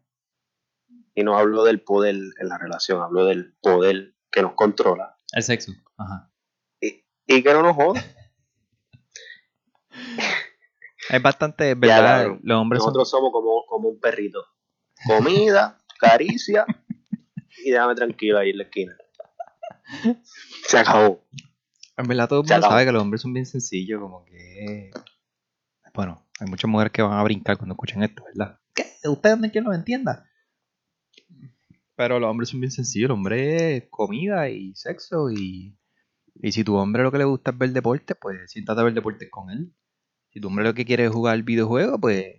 Y 1.15 1.23
no 1.23 1.37
hablo 1.37 1.63
del 1.63 1.81
poder 1.81 2.15
en 2.15 2.47
la 2.47 2.57
relación, 2.57 3.01
hablo 3.01 3.25
del 3.25 3.53
poder 3.61 4.15
que 4.31 4.41
nos 4.41 4.53
controla. 4.53 5.17
El 5.33 5.43
sexo. 5.43 5.73
Ajá. 5.97 6.31
Y, 6.79 7.03
y 7.27 7.43
que 7.43 7.53
no 7.53 7.61
nos 7.63 7.75
joda. 7.75 8.03
Es 11.09 11.21
bastante, 11.23 11.73
verdad, 11.73 12.21
cabrón. 12.21 12.39
los 12.43 12.57
hombres 12.59 12.83
son... 12.83 12.93
Nosotros 12.93 13.09
somos 13.09 13.31
como, 13.31 13.65
como 13.65 13.89
un 13.89 13.99
perrito. 13.99 14.45
Comida, 15.07 15.79
caricia 15.99 16.67
y 17.65 17.71
déjame 17.71 17.95
tranquilo 17.95 18.37
ahí 18.37 18.51
en 18.51 18.57
la 18.59 18.63
esquina. 18.65 18.95
Se 20.67 20.77
acabó. 20.77 21.25
En 21.97 22.07
verdad 22.07 22.29
todo 22.29 22.41
el 22.41 22.47
mundo 22.47 22.67
sabe 22.67 22.85
que 22.85 22.91
los 22.91 23.01
hombres 23.01 23.21
son 23.21 23.33
bien 23.33 23.47
sencillos, 23.47 23.99
como 23.99 24.23
que... 24.25 24.91
Bueno, 25.93 26.25
hay 26.39 26.47
muchas 26.47 26.69
mujeres 26.69 26.91
que 26.91 27.01
van 27.01 27.13
a 27.13 27.23
brincar 27.23 27.57
cuando 27.57 27.73
escuchan 27.73 28.03
esto, 28.03 28.23
¿verdad? 28.25 28.59
¿Qué? 28.73 28.85
¿Ustedes 29.07 29.39
no 29.39 29.49
quieren 29.49 29.69
lo 29.69 29.73
entienda? 29.73 30.25
Pero 31.95 32.19
los 32.19 32.29
hombres 32.29 32.49
son 32.49 32.61
bien 32.61 32.71
sencillos, 32.71 33.07
el 33.07 33.11
hombre 33.11 33.77
es 33.77 33.83
comida 33.89 34.49
y 34.49 34.73
sexo 34.75 35.29
y... 35.31 35.75
Y 36.41 36.53
si 36.53 36.63
tu 36.63 36.75
hombre 36.75 37.03
lo 37.03 37.11
que 37.11 37.17
le 37.17 37.25
gusta 37.25 37.51
es 37.51 37.57
ver 37.57 37.71
deporte, 37.71 38.15
pues 38.15 38.49
siéntate 38.49 38.79
a 38.79 38.83
ver 38.85 38.93
deporte 38.93 39.29
con 39.29 39.49
él. 39.49 39.73
Si 40.29 40.39
tu 40.39 40.47
hombre 40.47 40.63
lo 40.63 40.73
que 40.73 40.85
quiere 40.85 41.05
es 41.05 41.11
jugar 41.11 41.43
videojuegos, 41.43 41.99
pues 41.99 42.37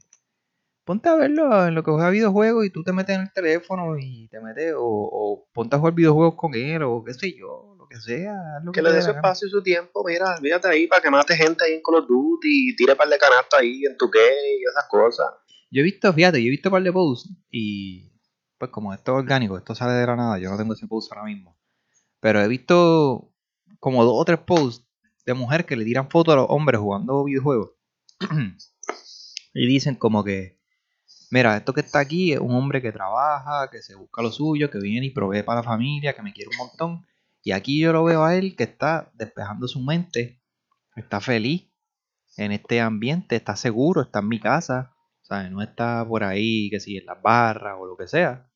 ponte 0.85 1.09
a 1.09 1.15
verlo 1.15 1.67
en 1.67 1.75
lo 1.75 1.85
que 1.85 1.91
juega 1.91 2.09
videojuegos 2.09 2.65
y 2.65 2.71
tú 2.71 2.83
te 2.83 2.93
metes 2.93 3.17
en 3.17 3.23
el 3.23 3.33
teléfono 3.33 3.99
y 3.99 4.29
te 4.29 4.41
metes 4.41 4.73
o, 4.75 4.81
o 4.83 5.49
ponte 5.53 5.77
a 5.77 5.79
jugar 5.79 5.95
videojuegos 5.95 6.35
con 6.37 6.55
él 6.55 6.83
o 6.83 7.05
qué 7.05 7.13
sé 7.13 7.37
yo, 7.37 7.77
que 7.91 8.01
sea. 8.01 8.35
Que 8.73 8.81
te 8.81 8.83
le 8.83 8.93
dé 8.93 9.03
su 9.03 9.11
espacio 9.11 9.49
y 9.49 9.51
su 9.51 9.63
tiempo, 9.63 10.05
mira, 10.07 10.37
fíjate 10.41 10.69
ahí 10.69 10.87
para 10.87 11.03
que 11.03 11.11
mate 11.11 11.37
gente 11.37 11.65
ahí 11.65 11.73
en 11.75 11.83
Call 11.83 11.97
of 11.97 12.07
Duty 12.09 12.71
y 12.71 12.77
tire 12.77 12.95
par 12.95 13.09
de 13.09 13.19
canastas 13.19 13.61
ahí 13.61 13.85
en 13.85 13.97
tu 13.97 14.07
y 14.07 14.63
esas 14.71 14.89
cosas. 14.89 15.27
Yo 15.71 15.81
he 15.81 15.85
visto, 15.85 16.13
fíjate, 16.13 16.41
yo 16.41 16.47
he 16.47 16.51
visto 16.51 16.69
un 16.69 16.73
par 16.73 16.83
de 16.83 16.93
posts 16.93 17.29
y 17.51 18.13
pues 18.59 18.71
como 18.71 18.95
esto 18.95 19.13
es 19.13 19.19
orgánico, 19.19 19.59
esto 19.59 19.75
sale 19.75 19.95
de 19.95 20.07
la 20.07 20.17
nada, 20.17 20.39
yo 20.39 20.51
no 20.51 20.57
tengo 20.57 20.75
ese 20.75 20.87
post 20.87 21.13
ahora 21.13 21.25
mismo. 21.25 21.59
Pero 22.21 22.41
he 22.41 22.49
visto 22.49 23.33
como 23.81 24.05
dos 24.05 24.15
o 24.17 24.25
tres 24.25 24.39
posts 24.39 24.87
de 25.27 25.35
mujeres 25.35 25.67
que 25.67 25.77
le 25.77 25.85
tiran 25.85 26.11
fotos 26.11 26.35
a 26.35 26.37
los 26.37 26.47
hombres 26.49 26.81
jugando 26.81 27.25
videojuegos. 27.25 27.71
y 29.55 29.67
dicen 29.67 29.97
como 29.97 30.23
que, 30.23 30.61
mira, 31.31 31.57
esto 31.57 31.73
que 31.73 31.81
está 31.81 31.99
aquí 31.99 32.33
es 32.33 32.39
un 32.39 32.55
hombre 32.55 32.83
que 32.83 32.93
trabaja, 32.93 33.69
que 33.71 33.83
se 33.83 33.97
busca 33.97 34.23
lo 34.23 34.31
suyo, 34.31 34.71
que 34.71 34.79
viene 34.79 35.07
y 35.07 35.11
provee 35.11 35.43
para 35.43 35.61
la 35.61 35.65
familia, 35.65 36.13
que 36.13 36.23
me 36.23 36.33
quiere 36.33 36.51
un 36.51 36.59
montón. 36.59 37.07
Y 37.43 37.53
aquí 37.53 37.81
yo 37.81 37.93
lo 37.93 38.05
veo 38.05 38.25
a 38.25 38.37
él 38.37 38.55
que 38.57 38.65
está 38.65 39.11
despejando 39.15 39.67
su 39.67 39.81
mente, 39.81 40.43
está 40.97 41.21
feliz 41.21 41.71
en 42.37 42.53
este 42.53 42.81
ambiente, 42.81 43.37
está 43.37 43.57
seguro, 43.57 44.03
está 44.03 44.19
en 44.21 44.29
mi 44.29 44.41
casa, 44.41 44.95
¿sabes? 45.23 45.51
No 45.51 45.63
está 45.63 46.07
por 46.07 46.23
ahí, 46.25 46.69
que 46.71 46.81
si 46.81 46.99
en 46.99 47.07
las 47.07 47.21
barras 47.23 47.77
o 47.79 47.87
lo 47.87 47.97
que 47.97 48.07
sea. 48.07 48.51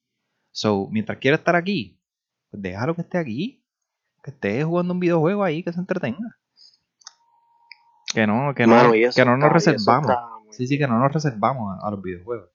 So, 0.50 0.88
mientras 0.90 1.18
quiera 1.18 1.36
estar 1.36 1.56
aquí, 1.56 2.00
pues 2.50 2.62
déjalo 2.62 2.94
que 2.94 3.02
esté 3.02 3.18
aquí, 3.18 3.64
que 4.22 4.30
esté 4.30 4.62
jugando 4.64 4.94
un 4.94 5.00
videojuego 5.00 5.42
ahí, 5.42 5.62
que 5.62 5.72
se 5.72 5.80
entretenga. 5.80 6.38
Que 8.12 8.26
no, 8.26 8.54
que 8.54 8.66
no, 8.66 8.76
Mano, 8.76 8.92
que 8.92 9.24
no 9.24 9.36
nos 9.36 9.52
reservamos. 9.52 10.12
Sí, 10.50 10.68
sí, 10.68 10.78
que 10.78 10.86
no 10.86 10.98
nos 10.98 11.12
reservamos 11.12 11.76
a, 11.76 11.88
a 11.88 11.90
los 11.90 12.00
videojuegos. 12.00 12.50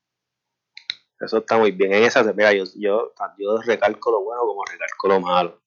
Eso 1.19 1.39
está 1.39 1.57
muy 1.57 1.71
bien. 1.71 1.93
En 1.93 2.03
esa, 2.03 2.23
mira, 2.31 2.53
yo, 2.53 2.63
yo, 2.77 3.13
yo 3.37 3.61
recalco 3.61 4.11
lo 4.11 4.23
bueno 4.23 4.41
como 4.43 4.63
recalco 4.63 5.07
lo 5.09 5.19
malo. 5.19 5.61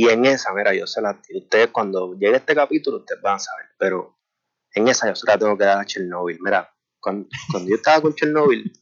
Y 0.00 0.08
en 0.08 0.24
esa, 0.24 0.52
mira, 0.54 0.72
yo 0.74 0.86
se 0.86 1.02
la. 1.02 1.20
Ustedes, 1.34 1.68
cuando 1.68 2.14
llegue 2.14 2.36
este 2.36 2.54
capítulo, 2.54 2.98
ustedes 2.98 3.20
van 3.20 3.36
a 3.36 3.38
saber. 3.38 3.66
Pero 3.78 4.18
en 4.74 4.88
esa, 4.88 5.08
yo 5.08 5.14
se 5.14 5.26
la 5.26 5.36
tengo 5.36 5.58
que 5.58 5.64
dar 5.64 5.78
a 5.78 5.84
Chernobyl. 5.84 6.38
Mira, 6.40 6.72
cuando, 6.98 7.28
cuando 7.50 7.68
yo 7.68 7.76
estaba 7.76 8.00
con 8.00 8.14
Chernobyl, 8.14 8.72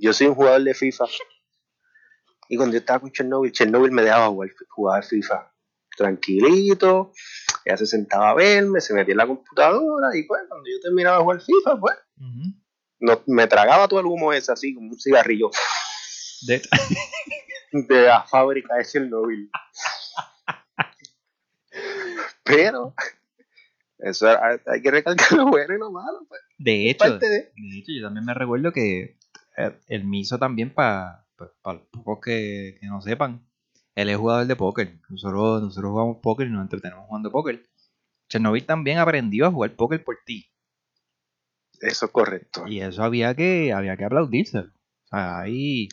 yo 0.00 0.12
soy 0.14 0.28
un 0.28 0.34
jugador 0.34 0.62
de 0.62 0.72
FIFA. 0.72 1.04
Y 2.48 2.56
cuando 2.56 2.72
yo 2.72 2.78
estaba 2.78 3.00
con 3.00 3.12
Chernobyl, 3.12 3.52
Chernobyl 3.52 3.92
me 3.92 4.02
dejaba 4.02 4.28
jugar, 4.28 4.48
jugar 4.70 5.04
FIFA 5.04 5.52
tranquilito. 5.94 7.12
Ella 7.66 7.76
se 7.76 7.86
sentaba 7.86 8.30
a 8.30 8.34
verme, 8.34 8.80
se 8.80 8.94
metía 8.94 9.12
en 9.12 9.18
la 9.18 9.26
computadora. 9.26 10.08
Y 10.16 10.22
pues, 10.22 10.40
cuando 10.48 10.64
yo 10.70 10.80
terminaba 10.80 11.18
de 11.18 11.22
jugar 11.24 11.40
FIFA, 11.42 11.80
pues, 11.80 11.96
no, 13.00 13.22
me 13.26 13.46
tragaba 13.46 13.88
todo 13.88 14.00
el 14.00 14.06
humo 14.06 14.32
ese 14.32 14.52
así, 14.52 14.74
como 14.74 14.88
un 14.90 14.98
cigarrillo 14.98 15.50
De- 16.46 16.62
de 17.72 18.02
la 18.06 18.22
fábrica 18.24 18.76
de 18.76 18.84
Chernobyl. 18.86 19.50
Pero, 22.48 22.94
eso 23.98 24.28
hay 24.66 24.82
que 24.82 24.90
recalcar 24.90 25.32
lo 25.32 25.46
bueno 25.46 25.74
y 25.74 25.78
lo 25.78 25.90
malo. 25.90 26.24
Pues. 26.28 26.40
De 26.58 26.90
hecho, 26.90 27.18
de- 27.18 27.52
de 27.56 27.78
hecho, 27.78 27.92
yo 27.92 28.02
también 28.06 28.24
me 28.24 28.34
recuerdo 28.34 28.72
que 28.72 29.18
eh, 29.56 29.78
él 29.88 30.04
me 30.04 30.18
hizo 30.18 30.38
también 30.38 30.72
para 30.72 31.26
los 31.38 31.82
pocos 31.90 32.18
que, 32.24 32.76
que 32.80 32.86
no 32.86 33.00
sepan. 33.00 33.44
Él 33.94 34.08
es 34.10 34.16
jugador 34.16 34.46
de 34.46 34.56
póker. 34.56 34.98
Nosotros, 35.08 35.62
nosotros 35.62 35.90
jugamos 35.90 36.18
póker 36.22 36.46
y 36.46 36.50
nos 36.50 36.62
entretenemos 36.62 37.06
jugando 37.06 37.30
póker. 37.32 37.64
Chernobyl 38.28 38.64
también 38.66 38.98
aprendió 38.98 39.46
a 39.46 39.50
jugar 39.50 39.74
póker 39.74 40.04
por 40.04 40.18
ti. 40.24 40.46
Eso 41.80 42.06
es 42.06 42.12
correcto. 42.12 42.66
Y 42.66 42.80
eso 42.80 43.02
había 43.02 43.34
que, 43.34 43.72
había 43.72 43.96
que 43.96 44.04
aplaudírselo. 44.04 44.68
O 45.04 45.06
sea, 45.08 45.40
ahí 45.40 45.88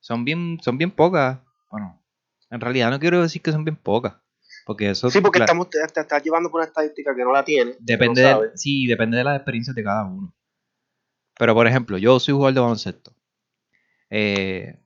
son 0.00 0.24
bien, 0.24 0.58
son 0.62 0.78
bien 0.78 0.90
pocas. 0.90 1.38
Bueno, 1.70 2.02
en 2.50 2.60
realidad 2.60 2.90
no 2.90 2.98
quiero 2.98 3.22
decir 3.22 3.42
que 3.42 3.52
son 3.52 3.64
bien 3.64 3.76
pocas. 3.76 4.14
Porque 4.70 4.90
eso 4.90 5.10
Sí, 5.10 5.20
porque 5.20 5.40
estamos, 5.40 5.68
te, 5.68 5.80
te 5.92 6.00
estás 6.00 6.22
llevando 6.22 6.48
por 6.48 6.60
una 6.60 6.68
estadística 6.68 7.12
que 7.12 7.24
no 7.24 7.32
la 7.32 7.44
tiene. 7.44 7.74
Depende 7.80 8.22
no 8.22 8.28
de, 8.28 8.34
sabe. 8.34 8.50
sí, 8.56 8.86
depende 8.86 9.16
de 9.16 9.24
las 9.24 9.34
experiencias 9.34 9.74
de 9.74 9.82
cada 9.82 10.04
uno. 10.04 10.32
Pero, 11.36 11.54
por 11.54 11.66
ejemplo, 11.66 11.98
yo 11.98 12.20
soy 12.20 12.34
jugador 12.34 12.54
de 12.54 12.60
baloncesto. 12.60 13.12
Eh, 14.10 14.78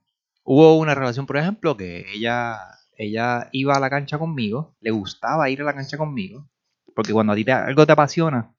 hubo 0.43 0.75
una 0.79 0.95
relación, 0.95 1.27
por 1.27 1.37
ejemplo, 1.37 1.77
que 1.77 2.03
ella, 2.15 2.57
ella 2.97 3.47
iba 3.51 3.75
a 3.75 3.79
la 3.79 3.91
cancha 3.91 4.17
conmigo, 4.17 4.75
le 4.79 4.89
gustaba 4.89 5.51
ir 5.51 5.61
a 5.61 5.65
la 5.65 5.75
cancha 5.75 5.99
conmigo, 5.99 6.49
porque 6.95 7.13
cuando 7.13 7.33
a 7.33 7.35
ti 7.35 7.45
te- 7.45 7.51
algo 7.51 7.85
te 7.85 7.91
apasiona, 7.91 8.55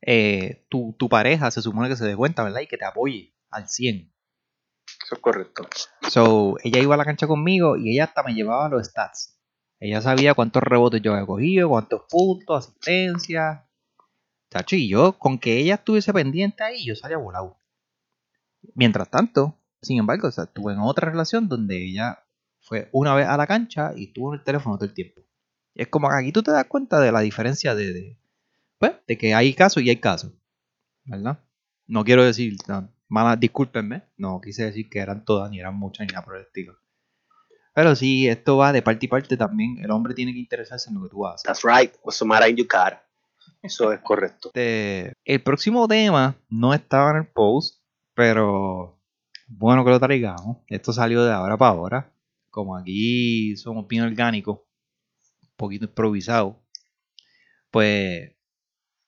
eh, 0.00 0.66
tu, 0.68 0.96
tu 0.98 1.08
pareja 1.08 1.52
se 1.52 1.62
supone 1.62 1.88
que 1.88 1.94
se 1.94 2.04
dé 2.04 2.16
cuenta, 2.16 2.42
¿verdad? 2.42 2.62
Y 2.62 2.66
que 2.66 2.78
te 2.78 2.84
apoye 2.84 3.32
al 3.48 3.68
100. 3.68 4.12
Eso 5.04 5.14
es 5.14 5.20
correcto. 5.20 5.68
So, 6.08 6.56
ella 6.64 6.80
iba 6.80 6.96
a 6.96 6.98
la 6.98 7.04
cancha 7.04 7.28
conmigo 7.28 7.76
y 7.76 7.92
ella 7.92 8.06
hasta 8.06 8.24
me 8.24 8.34
llevaba 8.34 8.68
los 8.68 8.88
stats. 8.88 9.38
Ella 9.84 10.00
sabía 10.00 10.34
cuántos 10.34 10.62
rebotes 10.62 11.02
yo 11.02 11.12
había 11.12 11.26
cogido, 11.26 11.70
cuántos 11.70 12.02
puntos, 12.08 12.68
asistencia. 12.68 13.66
Chacho, 14.48 14.76
y 14.76 14.88
yo, 14.88 15.18
con 15.18 15.40
que 15.40 15.58
ella 15.58 15.74
estuviese 15.74 16.12
pendiente 16.12 16.62
ahí, 16.62 16.86
yo 16.86 16.94
salía 16.94 17.16
volado. 17.16 17.58
Mientras 18.76 19.10
tanto, 19.10 19.58
sin 19.80 19.98
embargo, 19.98 20.28
o 20.28 20.30
sea, 20.30 20.44
estuve 20.44 20.72
en 20.72 20.78
otra 20.78 21.10
relación 21.10 21.48
donde 21.48 21.84
ella 21.84 22.24
fue 22.60 22.90
una 22.92 23.12
vez 23.16 23.26
a 23.26 23.36
la 23.36 23.48
cancha 23.48 23.92
y 23.96 24.04
estuvo 24.04 24.32
en 24.32 24.38
el 24.38 24.44
teléfono 24.44 24.76
todo 24.76 24.84
el 24.84 24.94
tiempo. 24.94 25.20
Es 25.74 25.88
como 25.88 26.08
que 26.08 26.14
aquí 26.14 26.30
tú 26.30 26.44
te 26.44 26.52
das 26.52 26.66
cuenta 26.66 27.00
de 27.00 27.10
la 27.10 27.18
diferencia 27.18 27.74
de, 27.74 27.92
de, 27.92 28.18
pues, 28.78 28.92
de 29.08 29.18
que 29.18 29.34
hay 29.34 29.52
casos 29.52 29.82
y 29.82 29.90
hay 29.90 29.96
casos. 29.96 30.32
¿Verdad? 31.02 31.40
No 31.88 32.04
quiero 32.04 32.24
decir, 32.24 32.56
discúlpenme, 33.40 34.04
no 34.16 34.40
quise 34.40 34.64
decir 34.64 34.88
que 34.88 35.00
eran 35.00 35.24
todas, 35.24 35.50
ni 35.50 35.58
eran 35.58 35.74
muchas, 35.74 36.06
ni 36.06 36.12
nada 36.12 36.24
por 36.24 36.36
el 36.36 36.42
estilo. 36.42 36.78
Pero 37.74 37.96
sí, 37.96 38.28
esto 38.28 38.58
va 38.58 38.72
de 38.72 38.82
parte 38.82 39.06
y 39.06 39.08
parte 39.08 39.36
también. 39.36 39.78
El 39.82 39.90
hombre 39.90 40.14
tiene 40.14 40.32
que 40.32 40.38
interesarse 40.38 40.90
en 40.90 40.96
lo 40.96 41.02
que 41.04 41.08
tú 41.08 41.26
haces. 41.26 41.42
That's 41.44 41.62
right. 41.64 41.94
What's 42.02 42.18
the 42.18 42.24
matter 42.24 42.48
in 42.48 42.56
your 42.56 42.66
car? 42.66 43.02
Eso 43.62 43.92
es 43.92 44.00
correcto. 44.00 44.48
Este, 44.48 45.14
el 45.24 45.42
próximo 45.42 45.86
tema 45.88 46.36
no 46.48 46.74
estaba 46.74 47.10
en 47.12 47.16
el 47.18 47.26
post, 47.28 47.82
pero 48.14 49.00
bueno 49.46 49.84
que 49.84 49.90
lo 49.90 50.00
traigamos. 50.00 50.58
Esto 50.68 50.92
salió 50.92 51.24
de 51.24 51.32
ahora 51.32 51.56
para 51.56 51.70
ahora. 51.70 52.12
Como 52.50 52.76
aquí 52.76 53.56
somos 53.56 53.88
bien 53.88 54.02
orgánicos, 54.04 54.58
un 54.58 55.56
poquito 55.56 55.86
improvisados, 55.86 56.56
pues 57.70 58.32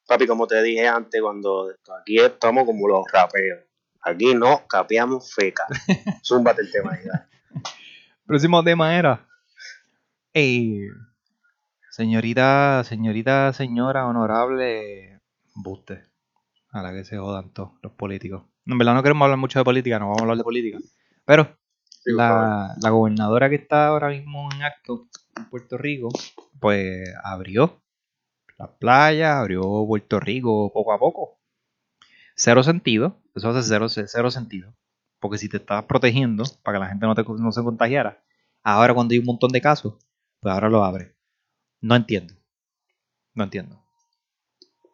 Papi, 0.06 0.26
como 0.26 0.46
te 0.46 0.62
dije 0.62 0.86
antes, 0.86 1.20
cuando 1.20 1.74
aquí 2.00 2.18
estamos 2.18 2.64
como 2.64 2.88
los 2.88 3.04
raperos. 3.10 3.64
Aquí 4.02 4.34
no 4.34 4.66
capeamos 4.68 5.32
feca. 5.32 5.66
Zúmbate 6.22 6.60
el 6.60 6.70
tema 6.70 6.92
ahí. 6.92 7.04
Próximo 8.26 8.62
tema 8.62 8.96
era 8.96 9.26
eh, 10.32 10.88
señorita, 11.90 12.82
señorita, 12.84 13.52
señora, 13.52 14.06
honorable 14.06 15.20
Buste. 15.54 16.02
A 16.72 16.82
la 16.82 16.92
que 16.92 17.04
se 17.04 17.16
jodan 17.16 17.52
todos 17.52 17.72
los 17.82 17.92
políticos. 17.92 18.42
En 18.66 18.76
verdad 18.78 18.94
no 18.94 19.02
queremos 19.02 19.24
hablar 19.24 19.38
mucho 19.38 19.60
de 19.60 19.64
política, 19.64 19.98
no 19.98 20.06
vamos 20.06 20.20
a 20.20 20.22
hablar 20.22 20.38
de 20.38 20.44
política. 20.44 20.78
Pero 21.24 21.56
Sí, 22.04 22.10
la 22.12 22.90
gobernadora 22.90 23.48
que 23.48 23.54
está 23.56 23.86
ahora 23.86 24.08
mismo 24.10 24.48
en 24.52 24.62
acto 24.62 25.08
en 25.36 25.48
Puerto 25.48 25.78
Rico, 25.78 26.10
pues 26.60 27.08
abrió 27.22 27.82
las 28.58 28.70
playas, 28.78 29.36
abrió 29.36 29.62
Puerto 29.86 30.20
Rico 30.20 30.70
poco 30.72 30.92
a 30.92 30.98
poco. 30.98 31.38
Cero 32.36 32.62
sentido, 32.62 33.22
eso 33.34 33.48
hace 33.48 33.62
cero, 33.62 33.88
cero 33.88 34.30
sentido. 34.30 34.74
Porque 35.24 35.38
si 35.38 35.48
te 35.48 35.56
estabas 35.56 35.84
protegiendo 35.86 36.44
para 36.62 36.76
que 36.76 36.80
la 36.84 36.88
gente 36.90 37.06
no, 37.06 37.14
te, 37.14 37.24
no 37.24 37.50
se 37.50 37.62
contagiara, 37.62 38.22
ahora 38.62 38.92
cuando 38.92 39.12
hay 39.14 39.20
un 39.20 39.24
montón 39.24 39.50
de 39.52 39.62
casos, 39.62 39.94
pues 40.38 40.52
ahora 40.52 40.68
lo 40.68 40.84
abre. 40.84 41.14
No 41.80 41.94
entiendo. 41.96 42.34
No 43.32 43.44
entiendo. 43.44 43.82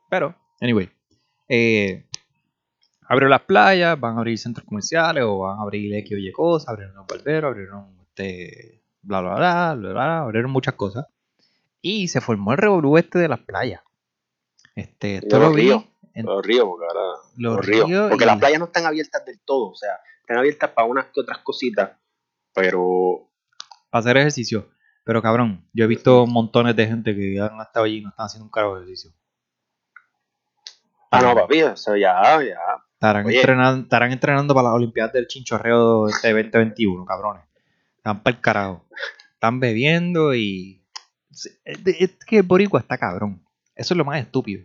Pero, 0.09 0.37
anyway. 0.61 0.89
Eh, 1.49 2.07
abrió 3.09 3.27
las 3.29 3.41
playas, 3.43 3.99
van 3.99 4.15
a 4.15 4.19
abrir 4.19 4.39
centros 4.39 4.65
comerciales 4.65 5.25
o 5.25 5.41
van 5.41 5.59
a 5.59 5.63
abrir 5.63 5.93
X 5.97 6.13
o 6.15 6.19
Y 6.19 6.31
cosas, 6.31 6.69
abrieron 6.69 6.95
los 6.95 7.07
barberos, 7.09 7.49
abrieron 7.51 7.99
este, 8.05 8.85
bla, 9.03 9.21
bla, 9.21 9.35
bla, 9.35 9.75
bla, 9.75 9.91
bla, 9.93 10.19
abrieron 10.21 10.53
muchas 10.53 10.75
cosas. 10.75 11.07
Y 11.83 12.07
se 12.07 12.21
formó 12.21 12.53
el 12.53 12.59
revolú 12.59 12.97
este 12.99 13.19
de 13.19 13.27
las 13.27 13.41
playas. 13.41 13.83
Este, 14.77 15.17
esto 15.17 15.35
De 15.37 15.41
lo 15.41 15.47
los 15.49 15.57
vi 15.57 15.63
ríos. 15.63 15.85
en 16.15 16.25
Los 16.27 16.47
ríos, 16.47 16.67
porque 16.67 16.87
ahora. 16.87 17.01
los 17.37 17.57
Los 17.57 17.67
ríos. 17.67 17.87
ríos 17.89 18.11
Porque 18.11 18.25
y- 18.25 18.27
las 18.29 18.39
playas 18.39 18.59
no 18.61 18.67
están 18.67 18.87
abiertas 18.87 19.25
del 19.25 19.41
todo. 19.41 19.71
O 19.71 19.75
sea, 19.75 19.99
están 20.31 20.39
abiertas 20.39 20.71
para 20.71 20.87
unas 20.87 21.07
que 21.07 21.21
otras 21.21 21.39
cositas. 21.39 21.91
Pero 22.55 23.29
Para 23.91 24.01
hacer 24.01 24.17
ejercicio. 24.17 24.71
Pero 25.05 25.21
cabrón, 25.23 25.69
yo 25.73 25.85
he 25.85 25.89
visto 25.89 26.27
montones 26.27 26.77
de 26.77 26.87
gente 26.87 27.15
que 27.17 27.41
han 27.41 27.61
estado 27.61 27.87
allí 27.87 27.99
y 27.99 28.01
no 28.03 28.11
están 28.11 28.27
haciendo 28.27 28.45
un 28.45 28.51
carajo 28.51 28.77
de 28.77 28.83
ejercicio. 28.83 29.13
Ah, 31.11 31.21
no, 31.21 31.35
papi, 31.35 31.59
eso 31.59 31.97
ya, 31.97 32.41
ya. 32.43 32.59
Estarán, 32.93 33.29
entrenando, 33.29 33.83
estarán 33.83 34.13
entrenando 34.13 34.55
para 34.55 34.69
las 34.69 34.77
Olimpiadas 34.77 35.13
del 35.13 35.27
Chinchorreo 35.27 36.07
este 36.07 36.33
2021, 36.33 37.05
cabrones. 37.05 37.43
Están 37.97 38.23
para 38.23 38.37
el 38.37 38.41
carajo. 38.41 38.87
Están 39.33 39.59
bebiendo 39.59 40.35
y. 40.35 40.87
Es 41.31 41.59
es 41.87 42.17
que 42.25 42.43
Boricua 42.43 42.79
está 42.79 42.97
cabrón. 42.99 43.45
Eso 43.75 43.95
es 43.95 43.99
lo 43.99 44.05
más 44.05 44.21
estúpido. 44.21 44.65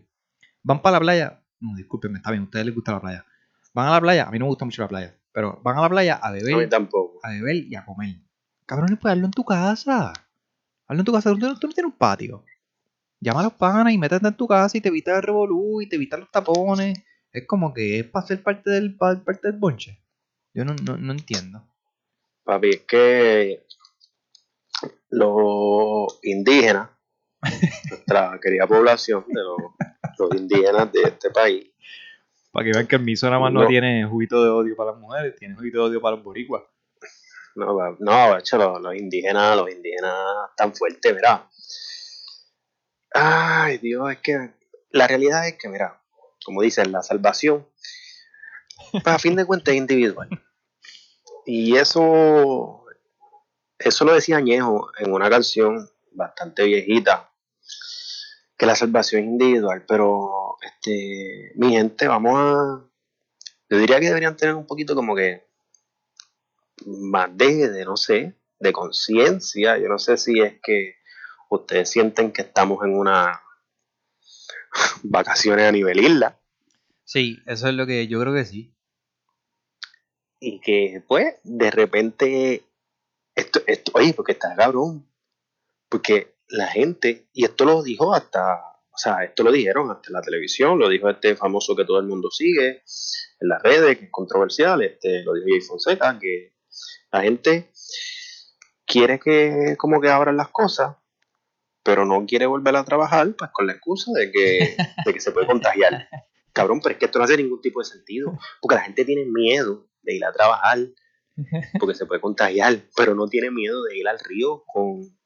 Van 0.62 0.82
para 0.82 0.98
la 0.98 1.00
playa. 1.00 1.42
No, 1.60 1.76
discúlpenme, 1.76 2.18
está 2.18 2.30
bien, 2.30 2.44
a 2.44 2.46
ustedes 2.46 2.66
les 2.66 2.76
gusta 2.76 2.92
la 2.92 3.02
playa. 3.02 3.26
Van 3.74 3.88
a 3.88 3.92
la 3.92 4.02
playa, 4.02 4.28
a 4.28 4.32
mí 4.32 4.38
no 4.38 4.46
me 4.46 4.50
gusta 4.50 4.66
mucho 4.66 4.82
la 4.84 4.88
playa. 4.90 5.16
Pero 5.36 5.60
van 5.64 5.78
a 5.78 5.82
la 5.82 5.90
playa 5.90 6.16
a 6.16 6.30
A 6.30 6.32
mí 6.32 6.40
beber, 6.42 6.70
tampoco. 6.70 7.20
a 7.22 7.30
beber 7.32 7.58
y 7.58 7.76
a 7.76 7.84
comer. 7.84 8.16
Cabrones, 8.66 8.98
pues 9.02 9.12
hazlo 9.12 9.26
en 9.26 9.32
tu 9.32 9.44
casa. 9.44 10.14
Hazlo 10.88 11.02
en 11.02 11.06
tu 11.06 11.12
casa. 11.12 11.32
Tú, 11.32 11.38
no- 11.40 11.60
tú 11.60 11.68
no 11.68 11.74
tienes 11.74 11.92
un 11.92 11.98
patio. 11.98 12.46
Llama 13.20 13.42
a 13.42 13.44
los 13.44 13.54
panas 13.54 13.92
y 13.94 13.98
métete 13.98 14.26
en 14.28 14.34
tu 14.38 14.48
casa 14.48 14.78
y 14.78 14.82
te 14.82 14.88
evitas 14.88 15.18
el 15.18 15.24
revolú 15.24 15.82
y 15.82 15.90
te 15.90 15.98
evitas 15.98 16.22
los 16.22 16.32
tapones. 16.32 16.98
Es 17.34 17.46
como 17.46 17.74
que 17.74 18.00
es 18.00 18.06
para 18.06 18.26
ser 18.26 18.42
parte 18.42 18.70
del, 18.70 18.96
pa- 18.96 19.22
parte 19.26 19.50
del 19.52 19.60
bonche. 19.60 20.00
Yo 20.54 20.64
no, 20.64 20.74
no, 20.86 20.96
no 20.96 21.12
entiendo. 21.12 21.68
Papi, 22.46 22.70
es 22.70 22.82
que 22.84 23.66
los 25.10 26.20
indígenas, 26.24 26.90
nuestra 27.90 28.40
querida 28.42 28.68
población 28.68 29.26
de 29.28 29.42
los, 29.42 29.58
los 30.18 30.36
indígenas 30.42 30.92
de 30.92 31.02
este 31.04 31.30
país, 31.32 31.72
Para 32.56 32.64
que 32.64 32.72
vean 32.72 32.88
que 32.88 32.96
el 32.96 33.02
miso 33.02 33.26
nada 33.28 33.42
más 33.42 33.52
no, 33.52 33.64
No. 33.64 33.68
tiene 33.68 34.06
juguito 34.06 34.42
de 34.42 34.50
odio 34.50 34.78
para 34.78 34.92
las 34.92 35.00
mujeres, 35.02 35.36
tiene 35.36 35.56
juguito 35.56 35.80
de 35.80 35.84
odio 35.90 36.02
para 36.02 36.16
los 36.16 36.24
boricuas. 36.24 36.64
no, 37.56 37.98
no 38.00 38.34
de 38.34 38.40
hecho, 38.40 38.58
los, 38.58 38.80
los 38.82 38.96
indígenas, 38.96 39.58
los 39.58 39.70
indígenas 39.70 40.16
tan 40.56 40.74
fuertes, 40.74 41.14
mira. 41.14 41.50
Ay, 43.14 43.78
Dios, 43.80 44.10
es 44.10 44.20
que 44.20 44.54
la 44.92 45.06
realidad 45.06 45.46
es 45.50 45.56
que, 45.58 45.68
mira, 45.68 46.02
como 46.46 46.62
dicen, 46.62 46.94
la 46.94 47.04
salvación, 47.04 47.68
pues 48.94 49.06
a 49.06 49.20
fin 49.20 49.36
de 49.36 49.46
cuentas 49.46 49.74
es 49.74 49.78
individual. 49.78 50.30
Y 51.46 51.76
eso, 51.76 52.86
eso 53.78 54.06
lo 54.06 54.14
decía 54.14 54.40
Ñejo 54.40 54.92
en 54.98 55.12
una 55.12 55.30
canción 55.30 55.90
bastante 56.14 56.64
viejita, 56.64 57.30
que 58.58 58.66
la 58.66 58.76
salvación 58.76 59.24
es 59.24 59.28
individual, 59.28 59.84
pero 59.86 60.45
este, 60.66 61.52
mi 61.56 61.72
gente, 61.72 62.08
vamos 62.08 62.34
a, 62.36 62.90
yo 63.70 63.78
diría 63.78 64.00
que 64.00 64.08
deberían 64.08 64.36
tener 64.36 64.56
un 64.56 64.66
poquito 64.66 64.96
como 64.96 65.16
que 65.16 65.48
más 66.86 67.36
de, 67.38 67.70
de 67.70 67.86
no 67.86 67.98
sé, 67.98 68.36
de 68.60 68.74
conciencia, 68.74 69.78
yo 69.78 69.88
no 69.88 70.00
sé 70.00 70.18
si 70.18 70.42
es 70.42 70.60
que 70.62 70.96
ustedes 71.50 71.90
sienten 71.90 72.32
que 72.32 72.42
estamos 72.42 72.84
en 72.84 72.98
una 72.98 73.42
vacaciones 75.04 75.68
a 75.68 75.72
nivel 75.72 76.00
isla 76.00 76.40
Sí, 77.06 77.38
eso 77.46 77.68
es 77.68 77.76
lo 77.76 77.86
que 77.86 78.08
yo 78.08 78.20
creo 78.20 78.34
que 78.34 78.46
sí. 78.46 78.76
y 80.40 80.60
que 80.60 81.04
pues 81.08 81.36
de 81.44 81.72
repente 81.72 82.66
esto, 83.36 83.62
esto 83.68 83.92
oye 83.96 84.14
porque 84.14 84.34
está 84.34 84.56
cabrón 84.56 85.08
porque 85.88 86.36
la 86.48 86.68
gente 86.68 87.28
y 87.32 87.46
esto 87.46 87.66
lo 87.66 87.84
dijo 87.84 88.14
hasta 88.14 88.75
o 88.96 88.98
sea 88.98 89.24
esto 89.24 89.44
lo 89.44 89.52
dijeron 89.52 89.92
hasta 89.92 90.12
la 90.12 90.22
televisión 90.22 90.80
lo 90.80 90.90
dijo 90.90 91.10
este 91.10 91.36
famoso 91.36 91.76
que 91.76 91.86
todo 91.86 92.00
el 92.00 92.08
mundo 92.08 92.30
sigue 92.32 92.84
en 93.40 93.48
las 93.48 93.62
redes 93.62 93.98
que 93.98 94.06
es 94.06 94.12
controversial 94.12 94.82
este 94.82 95.24
lo 95.24 95.34
dijo 95.34 95.48
Jay 95.50 95.62
Fonseca 95.62 96.18
que 96.20 96.56
la 97.12 97.22
gente 97.22 97.72
quiere 98.86 99.20
que 99.20 99.76
como 99.78 100.02
que 100.02 100.10
abran 100.10 100.38
las 100.38 100.50
cosas 100.50 100.96
pero 101.84 102.06
no 102.06 102.26
quiere 102.26 102.48
volver 102.48 102.76
a 102.76 102.86
trabajar 102.86 103.36
pues 103.38 103.52
con 103.54 103.68
la 103.68 103.74
excusa 103.74 104.12
de 104.14 104.32
que, 104.32 104.76
de 105.06 105.14
que 105.14 105.20
se 105.20 105.32
puede 105.32 105.48
contagiar 105.48 106.08
cabrón 106.54 106.80
pero 106.82 106.94
es 106.94 107.00
que 107.00 107.06
esto 107.06 107.20
no 107.20 107.26
hace 107.26 107.38
ningún 107.38 107.62
tipo 107.62 107.80
de 107.80 107.86
sentido 107.86 108.38
porque 108.62 108.76
la 108.76 108.82
gente 108.82 109.06
tiene 109.06 109.26
miedo 109.26 109.88
de 110.02 110.16
ir 110.16 110.26
a 110.26 110.32
trabajar 110.32 110.80
porque 111.80 111.96
se 111.96 112.06
puede 112.06 112.22
contagiar, 112.22 112.80
pero 112.96 113.16
no 113.16 113.28
tiene 113.28 113.52
miedo 113.52 113.84
de 113.84 113.98
ir 113.98 114.08
al 114.08 114.20
río 114.20 114.64
con. 114.68 115.18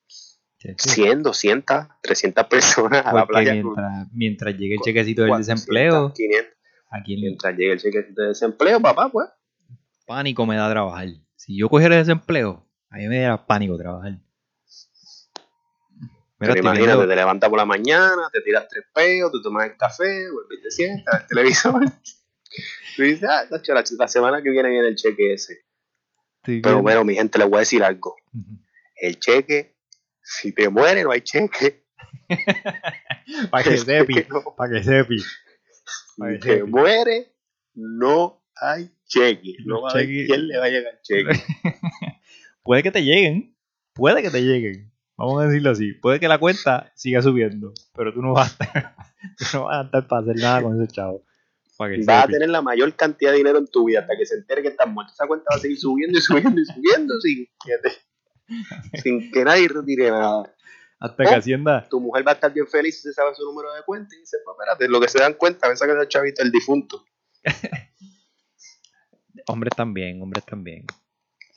100, 0.78 1.24
200, 1.24 1.88
300 2.02 2.45
personas 2.48 3.06
a 3.06 3.13
la 3.13 3.26
playa. 3.26 3.54
mientras, 3.54 4.08
mientras 4.13 4.58
llegue 4.58 4.76
el 4.76 4.82
chequecito 4.82 5.22
del 5.22 5.30
400, 5.30 5.65
desempleo, 5.65 6.13
500. 6.13 6.54
aquí 6.91 7.13
en 7.13 7.22
Mientras 7.22 7.56
llegue 7.56 7.72
el 7.74 7.80
chequecito 7.80 8.22
de 8.22 8.28
desempleo, 8.30 8.80
papá, 8.82 9.10
pues. 9.10 9.30
pánico 10.06 10.45
me 10.45 10.56
da 10.58 10.69
trabajar. 10.69 11.08
Si 11.36 11.58
yo 11.58 11.69
cogiera 11.69 11.95
desempleo, 11.95 12.65
a 12.89 12.98
mí 12.98 13.08
me 13.08 13.19
daría 13.19 13.45
pánico 13.45 13.78
trabajar. 13.78 14.19
Mira, 16.41 16.54
imagínate, 16.58 16.86
viendo- 16.86 17.08
te 17.08 17.15
levantas 17.15 17.50
por 17.50 17.60
la 17.60 17.65
mañana, 17.65 18.30
te 18.32 18.41
tiras 18.41 18.65
tres 18.69 18.86
peos, 18.93 19.32
te 19.32 19.39
tomas 19.43 19.65
el 19.69 19.76
café, 19.78 20.32
vuelves 20.32 20.60
y 20.60 20.63
te 20.63 20.72
sientas, 20.72 21.19
ves 21.19 21.28
televisor. 21.28 21.82
Tú 22.95 23.04
dices, 23.04 23.30
ah, 23.30 23.43
la, 23.50 23.84
la 23.98 24.08
semana 24.08 24.41
que 24.41 24.50
viene 24.50 24.69
viene 24.69 24.88
el 24.88 24.95
cheque 24.95 25.34
ese. 25.34 25.60
Pero 26.43 26.82
bueno, 26.82 27.04
mi 27.04 27.13
gente, 27.15 27.38
les 27.38 27.48
voy 27.50 27.58
a 27.58 27.60
decir 27.60 27.84
algo. 27.84 28.15
El 28.95 29.19
cheque, 29.19 29.76
si 30.39 30.52
te 30.54 30.70
muere, 30.70 31.04
no 31.04 31.12
hay 31.12 31.22
cheque. 31.22 31.86
Para 33.50 33.63
que 33.63 33.78
sepi, 33.78 34.13
no- 34.30 34.56
para 34.56 34.74
que 34.74 34.84
sepi. 34.84 35.20
Si 35.20 36.39
te 36.39 36.63
muere, 36.63 37.34
no 37.74 38.44
hay 38.56 38.92
cheque. 39.06 39.56
No 39.65 39.82
va 39.82 39.89
a 39.89 39.92
haber 39.94 40.06
quién 40.28 40.48
le 40.48 40.58
va 40.58 40.65
a 40.65 40.70
llegar 40.70 41.02
cheque. 41.02 41.32
Puede 42.63 42.84
que 42.84 42.92
te 42.92 43.02
lleguen, 43.04 43.56
puede 43.94 44.22
que 44.22 44.30
te 44.30 44.42
lleguen. 44.42 44.92
Vamos 45.18 45.42
a 45.42 45.48
decirlo 45.48 45.72
así. 45.72 45.94
Puede 45.94 46.20
que 46.20 46.28
la 46.28 46.38
cuenta 46.38 46.92
siga 46.96 47.22
subiendo, 47.22 47.74
pero 47.96 48.13
tú 48.13 48.22
no 48.22 48.34
vas 48.34 48.56
a 48.60 48.63
estar, 48.63 48.96
tú 49.38 49.46
no 49.54 49.63
vas 49.65 49.78
a 49.80 49.86
estar 49.86 50.08
para 50.08 50.22
hacer 50.22 50.36
nada 50.36 50.62
con 50.62 50.82
ese 50.82 50.92
chavo. 50.94 51.26
Vas 52.06 52.24
a 52.24 52.28
tener 52.34 52.50
la 52.50 52.62
mayor 52.62 52.94
cantidad 52.96 53.32
de 53.32 53.38
dinero 53.38 53.58
en 53.58 53.68
tu 53.68 53.86
vida 53.86 54.02
hasta 54.02 54.15
que 54.18 54.26
se 54.26 54.36
entere 54.36 54.62
que 54.62 54.68
estás 54.68 54.88
muerto. 54.88 55.13
Esa 55.13 55.26
cuenta 55.28 55.46
va 55.52 55.58
a 55.58 55.60
seguir 55.60 55.78
subiendo 55.80 56.18
y 56.20 56.22
subiendo 56.22 56.62
y 56.62 56.65
subiendo 56.65 57.20
sin 57.22 57.46
que, 57.65 57.78
te- 57.82 57.96
sin 59.04 59.32
que 59.32 59.44
nadie 59.44 59.68
retire 59.68 60.12
nada. 60.12 60.54
Hasta 61.00 61.24
que 61.24 61.36
Hacienda. 61.36 61.88
Tu 61.90 62.00
mujer 62.00 62.28
va 62.28 62.32
a 62.32 62.34
estar 62.34 62.54
bien 62.54 62.68
feliz 62.68 62.98
si 62.98 63.04
se 63.04 63.14
sabe 63.14 63.34
su 63.34 63.46
número 63.46 63.74
de 63.74 63.84
cuenta 63.84 64.14
y 64.16 64.20
dice, 64.20 64.38
pues 64.44 64.56
espérate, 64.60 64.90
lo 64.90 65.00
que 65.00 65.08
se 65.08 65.20
dan 65.20 65.34
cuenta, 65.34 65.68
a 65.68 65.70
veces 65.70 65.88
que 65.88 65.94
ese 65.94 66.08
chavito 66.10 66.42
el 66.42 66.52
difunto. 66.52 67.06
Hombres 69.48 69.74
también, 69.76 70.22
hombres 70.22 70.46
también. 70.46 70.86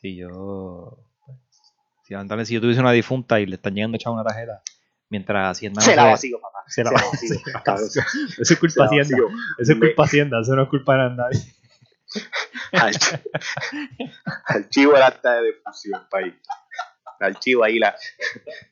Si 0.00 0.16
yo. 0.16 0.98
Si, 2.04 2.14
lamentablemente, 2.14 2.48
si 2.48 2.54
yo 2.54 2.60
tuviese 2.60 2.80
una 2.80 2.92
difunta 2.92 3.38
y 3.40 3.46
le 3.46 3.56
están 3.56 3.74
llegando 3.74 3.96
a 3.96 3.98
echar 3.98 4.12
una 4.12 4.24
tarjeta, 4.24 4.62
mientras 5.10 5.58
Hacienda 5.58 5.80
no 5.80 5.84
se 5.84 5.96
la 5.96 6.04
vacío, 6.04 6.40
papá. 6.40 6.64
se 6.68 6.84
la 6.84 6.90
se 6.90 7.52
la 7.52 7.60
vacío. 7.64 8.02
Eso 8.38 8.54
es 8.54 8.58
culpa 8.58 8.84
la 8.84 8.90
de 8.90 9.00
Hacienda. 9.02 9.26
Eso 9.58 9.72
es 9.72 9.78
culpa 9.78 10.02
de 10.02 10.06
Hacienda. 10.06 10.40
Eso 10.40 10.56
no 10.56 10.62
es 10.62 10.68
culpa 10.68 10.94
de 10.94 11.16
nadie. 11.16 11.54
Archivo 14.46 14.96
el 14.96 15.02
acta 15.02 15.34
de 15.34 15.42
defusión, 15.52 16.00
país. 16.10 16.34
Archivo 17.22 17.64
ahí, 17.64 17.78
la, 17.78 17.96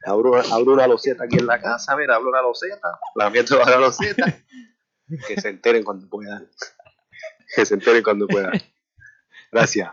abro, 0.04 0.36
abro 0.36 0.72
una 0.72 0.86
loseta 0.86 1.24
aquí 1.24 1.36
en 1.36 1.46
la 1.46 1.60
casa, 1.60 1.96
mira, 1.96 2.16
abro 2.16 2.30
una 2.30 2.42
loseta, 2.42 2.98
la 3.14 3.30
meto 3.30 3.62
a 3.62 3.70
la 3.70 3.78
loseta, 3.78 4.26
que 5.28 5.40
se 5.40 5.48
enteren 5.48 5.84
cuando 5.84 6.08
puedan. 6.08 6.48
Que 7.54 7.66
se 7.66 7.74
enteren 7.74 8.02
cuando 8.02 8.26
puedan. 8.26 8.52
Gracias. 9.50 9.90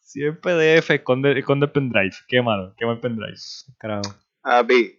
Si 0.00 0.24
es 0.24 0.36
PDF, 0.38 0.90
esconde, 0.90 1.38
esconde 1.38 1.66
el 1.66 1.72
pendrive. 1.72 2.14
Quémalo, 2.28 2.74
quema 2.76 2.92
el 2.92 3.00
pendrive. 3.00 3.38
Carajo. 3.78 4.14
Papi, 4.42 4.98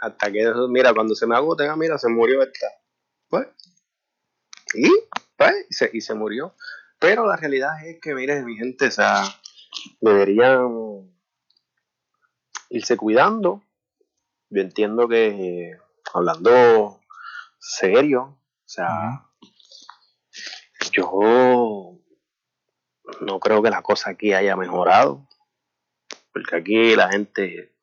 hasta 0.00 0.32
que, 0.32 0.52
mira, 0.68 0.92
cuando 0.92 1.14
se 1.14 1.26
me 1.26 1.36
agoten, 1.36 1.70
ah, 1.70 1.76
mira, 1.76 1.96
se 1.96 2.08
murió 2.08 2.42
esta. 2.42 2.66
Pues, 3.28 3.46
y, 4.74 4.90
pues, 5.36 5.54
y 5.70 5.74
se, 5.74 5.90
y 5.92 6.00
se 6.00 6.14
murió. 6.14 6.54
Pero 6.98 7.26
la 7.26 7.36
realidad 7.36 7.86
es 7.86 8.00
que, 8.00 8.14
mire, 8.14 8.42
mi 8.42 8.56
gente, 8.56 8.86
o 8.86 8.90
sea, 8.90 9.24
deberían 10.00 11.10
irse 12.72 12.96
cuidando. 12.96 13.62
Yo 14.50 14.62
entiendo 14.62 15.08
que, 15.08 15.28
eh, 15.28 15.78
hablando 16.12 17.00
serio, 17.58 18.22
o 18.22 18.68
sea, 18.68 19.26
yo 20.92 21.98
no 23.20 23.40
creo 23.40 23.62
que 23.62 23.70
la 23.70 23.82
cosa 23.82 24.10
aquí 24.10 24.32
haya 24.32 24.56
mejorado. 24.56 25.28
Porque 26.32 26.56
aquí 26.56 26.96
la 26.96 27.10
gente 27.10 27.74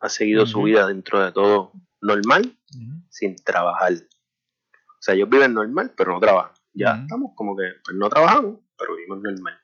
ha 0.00 0.08
seguido 0.08 0.46
su 0.46 0.62
vida 0.62 0.86
dentro 0.86 1.22
de 1.22 1.30
todo 1.30 1.72
normal, 2.00 2.58
sin 3.10 3.36
trabajar. 3.36 3.92
O 3.92 5.00
sea, 5.00 5.14
ellos 5.14 5.28
viven 5.28 5.52
normal, 5.52 5.92
pero 5.94 6.12
no 6.12 6.20
trabajan. 6.20 6.52
Ya 6.72 7.02
estamos 7.02 7.32
como 7.36 7.54
que, 7.54 7.64
pues 7.84 7.96
no 7.96 8.08
trabajamos, 8.08 8.60
pero 8.78 8.96
vivimos 8.96 9.20
normal. 9.20 9.60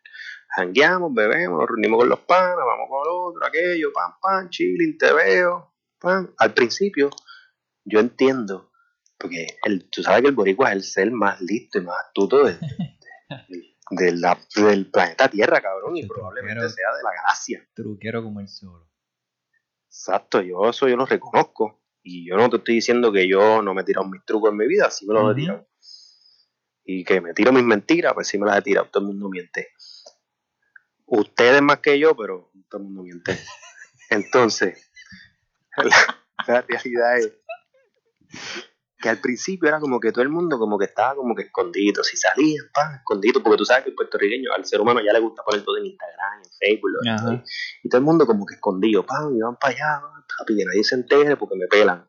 Jangueamos, 0.57 1.15
bebemos, 1.15 1.59
nos 1.61 1.69
reunimos 1.69 1.99
con 2.01 2.09
los 2.09 2.21
panas, 2.21 2.57
vamos 2.57 2.89
con 2.89 3.01
el 3.03 3.13
otro, 3.13 3.47
aquello, 3.47 3.93
pam, 3.93 4.13
pam, 4.21 4.49
chilling, 4.51 4.99
te 4.99 5.13
veo, 5.13 5.75
pam. 5.99 6.33
Al 6.39 6.53
principio, 6.55 7.11
yo 7.85 8.01
entiendo, 8.01 8.73
porque 9.19 9.47
el, 9.65 9.89
tú 9.91 10.03
sabes 10.03 10.23
que 10.23 10.29
el 10.29 10.35
boricua 10.35 10.71
es 10.71 10.77
el 10.77 10.83
ser 10.83 11.11
más 11.13 11.41
listo 11.41 11.79
y 11.79 11.83
más 11.83 11.97
astuto 12.07 12.45
de, 12.45 12.55
de- 13.49 13.77
de 13.93 14.13
la- 14.13 14.39
del 14.57 14.91
planeta 14.91 15.29
Tierra, 15.29 15.61
cabrón, 15.61 15.97
y 15.97 16.07
probablemente 16.07 16.69
sea 16.69 16.95
de 16.97 17.03
la 17.03 17.11
galaxia. 17.15 17.69
Truquero 17.75 18.23
como 18.23 18.41
el 18.41 18.49
solo. 18.49 18.89
Exacto, 19.87 20.41
yo 20.41 20.69
eso 20.71 20.89
yo 20.89 20.97
lo 20.97 21.07
reconozco. 21.07 21.79
Y 22.03 22.27
yo 22.27 22.37
no 22.37 22.49
te 22.49 22.57
estoy 22.57 22.77
diciendo 22.77 23.13
que 23.13 23.29
yo 23.29 23.61
no 23.63 23.75
me 23.75 23.83
he 23.83 23.85
tirado 23.85 24.07
mis 24.09 24.25
trucos 24.25 24.51
en 24.53 24.57
mi 24.57 24.67
vida, 24.67 24.91
sí 24.91 25.07
me 25.07 25.13
los 25.15 25.23
Ujú. 25.25 25.33
he 25.33 25.35
tirado. 25.35 25.69
Y 26.85 27.05
que 27.05 27.21
me 27.21 27.35
tiro 27.35 27.53
mis 27.53 27.63
mentiras, 27.63 28.15
pues 28.15 28.27
sí 28.29 28.39
me 28.39 28.47
las 28.47 28.59
he 28.59 28.63
tirado, 28.63 28.87
todo 28.91 29.03
el 29.03 29.09
mundo 29.09 29.29
miente. 29.29 29.69
Ustedes 31.13 31.61
más 31.61 31.79
que 31.81 31.99
yo, 31.99 32.17
pero 32.17 32.51
todo 32.69 32.81
el 32.81 32.87
mundo 32.87 33.03
miente. 33.03 33.37
Entonces, 34.11 34.91
la, 35.77 36.19
la 36.47 36.61
realidad 36.63 37.19
es 37.19 37.33
que 38.99 39.09
al 39.09 39.19
principio 39.19 39.69
era 39.69 39.81
como 39.81 39.99
que 39.99 40.13
todo 40.13 40.23
el 40.23 40.29
mundo 40.29 40.59
como 40.59 40.79
que 40.79 40.85
estaba 40.85 41.15
como 41.15 41.35
que 41.35 41.43
escondido, 41.45 42.05
si 42.05 42.17
salían, 42.19 42.67
pan, 42.73 42.97
escondido, 42.97 43.43
porque 43.43 43.57
tú 43.57 43.65
sabes 43.65 43.85
que 43.85 43.91
el 43.91 43.97
puertorriqueño, 43.97 44.53
al 44.53 44.65
ser 44.67 44.81
humano 44.81 45.01
ya 45.01 45.13
le 45.13 45.21
gusta 45.21 45.43
poner 45.43 45.65
todo 45.65 45.79
en 45.79 45.87
Instagram, 45.87 46.43
en 46.45 46.51
Facebook, 46.59 46.91
lo- 46.93 47.01
y 47.83 47.89
todo 47.89 47.99
el 47.99 48.05
mundo 48.05 48.27
como 48.27 48.45
que 48.45 48.55
escondido, 48.57 49.05
pan, 49.07 49.35
y 49.35 49.41
van 49.41 49.57
para 49.57 49.75
allá, 49.75 50.03
papi, 50.39 50.55
que 50.57 50.65
nadie 50.67 50.85
se 50.85 50.95
entere 50.97 51.37
porque 51.37 51.57
me 51.57 51.67
pelan. 51.67 52.07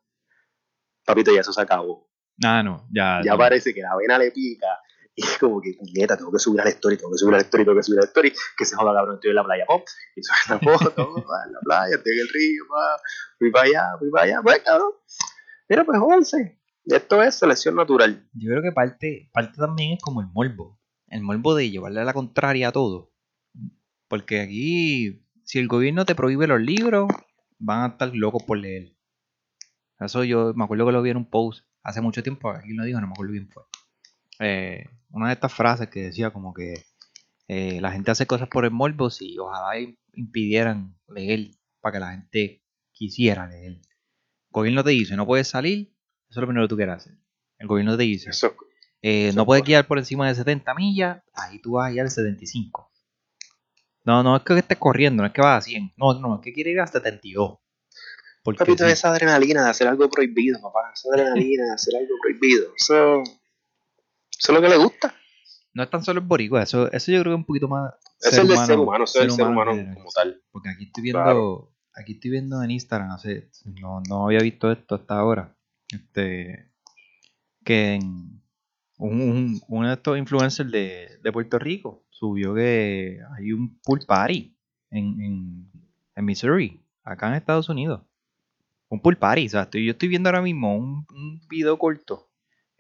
Papito, 1.06 1.34
ya 1.34 1.42
eso 1.42 1.54
se 1.54 1.62
acabó. 1.62 2.10
Ah, 2.44 2.62
no, 2.62 2.88
ya. 2.94 3.22
Ya 3.24 3.32
no. 3.32 3.38
parece 3.38 3.74
que 3.74 3.82
la 3.82 3.96
vena 3.96 4.18
le 4.18 4.32
pica. 4.32 4.68
Y 5.16 5.24
es 5.24 5.38
como 5.38 5.62
que, 5.62 5.74
puñeta, 5.78 6.16
tengo 6.16 6.32
que 6.32 6.40
subir 6.40 6.62
al 6.62 6.68
story, 6.70 6.98
tengo 6.98 7.12
que 7.12 7.18
subir 7.18 7.36
al 7.36 7.42
story, 7.42 7.66
tengo 7.66 7.78
que 7.78 7.84
subir 7.84 8.00
al 8.00 8.06
story. 8.06 8.34
Que 8.58 8.66
se 8.66 8.76
joda, 8.76 8.94
cabrón, 8.94 9.16
estoy 9.16 9.32
en 9.32 9.36
la 9.36 9.44
playa, 9.44 9.66
pop. 9.66 9.84
Y 10.16 10.24
subí 10.24 10.38
la 10.50 10.60
foto, 10.78 11.18
en 11.46 11.54
la 11.54 11.60
playa, 11.62 11.96
estoy 11.96 12.14
en 12.14 12.20
el 12.20 12.30
río, 12.30 12.64
pa. 12.70 13.02
Fui 13.38 13.52
para 13.52 13.66
allá, 13.66 13.98
fui 14.00 14.10
para 14.10 14.24
allá, 14.26 14.40
pues, 14.42 14.60
cabrón. 14.60 14.92
Mira, 15.70 15.86
pues, 15.86 16.00
jódense. 16.00 16.62
Esto 16.86 17.22
es 17.22 17.36
selección 17.36 17.76
natural. 17.76 18.28
Yo 18.34 18.50
creo 18.50 18.64
que 18.64 18.72
parte, 18.72 19.30
parte 19.34 19.58
también 19.58 19.94
es 19.94 20.02
como 20.02 20.22
el 20.22 20.28
morbo. 20.28 20.80
El 21.08 21.22
morbo 21.22 21.56
de 21.56 21.70
llevarle 21.70 22.02
a 22.02 22.06
la 22.06 22.14
contraria 22.14 22.70
a 22.70 22.72
todo. 22.72 23.14
Porque 24.08 24.42
aquí, 24.42 25.26
si 25.44 25.60
el 25.60 25.68
gobierno 25.68 26.06
te 26.06 26.16
prohíbe 26.16 26.48
los 26.48 26.60
libros, 26.60 27.08
van 27.60 27.84
a 27.84 27.88
estar 27.94 28.16
locos 28.16 28.44
por 28.44 28.58
leer. 28.58 28.96
Eso 30.00 30.24
yo 30.24 30.54
me 30.56 30.64
acuerdo 30.64 30.88
que 30.88 30.92
lo 30.92 31.02
vi 31.02 31.12
en 31.12 31.18
un 31.18 31.30
post 31.30 31.66
hace 31.84 32.02
mucho 32.02 32.24
tiempo. 32.24 32.50
Aquí 32.50 32.74
lo 32.74 32.84
dijo, 32.84 33.00
no 33.00 33.08
me 33.08 33.14
acuerdo 33.14 33.34
bien 33.34 33.50
fue. 33.50 33.64
Eh, 34.42 34.86
una 35.12 35.28
de 35.28 35.34
estas 35.34 35.54
frases 35.54 35.90
que 35.90 36.04
decía 36.04 36.32
como 36.32 36.54
que 36.54 36.74
eh, 37.48 37.80
la 37.82 37.92
gente 37.92 38.12
hace 38.12 38.26
cosas 38.26 38.48
por 38.48 38.66
el 38.66 38.72
morbo 38.72 39.10
si 39.10 39.38
ojalá 39.38 39.78
im- 39.78 39.98
impidieran 40.14 40.98
leer 41.08 41.52
para 41.82 41.94
que 41.94 42.00
la 42.00 42.12
gente 42.12 42.64
quisiera 42.92 43.48
leer. 43.48 43.74
El 43.74 43.82
gobierno 44.52 44.84
te 44.84 44.92
dice, 44.92 45.16
no 45.16 45.26
puedes 45.26 45.48
salir, 45.48 45.94
eso 46.30 46.40
es 46.40 46.42
lo 46.42 46.48
primero 46.48 46.66
que 46.66 46.70
tú 46.70 46.76
quieres 46.78 46.96
hacer. 46.96 47.14
El 47.58 47.68
gobierno 47.68 47.96
te 47.98 48.04
dice, 48.04 48.30
Eso, 48.32 48.56
eh, 49.02 49.28
Eso 49.30 49.36
no 49.36 49.42
es 49.44 49.46
puedes 49.46 49.64
guiar 49.64 49.86
por 49.88 49.98
encima 49.98 50.28
de 50.28 50.36
70 50.36 50.74
millas, 50.76 51.22
ahí 51.34 51.60
tú 51.60 51.74
vas 51.74 51.90
a 51.90 51.94
ir 51.94 52.02
al 52.02 52.10
75. 52.10 52.90
No, 54.04 54.24
no 54.24 54.36
es 54.38 54.44
que 54.44 54.58
estés 54.58 54.78
corriendo, 54.80 55.22
no 55.22 55.28
es 55.28 55.34
que 55.34 55.42
vas 55.42 55.60
a 55.64 55.68
100. 55.68 55.94
No, 55.98 56.14
no, 56.20 56.36
es 56.36 56.42
que 56.42 56.54
quieres 56.54 56.74
ir 56.74 56.80
a 56.80 56.88
72. 56.88 57.60
Porque 58.44 58.58
papito, 58.58 58.86
sí. 58.86 58.92
esa 58.92 59.12
adrenalina 59.12 59.64
de 59.64 59.70
hacer 59.70 59.88
algo 59.88 60.10
prohibido, 60.10 60.60
papá. 60.60 60.92
Esa 60.94 61.10
adrenalina 61.14 61.66
de 61.66 61.74
hacer 61.74 61.96
algo 61.98 62.16
prohibido. 62.20 62.74
Eso, 62.76 63.24
eso 64.42 64.52
es 64.52 64.56
lo 64.56 64.62
que 64.62 64.70
le 64.70 64.78
gusta. 64.78 65.14
no 65.74 65.84
es 65.84 65.90
tan 65.90 66.04
solo 66.04 66.20
el 66.20 66.26
boricua, 66.26 66.64
eso, 66.64 66.92
eso 66.92 67.12
yo 67.12 67.22
creo 67.22 67.32
que 67.32 67.36
es 67.36 67.40
un 67.40 67.46
poquito 67.46 67.68
más. 67.68 67.94
Eso 68.20 68.42
es 68.42 68.48
del 68.48 68.58
ser 68.58 68.78
humano, 68.80 69.04
eso 69.06 69.20
es 69.20 69.26
del 69.28 69.32
ser 69.32 69.46
humano 69.48 69.72
como 69.96 70.10
tal. 70.14 70.42
Porque 70.52 70.70
aquí 70.70 70.84
estoy 70.86 71.04
viendo, 71.04 71.24
Claro. 71.24 71.72
aquí 71.94 72.14
estoy 72.14 72.32
viendo 72.32 72.62
en 72.64 72.72
Instagram, 72.72 73.18
no, 73.80 74.02
no 74.10 74.26
había 74.26 74.40
visto 74.40 74.72
esto 74.72 74.96
hasta 74.96 75.18
ahora. 75.18 75.56
Este, 75.92 76.72
que 77.64 77.94
en 77.96 78.42
un, 78.98 79.22
un- 79.22 79.62
uno 79.68 79.88
de 79.88 79.94
estos 79.94 80.18
influencers 80.18 80.72
de, 80.72 81.20
de 81.24 81.32
Puerto 81.32 81.58
Rico 81.60 82.06
subió 82.10 82.54
que 82.54 83.20
hay 83.38 83.52
un 83.52 83.80
pool 83.84 84.02
party 84.08 84.56
en, 84.90 85.22
en, 85.22 85.72
en 86.16 86.26
Missouri, 86.26 86.82
acá 87.04 87.28
en 87.30 87.36
Estados 87.36 87.70
Unidos. 87.70 88.02
Un 88.90 89.02
pool 89.02 89.18
party, 89.18 89.46
o 89.46 89.50
sea, 89.50 89.62
estoy- 89.64 89.86
yo 89.86 89.92
estoy 89.92 90.10
viendo 90.10 90.30
ahora 90.30 90.42
mismo 90.42 90.76
un, 90.76 91.06
un 91.10 91.42
video 91.50 91.78
corto 91.80 92.30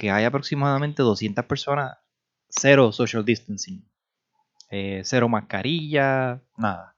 que 0.01 0.09
hay 0.09 0.25
aproximadamente 0.25 1.03
200 1.03 1.45
personas, 1.45 1.95
cero 2.49 2.91
social 2.91 3.23
distancing, 3.23 3.87
eh, 4.71 5.03
cero 5.03 5.29
mascarilla, 5.29 6.41
nada. 6.57 6.97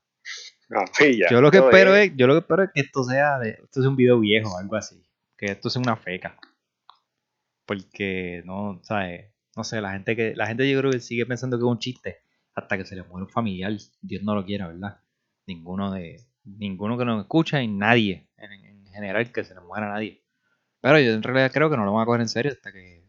No, 0.69 0.85
pilla. 0.97 1.27
Yo 1.29 1.41
lo 1.41 1.51
que 1.51 1.57
espero 1.57 1.97
es, 1.97 2.13
yo 2.15 2.27
lo 2.27 2.35
que 2.35 2.39
espero 2.39 2.63
es 2.63 2.69
que 2.73 2.79
esto 2.79 3.03
sea 3.03 3.39
de, 3.39 3.59
esto 3.61 3.81
sea 3.81 3.89
un 3.89 3.97
video 3.97 4.21
viejo 4.21 4.53
o 4.53 4.57
algo 4.57 4.77
así. 4.77 5.03
Que 5.37 5.47
esto 5.47 5.69
sea 5.69 5.81
una 5.81 5.97
feca. 5.97 6.39
Porque 7.65 8.41
no, 8.45 8.79
¿sabes? 8.83 9.33
No 9.57 9.65
sé, 9.65 9.81
la 9.81 9.91
gente 9.91 10.15
que, 10.15 10.33
la 10.33 10.47
gente 10.47 10.71
yo 10.71 10.79
creo 10.79 10.91
que 10.91 11.01
sigue 11.01 11.25
pensando 11.25 11.57
que 11.57 11.65
es 11.65 11.69
un 11.69 11.79
chiste 11.79 12.21
hasta 12.55 12.77
que 12.77 12.85
se 12.85 12.95
le 12.95 13.03
muere 13.03 13.25
un 13.25 13.29
familiar. 13.29 13.73
Dios 13.99 14.23
no 14.23 14.33
lo 14.33 14.45
quiera, 14.45 14.67
¿verdad? 14.67 15.01
Ninguno 15.45 15.91
de, 15.91 16.25
ninguno 16.45 16.97
que 16.97 17.03
nos 17.03 17.21
escucha 17.21 17.61
y 17.61 17.67
nadie, 17.67 18.29
en, 18.37 18.53
en 18.53 18.85
general, 18.93 19.29
que 19.33 19.43
se 19.43 19.55
le 19.55 19.59
muera 19.59 19.87
a 19.87 19.93
nadie. 19.95 20.22
Pero 20.83 20.99
yo 20.99 21.13
en 21.13 21.23
realidad 21.23 21.49
creo 21.53 21.69
que 21.69 21.77
no 21.77 21.85
lo 21.85 21.93
van 21.93 22.03
a 22.03 22.05
coger 22.05 22.19
en 22.19 22.27
serio 22.27 22.51
hasta 22.51 22.73
que, 22.73 23.05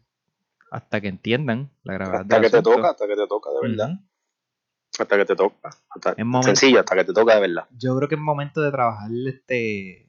hasta 0.70 1.00
que 1.00 1.08
entiendan 1.08 1.70
la 1.82 1.94
gravedad 1.94 2.20
Hasta 2.20 2.40
que 2.40 2.48
te 2.50 2.62
toca, 2.62 2.90
hasta 2.90 3.06
que 3.08 3.16
te 3.16 3.26
toca, 3.26 3.50
de 3.50 3.68
verdad. 3.68 3.90
Hasta 4.96 5.16
que 5.16 5.24
te 5.24 5.34
toca. 5.34 5.70
Hasta, 5.90 6.10
Es 6.16 6.24
momento- 6.24 6.54
sencillo, 6.54 6.78
hasta 6.78 6.94
que 6.94 7.04
te 7.04 7.12
toca 7.12 7.34
de 7.34 7.40
verdad. 7.40 7.66
yo 7.76 7.96
creo 7.96 8.08
que 8.08 8.14
es 8.14 8.20
momento 8.20 8.62
de 8.62 8.70
trabajar 8.70 9.10
este. 9.26 10.08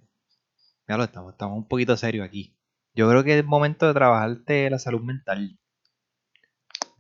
Ya 0.88 0.96
lo 0.96 1.06
estamos, 1.06 1.32
estamos 1.34 1.58
un 1.58 1.68
poquito 1.68 1.98
serios 1.98 2.24
aquí. 2.28 2.56
Yo 2.94 3.10
creo 3.10 3.24
que 3.24 3.40
es 3.40 3.44
momento 3.46 3.88
de 3.88 3.96
trabajarte 3.96 4.70
la 4.70 4.78
salud 4.78 5.02
mental. 5.02 5.58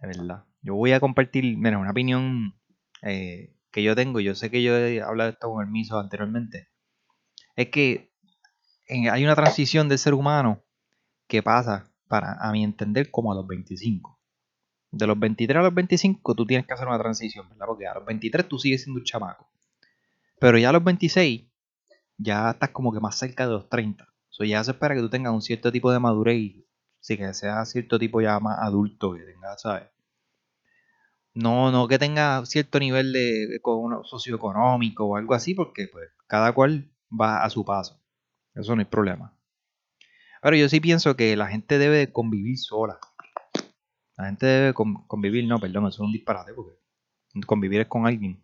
De 0.01 0.07
verdad. 0.07 0.45
Yo 0.63 0.73
voy 0.73 0.93
a 0.93 0.99
compartir, 0.99 1.55
mira, 1.59 1.77
una 1.77 1.91
opinión 1.91 2.55
eh, 3.03 3.53
que 3.71 3.83
yo 3.83 3.95
tengo. 3.95 4.19
Yo 4.19 4.33
sé 4.33 4.49
que 4.49 4.63
yo 4.63 4.75
he 4.75 4.99
hablado 5.03 5.29
de 5.29 5.33
esto 5.33 5.47
con 5.51 5.63
el 5.63 5.71
miso 5.71 5.99
anteriormente. 5.99 6.69
Es 7.55 7.69
que 7.69 8.14
hay 8.87 9.23
una 9.23 9.35
transición 9.35 9.89
del 9.89 9.99
ser 9.99 10.13
humano 10.13 10.63
que 11.27 11.41
pasa, 11.41 11.91
para 12.07 12.33
a 12.39 12.51
mi 12.51 12.63
entender, 12.63 13.09
como 13.09 13.31
a 13.31 13.35
los 13.35 13.47
25. 13.47 14.19
De 14.91 15.07
los 15.07 15.19
23 15.19 15.59
a 15.59 15.63
los 15.63 15.73
25 15.73 16.35
tú 16.35 16.45
tienes 16.45 16.65
que 16.65 16.73
hacer 16.73 16.87
una 16.87 16.99
transición, 16.99 17.49
¿verdad? 17.49 17.65
Porque 17.67 17.87
a 17.87 17.95
los 17.95 18.05
23 18.05 18.47
tú 18.47 18.59
sigues 18.59 18.83
siendo 18.83 18.99
un 18.99 19.05
chamaco. 19.05 19.49
Pero 20.39 20.57
ya 20.57 20.69
a 20.69 20.73
los 20.73 20.83
26 20.83 21.45
ya 22.17 22.51
estás 22.51 22.69
como 22.69 22.93
que 22.93 22.99
más 22.99 23.17
cerca 23.17 23.45
de 23.45 23.53
los 23.53 23.69
30. 23.69 24.07
So, 24.29 24.43
ya 24.43 24.63
se 24.63 24.71
espera 24.71 24.95
que 24.95 25.01
tú 25.01 25.09
tengas 25.09 25.33
un 25.33 25.41
cierto 25.41 25.71
tipo 25.71 25.91
de 25.91 25.99
madurez 25.99 26.65
sí 27.05 27.17
que 27.17 27.33
sea 27.35 27.63
cierto 27.65 27.99
tipo 27.99 28.19
ya 28.19 28.39
más 28.39 28.57
adulto 28.59 29.13
que 29.13 29.21
tengas, 29.21 29.61
¿sabes? 29.61 29.83
No, 31.35 31.71
no 31.71 31.87
que 31.87 31.99
tenga 31.99 32.43
cierto 32.45 32.79
nivel 32.79 33.13
de 33.13 33.61
socioeconómico 34.03 35.05
o 35.05 35.15
algo 35.15 35.35
así, 35.35 35.53
porque 35.53 35.87
pues 35.87 36.09
cada 36.27 36.53
cual 36.53 36.91
va 37.11 37.43
a 37.43 37.49
su 37.49 37.63
paso. 37.63 38.01
Eso 38.55 38.75
no 38.75 38.79
hay 38.79 38.85
problema. 38.85 39.37
Pero 40.41 40.55
yo 40.55 40.69
sí 40.69 40.79
pienso 40.79 41.15
que 41.15 41.35
la 41.35 41.47
gente 41.47 41.77
debe 41.77 41.97
de 41.97 42.11
convivir 42.11 42.57
sola. 42.57 42.99
La 44.17 44.27
gente 44.27 44.45
debe 44.45 44.73
con- 44.73 45.05
convivir, 45.07 45.45
no, 45.45 45.59
perdón, 45.59 45.87
eso 45.87 46.03
es 46.03 46.07
un 46.07 46.13
disparate, 46.13 46.53
porque 46.53 46.79
convivir 47.45 47.81
es 47.81 47.87
con 47.87 48.07
alguien. 48.07 48.41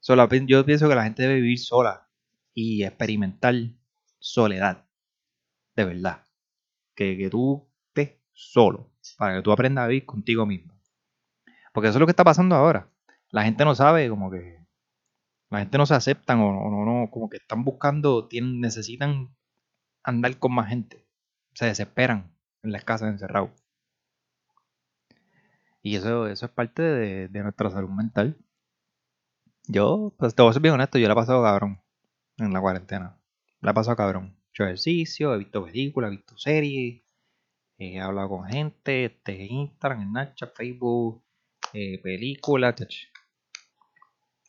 So, 0.00 0.16
la 0.16 0.28
yo 0.28 0.66
pienso 0.66 0.88
que 0.88 0.94
la 0.94 1.04
gente 1.04 1.22
debe 1.22 1.36
vivir 1.36 1.58
sola 1.58 2.08
y 2.52 2.82
experimentar 2.82 3.54
soledad. 4.18 4.84
De 5.76 5.84
verdad. 5.84 6.24
Que, 6.94 7.16
que 7.16 7.30
tú 7.30 7.68
estés 7.88 8.18
solo. 8.32 8.90
Para 9.18 9.36
que 9.36 9.42
tú 9.42 9.52
aprendas 9.52 9.84
a 9.84 9.88
vivir 9.88 10.06
contigo 10.06 10.46
mismo. 10.46 10.74
Porque 11.72 11.88
eso 11.88 11.98
es 11.98 12.00
lo 12.00 12.06
que 12.06 12.12
está 12.12 12.24
pasando 12.24 12.54
ahora. 12.54 12.90
La 13.30 13.44
gente 13.44 13.64
no 13.64 13.74
sabe, 13.74 14.08
como 14.08 14.30
que. 14.30 14.58
La 15.50 15.60
gente 15.60 15.78
no 15.78 15.86
se 15.86 15.94
aceptan 15.94 16.40
o 16.40 16.52
no, 16.52 16.84
no, 16.84 17.10
como 17.10 17.28
que 17.28 17.36
están 17.36 17.64
buscando, 17.64 18.26
tienen, 18.28 18.60
necesitan 18.60 19.34
andar 20.04 20.38
con 20.38 20.54
más 20.54 20.68
gente. 20.68 21.04
Se 21.54 21.66
desesperan 21.66 22.32
en 22.62 22.72
las 22.72 22.84
casas 22.84 23.10
encerrados. 23.10 23.50
Y 25.82 25.96
eso, 25.96 26.28
eso 26.28 26.46
es 26.46 26.52
parte 26.52 26.82
de, 26.82 27.28
de 27.28 27.42
nuestra 27.42 27.70
salud 27.70 27.90
mental. 27.90 28.38
Yo, 29.66 30.14
pues 30.18 30.34
te 30.34 30.42
voy 30.42 30.50
a 30.50 30.52
ser 30.52 30.62
bien 30.62 30.74
honesto, 30.74 30.98
yo 30.98 31.08
la 31.08 31.14
he 31.14 31.16
pasado 31.16 31.42
cabrón 31.42 31.80
en 32.38 32.52
la 32.52 32.60
cuarentena. 32.60 33.18
La 33.60 33.70
he 33.70 33.74
pasado 33.74 33.96
cabrón. 33.96 34.36
He 34.36 34.50
hecho 34.50 34.64
ejercicio, 34.64 35.34
he 35.34 35.38
visto 35.38 35.64
películas, 35.64 36.08
he 36.08 36.16
visto 36.16 36.38
series, 36.38 37.02
he 37.78 38.00
hablado 38.00 38.28
con 38.28 38.44
gente, 38.44 39.06
este, 39.06 39.44
en 39.44 39.52
Instagram, 39.52 40.02
en 40.02 40.08
Snapchat, 40.10 40.54
Facebook, 40.54 41.24
eh, 41.72 42.00
películas. 42.02 42.74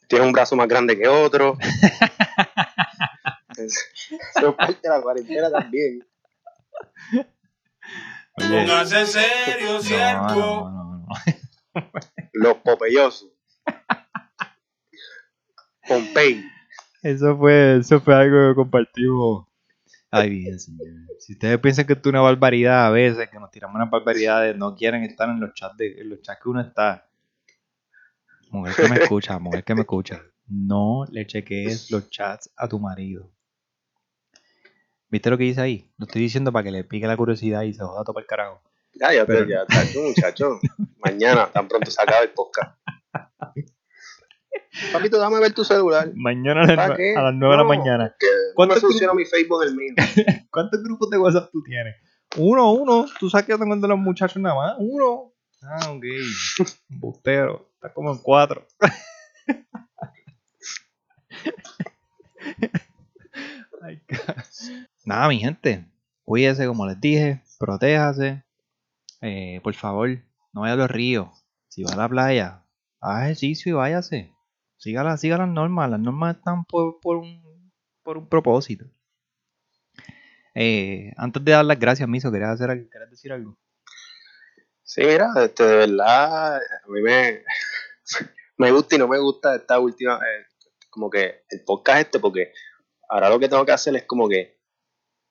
Tienes 0.08 0.28
un 0.28 0.34
brazo 0.34 0.56
más 0.56 0.68
grande 0.68 0.98
que 0.98 1.08
otro. 1.08 1.58
Es- 3.58 3.88
Eso 4.36 4.50
es 4.50 4.56
parte 4.56 4.80
de 4.84 4.90
la 4.90 5.02
cuarentena 5.02 5.50
también. 5.52 6.06
Oye, 8.38 8.50
Póngase 8.66 9.06
serio, 9.06 9.74
no, 9.74 9.82
siervo. 9.82 10.26
no, 10.26 10.72
no, 10.72 11.06
no. 11.08 11.90
Los 12.34 12.58
popellosos. 12.58 13.30
Pompey. 15.88 16.44
Eso 17.04 17.38
fue, 17.38 17.78
eso 17.78 18.02
fue 18.02 18.16
algo 18.16 18.50
que 18.50 18.56
compartimos. 18.56 19.48
Ay, 20.12 20.30
bien, 20.30 20.60
señor. 20.60 20.88
Si 21.20 21.34
ustedes 21.34 21.60
piensan 21.60 21.86
que 21.86 21.94
esto 21.94 22.10
es 22.10 22.14
una 22.14 22.22
barbaridad 22.22 22.88
a 22.88 22.90
veces, 22.90 23.30
que 23.30 23.40
nos 23.40 23.52
tiramos 23.52 23.76
unas 23.76 23.90
barbaridades, 23.90 24.56
no 24.58 24.76
quieren 24.76 25.04
estar 25.04 25.30
en 25.30 25.40
los 25.40 25.54
chats 25.54 25.78
de, 25.78 26.02
en 26.02 26.10
los 26.10 26.22
chats 26.22 26.42
que 26.42 26.50
uno 26.50 26.62
está. 26.62 27.08
mujer 28.50 28.76
que 28.76 28.90
me 28.90 28.96
escucha, 28.98 29.38
mujer 29.40 29.64
que 29.64 29.76
me 29.76 29.82
escucha, 29.82 30.22
no 30.48 31.06
le 31.12 31.26
chequees 31.28 31.92
los 31.92 32.10
chats 32.10 32.50
a 32.56 32.68
tu 32.68 32.80
marido. 32.80 33.30
¿Viste 35.10 35.30
lo 35.30 35.38
que 35.38 35.44
dice 35.46 35.62
ahí? 35.62 35.92
Lo 35.98 36.06
estoy 36.06 36.22
diciendo 36.24 36.52
para 36.52 36.64
que 36.64 36.72
le 36.72 36.84
pique 36.84 37.08
la 37.08 37.16
curiosidad 37.18 37.62
y 37.64 37.74
se 37.74 37.84
joda 37.84 38.04
todo 38.04 38.20
el 38.20 38.26
carajo. 38.26 38.62
Ya, 39.00 39.14
ya, 39.14 39.26
Pero- 39.26 39.46
ya, 39.48 39.66
tacho, 39.66 40.02
muchacho. 40.02 40.60
Mañana, 41.04 41.52
tan 41.52 41.68
pronto 41.68 41.92
se 41.92 42.02
acaba 42.02 42.22
el 42.24 42.32
podcast. 42.32 42.80
Papito, 44.92 45.18
déjame 45.18 45.40
ver 45.40 45.54
tu 45.54 45.64
celular. 45.64 46.12
Mañana 46.16 46.64
a 46.64 46.66
las, 46.68 46.76
¿Para 46.76 46.94
nue- 46.94 46.98
qué? 46.98 47.16
a 47.16 47.22
las 47.22 47.34
9 47.34 47.54
de 47.54 47.58
la 47.58 47.64
mañana. 47.68 48.16
Que 48.20 48.28
no 48.28 48.56
¿Cuántos 48.56 48.82
funciona 48.82 49.14
mi 49.14 49.24
Facebook 49.26 49.64
el 49.64 49.76
mío. 49.76 49.94
¿Cuántos 50.52 50.84
grupos 50.84 51.10
de 51.10 51.18
WhatsApp 51.18 51.50
tú 51.52 51.64
tienes? 51.64 51.96
Uno, 52.38 52.72
uno. 52.74 53.06
Tú 53.20 53.30
sabes 53.30 53.46
que 53.46 53.52
yo 53.54 53.60
tengo 53.60 53.76
de 53.76 53.88
los 53.88 53.98
muchachos 53.98 54.42
nada 54.42 54.56
más. 54.56 54.76
Uno. 54.80 55.34
Ah, 55.62 55.92
ok. 55.92 56.04
Bustero. 56.90 57.70
Está 57.76 57.94
como 57.94 58.12
en 58.12 58.18
cuatro. 58.20 58.66
Ay, 63.82 64.02
Nada, 65.06 65.28
mi 65.30 65.40
gente. 65.40 65.86
Cuídese, 66.24 66.68
como 66.68 66.86
les 66.88 67.00
dije. 67.00 67.42
Protéjase. 67.60 68.44
Eh, 69.22 69.60
por 69.64 69.74
favor, 69.74 70.10
no 70.54 70.62
vaya 70.62 70.74
a 70.74 70.78
los 70.78 70.92
ríos. 70.92 71.30
Si 71.70 71.84
va 71.84 71.94
a 71.94 71.98
la 71.98 72.10
playa, 72.10 72.66
haga 73.02 73.26
ejercicio 73.26 73.70
y 73.72 73.74
váyase. 73.74 74.34
Siga, 74.78 75.04
la- 75.04 75.18
siga 75.18 75.38
las 75.38 75.48
normas. 75.48 75.90
Las 75.90 76.00
normas 76.00 76.36
están 76.38 76.66
por, 76.66 77.00
por, 77.00 77.18
un, 77.18 77.72
por 78.04 78.18
un 78.18 78.28
propósito. 78.28 78.86
Eh, 80.54 81.12
antes 81.18 81.44
de 81.44 81.52
dar 81.52 81.66
las 81.66 81.80
gracias, 81.80 82.08
Miso, 82.08 82.32
¿querías, 82.32 82.52
hacer, 82.52 82.90
querías 82.90 83.10
decir 83.12 83.32
algo? 83.34 83.58
Sí, 84.84 85.02
mira, 85.02 85.28
este, 85.44 85.64
de 85.64 85.76
verdad, 85.78 86.56
a 86.58 86.88
mí 86.88 87.02
me, 87.02 87.44
me 88.58 88.72
gusta 88.72 88.96
y 88.96 89.00
no 89.00 89.08
me 89.08 89.20
gusta 89.20 89.56
esta 89.56 89.80
última, 89.80 90.16
eh, 90.18 90.46
como 90.90 91.10
que 91.10 91.44
el 91.50 91.64
podcast 91.66 92.02
este, 92.04 92.20
porque 92.20 92.54
ahora 93.10 93.30
lo 93.30 93.38
que 93.40 93.50
tengo 93.50 93.66
que 93.66 93.74
hacer 93.74 93.96
es 93.98 94.04
como 94.06 94.30
que 94.30 94.55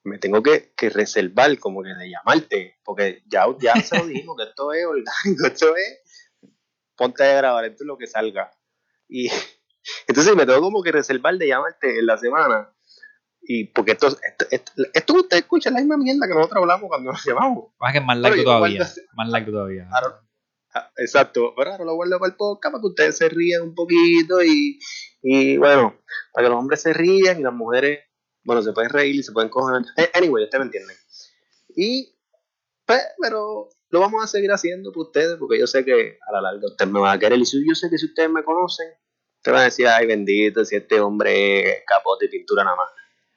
me 0.05 0.19
tengo 0.19 0.43
que, 0.43 0.73
que 0.77 0.91
reservar, 0.91 1.59
como 1.59 1.83
que 1.83 1.91
de 1.95 2.11
llamarte, 2.11 2.79
porque 2.85 3.23
ya, 3.27 3.47
ya 3.59 3.75
se 3.83 3.99
lo 3.99 4.07
dijimos, 4.07 4.37
que 4.37 4.45
esto 4.45 4.73
es 4.73 4.85
orgánico, 4.87 5.47
esto 5.47 5.75
es, 5.77 6.01
ponte 6.97 7.25
a 7.25 7.37
grabar, 7.37 7.65
esto 7.65 7.85
es 7.85 7.87
lo 7.87 7.97
que 7.99 8.07
salga. 8.07 8.51
Y 9.09 9.29
entonces 10.07 10.35
me 10.37 10.47
tengo 10.47 10.61
como 10.61 10.83
que 10.83 10.93
reservar 10.93 11.37
de 11.37 11.49
llamarte 11.49 11.99
en 11.99 12.07
la 12.07 12.19
semana. 12.19 12.71
Y 13.47 13.65
porque 13.65 13.93
esto, 13.93 14.07
esto, 14.09 14.47
esto, 14.51 14.73
esto 14.95 15.15
ustedes 15.15 15.43
escuchan 15.43 15.75
la 15.75 15.81
misma 15.81 15.99
mierda 15.99 16.27
que 16.27 16.33
nosotros 16.35 16.63
hablamos 16.63 16.89
cuando 16.89 17.13
nos 17.13 17.23
llamamos. 17.27 17.73
Más 17.79 17.93
que 17.93 18.01
más 18.01 18.17
largo 18.17 18.43
todavía. 18.43 18.79
guardo- 18.79 19.03
Más 19.15 19.29
largo 19.29 19.51
todavía. 19.53 19.89
Ahora- 19.93 20.21
Ah, 20.77 20.91
Exacto, 20.97 21.53
pero 21.57 21.71
ahora 21.71 21.85
lo 21.85 21.95
guardo 21.95 22.19
para 22.19 22.31
el 22.33 22.37
podcast 22.37 22.73
para 22.73 22.81
que 22.83 22.87
ustedes 22.89 23.17
se 23.17 23.29
rían 23.29 23.63
un 23.63 23.75
poquito 23.77 24.43
y, 24.43 24.81
y 25.23 25.57
bueno, 25.57 26.01
para 26.33 26.47
que 26.47 26.51
los 26.51 26.59
hombres 26.59 26.83
se 26.83 26.93
rían 26.93 27.39
y 27.39 27.45
las 27.45 27.53
mujeres, 27.53 28.01
bueno, 28.45 28.63
se 28.63 28.73
pueden 28.73 28.91
reír 28.91 29.17
y 29.17 29.23
se 29.23 29.33
pueden 29.33 29.49
coger. 29.51 29.83
Eh, 29.97 30.11
Anyway, 30.15 30.45
ustedes 30.45 30.61
me 30.61 30.67
entienden. 30.67 30.97
Y, 31.77 32.15
pues, 32.87 33.03
pero 33.21 33.69
lo 33.91 34.01
vamos 34.01 34.25
a 34.25 34.27
seguir 34.27 34.51
haciendo 34.53 34.93
por 34.93 35.07
ustedes 35.07 35.37
porque 35.39 35.59
yo 35.59 35.67
sé 35.67 35.85
que 35.85 36.19
a 36.29 36.33
la 36.33 36.41
larga 36.41 36.67
ustedes 36.67 36.91
me 36.91 37.01
van 37.01 37.17
a 37.17 37.19
querer 37.19 37.39
y 37.39 37.45
yo 37.45 37.75
sé 37.75 37.89
que 37.91 37.99
si 37.99 38.07
ustedes 38.07 38.31
me 38.31 38.43
conocen, 38.45 38.89
ustedes 39.37 39.53
van 39.53 39.63
a 39.63 39.65
decir, 39.65 39.87
ay 39.89 40.07
bendito, 40.07 40.65
si 40.65 40.77
este 40.77 41.01
hombre 41.01 41.69
es 41.69 41.83
capote 41.87 42.27
y 42.27 42.29
pintura 42.29 42.65
nada 42.65 42.77
más. 42.77 42.91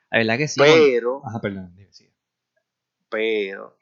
La 0.09 0.17
verdad 0.19 0.37
que 0.37 0.47
sí. 0.47 0.59
Pero, 0.59 1.21
Ajá, 1.25 1.39
perdón. 1.41 1.73
dime, 1.75 1.91
sigue. 1.93 2.13
pero, 3.09 3.77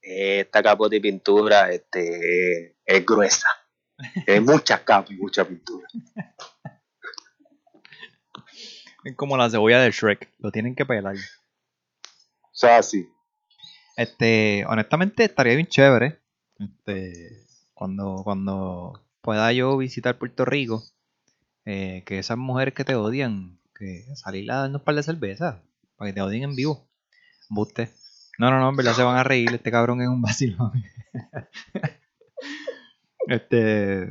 esta 0.00 0.62
capote 0.62 0.96
y 0.96 1.00
pintura 1.00 1.70
este, 1.70 2.76
es 2.84 3.06
gruesa. 3.06 3.48
Es 4.26 4.42
mucha 4.42 4.84
capa 4.84 5.12
y 5.12 5.16
mucha 5.16 5.44
pintura. 5.44 5.86
Es 9.04 9.14
como 9.16 9.36
la 9.36 9.50
cebolla 9.50 9.80
del 9.80 9.92
Shrek. 9.92 10.32
Lo 10.38 10.50
tienen 10.50 10.74
que 10.74 10.86
pelar. 10.86 11.16
O 11.16 12.48
sea, 12.52 12.82
sí. 12.82 13.06
Este, 13.96 14.64
honestamente, 14.66 15.24
estaría 15.24 15.54
bien 15.54 15.66
chévere. 15.66 16.20
Este, 16.58 17.46
cuando, 17.74 18.22
cuando 18.24 19.04
pueda 19.20 19.52
yo 19.52 19.76
visitar 19.76 20.18
Puerto 20.18 20.44
Rico, 20.44 20.82
eh, 21.66 22.02
que 22.06 22.18
esas 22.18 22.38
mujeres 22.38 22.74
que 22.74 22.84
te 22.84 22.94
odian, 22.94 23.60
que 23.74 24.04
salir 24.14 24.50
a 24.50 24.60
darnos 24.60 24.80
un 24.80 24.84
par 24.84 24.94
de 24.94 25.02
cervezas, 25.02 25.56
para 25.96 26.10
que 26.10 26.14
te 26.14 26.22
odien 26.22 26.44
en 26.44 26.56
vivo. 26.56 26.88
Buste. 27.50 27.90
No, 28.38 28.50
no, 28.50 28.58
no, 28.58 28.70
en 28.70 28.76
verdad 28.76 28.94
se 28.94 29.02
van 29.02 29.16
a 29.16 29.24
reír, 29.24 29.52
este 29.52 29.70
cabrón 29.70 30.00
es 30.00 30.08
un 30.08 30.22
vacilón. 30.22 30.72
este, 33.28 34.08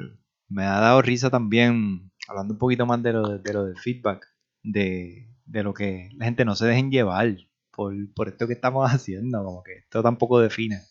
me 0.47 0.63
ha 0.63 0.79
dado 0.79 1.01
risa 1.01 1.29
también, 1.29 2.11
hablando 2.27 2.53
un 2.53 2.59
poquito 2.59 2.85
más 2.85 3.01
de 3.01 3.13
lo, 3.13 3.39
de 3.39 3.53
lo 3.53 3.65
del 3.65 3.77
feedback, 3.77 4.32
de, 4.63 5.27
de 5.45 5.63
lo 5.63 5.73
que 5.73 6.09
la 6.15 6.25
gente 6.25 6.45
no 6.45 6.55
se 6.55 6.65
dejen 6.65 6.91
llevar 6.91 7.35
por, 7.71 7.93
por 8.13 8.29
esto 8.29 8.47
que 8.47 8.53
estamos 8.53 8.89
haciendo, 8.91 9.43
como 9.43 9.63
que 9.63 9.79
esto 9.79 10.01
tampoco 10.01 10.39
define, 10.39 10.81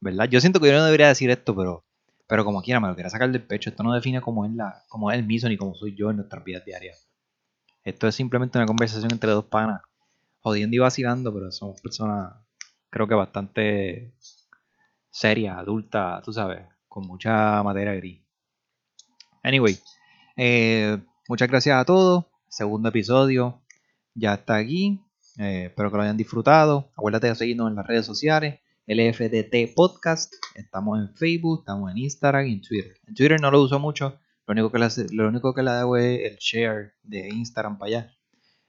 ¿verdad? 0.00 0.28
Yo 0.28 0.40
siento 0.40 0.60
que 0.60 0.68
yo 0.68 0.72
no 0.72 0.84
debería 0.84 1.08
decir 1.08 1.30
esto, 1.30 1.54
pero, 1.54 1.84
pero 2.26 2.44
como 2.44 2.62
quiera, 2.62 2.80
me 2.80 2.88
lo 2.88 2.94
quiera 2.94 3.10
sacar 3.10 3.30
del 3.30 3.42
pecho, 3.42 3.70
esto 3.70 3.82
no 3.82 3.92
define 3.92 4.20
cómo 4.20 4.44
es, 4.44 4.52
la, 4.52 4.84
cómo 4.88 5.10
el 5.12 5.24
miso 5.26 5.48
ni 5.48 5.56
cómo 5.56 5.74
soy 5.74 5.94
yo 5.94 6.10
en 6.10 6.16
nuestras 6.16 6.44
vidas 6.44 6.64
diarias. 6.64 7.08
Esto 7.84 8.08
es 8.08 8.14
simplemente 8.14 8.58
una 8.58 8.66
conversación 8.66 9.10
entre 9.12 9.30
dos 9.30 9.46
panas, 9.46 9.82
jodiendo 10.40 10.76
y 10.76 10.78
vacilando, 10.78 11.32
pero 11.32 11.50
somos 11.50 11.80
personas, 11.80 12.34
creo 12.90 13.06
que 13.08 13.14
bastante 13.14 14.12
serias, 15.10 15.58
adultas, 15.58 16.22
tú 16.22 16.32
sabes, 16.32 16.66
con 16.88 17.06
mucha 17.06 17.62
madera 17.62 17.94
gris. 17.94 18.20
Anyway, 19.42 19.78
eh, 20.36 20.98
muchas 21.28 21.48
gracias 21.48 21.76
a 21.78 21.84
todos. 21.84 22.26
Segundo 22.50 22.88
episodio 22.88 23.62
ya 24.14 24.34
está 24.34 24.56
aquí. 24.56 25.00
Eh, 25.38 25.66
espero 25.66 25.90
que 25.90 25.96
lo 25.96 26.02
hayan 26.02 26.16
disfrutado. 26.16 26.90
Acuérdate 26.96 27.28
de 27.28 27.34
seguirnos 27.36 27.70
en 27.70 27.76
las 27.76 27.86
redes 27.86 28.04
sociales. 28.04 28.58
LFDT 28.86 29.72
Podcast. 29.74 30.34
Estamos 30.56 30.98
en 30.98 31.14
Facebook, 31.14 31.60
estamos 31.60 31.90
en 31.92 31.98
Instagram 31.98 32.46
y 32.46 32.52
en 32.54 32.60
Twitter. 32.60 32.94
En 33.06 33.14
Twitter 33.14 33.40
no 33.40 33.50
lo 33.52 33.62
uso 33.62 33.78
mucho. 33.78 34.18
Lo 34.46 34.52
único 34.52 34.72
que 34.72 34.78
le, 34.80 34.84
hace- 34.86 35.06
lo 35.12 35.28
único 35.28 35.54
que 35.54 35.62
le 35.62 35.70
hago 35.70 35.96
es 35.96 36.32
el 36.32 36.36
share 36.38 36.94
de 37.04 37.28
Instagram 37.28 37.78
para 37.78 37.86
allá. 37.88 38.16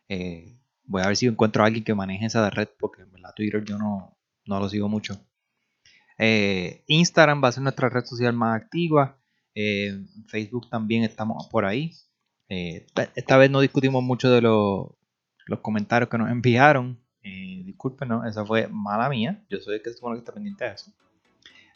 Eh, 0.09 0.59
voy 0.83 1.01
a 1.01 1.07
ver 1.07 1.17
si 1.17 1.25
encuentro 1.25 1.63
a 1.63 1.65
alguien 1.65 1.83
que 1.83 1.95
maneje 1.95 2.27
esa 2.27 2.47
red 2.51 2.67
porque 2.79 3.01
en 3.01 3.11
verdad 3.11 3.33
Twitter 3.35 3.63
yo 3.65 3.79
no, 3.79 4.15
no 4.45 4.59
lo 4.59 4.69
sigo 4.69 4.87
mucho. 4.89 5.19
Eh, 6.19 6.83
Instagram 6.85 7.43
va 7.43 7.47
a 7.47 7.51
ser 7.51 7.63
nuestra 7.63 7.89
red 7.89 8.05
social 8.05 8.33
más 8.33 8.61
activa. 8.61 9.17
Facebook 10.27 10.69
también 10.69 11.03
estamos 11.03 11.47
por 11.47 11.65
ahí. 11.65 11.91
Eh, 12.53 12.85
esta, 13.15 13.37
vez 13.37 13.49
no 13.49 13.61
discutimos 13.61 14.03
mucho 14.03 14.29
de 14.29 14.41
los, 14.41 14.87
los 15.45 15.59
comentarios 15.61 16.09
que 16.09 16.17
nos 16.17 16.29
enviaron. 16.29 16.99
Eh, 17.23 17.61
discúlpenos, 17.63 18.27
esa 18.27 18.45
fue 18.45 18.67
mala 18.67 19.07
mía. 19.07 19.41
Yo 19.49 19.59
soy 19.59 19.75
el 19.75 19.81
que 19.81 19.93
supone 19.93 20.15
que 20.15 20.19
está 20.19 20.33
pendiente 20.33 20.65
de 20.65 20.71
eso. 20.71 20.91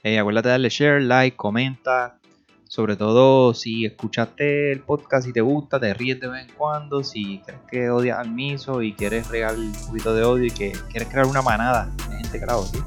Eh, 0.03 0.19
acuérdate 0.19 0.49
de 0.49 0.51
darle 0.51 0.67
share, 0.67 1.01
like, 1.01 1.37
comenta. 1.37 2.19
Sobre 2.67 2.97
todo 2.97 3.53
si 3.53 3.85
escuchaste 3.85 4.73
el 4.73 4.81
podcast 4.81 5.29
y 5.29 5.31
te 5.31 5.39
gusta, 5.39 5.79
te 5.79 5.93
ríes 5.93 6.19
de 6.19 6.27
vez 6.27 6.45
en 6.45 6.53
cuando. 6.55 7.05
Si 7.05 7.39
crees 7.45 7.61
que 7.71 7.89
odias 7.89 8.19
al 8.19 8.31
miso 8.31 8.81
y 8.81 8.91
quieres 8.91 9.29
regar 9.29 9.55
un 9.55 9.71
poquito 9.87 10.13
de 10.13 10.25
odio 10.25 10.43
y 10.43 10.51
que 10.51 10.73
quieres 10.89 11.07
crear 11.07 11.25
una 11.25 11.41
manada 11.41 11.89
de 12.09 12.17
gente 12.17 12.37
que 12.37 12.45
la 12.45 12.57
odie, 12.57 12.81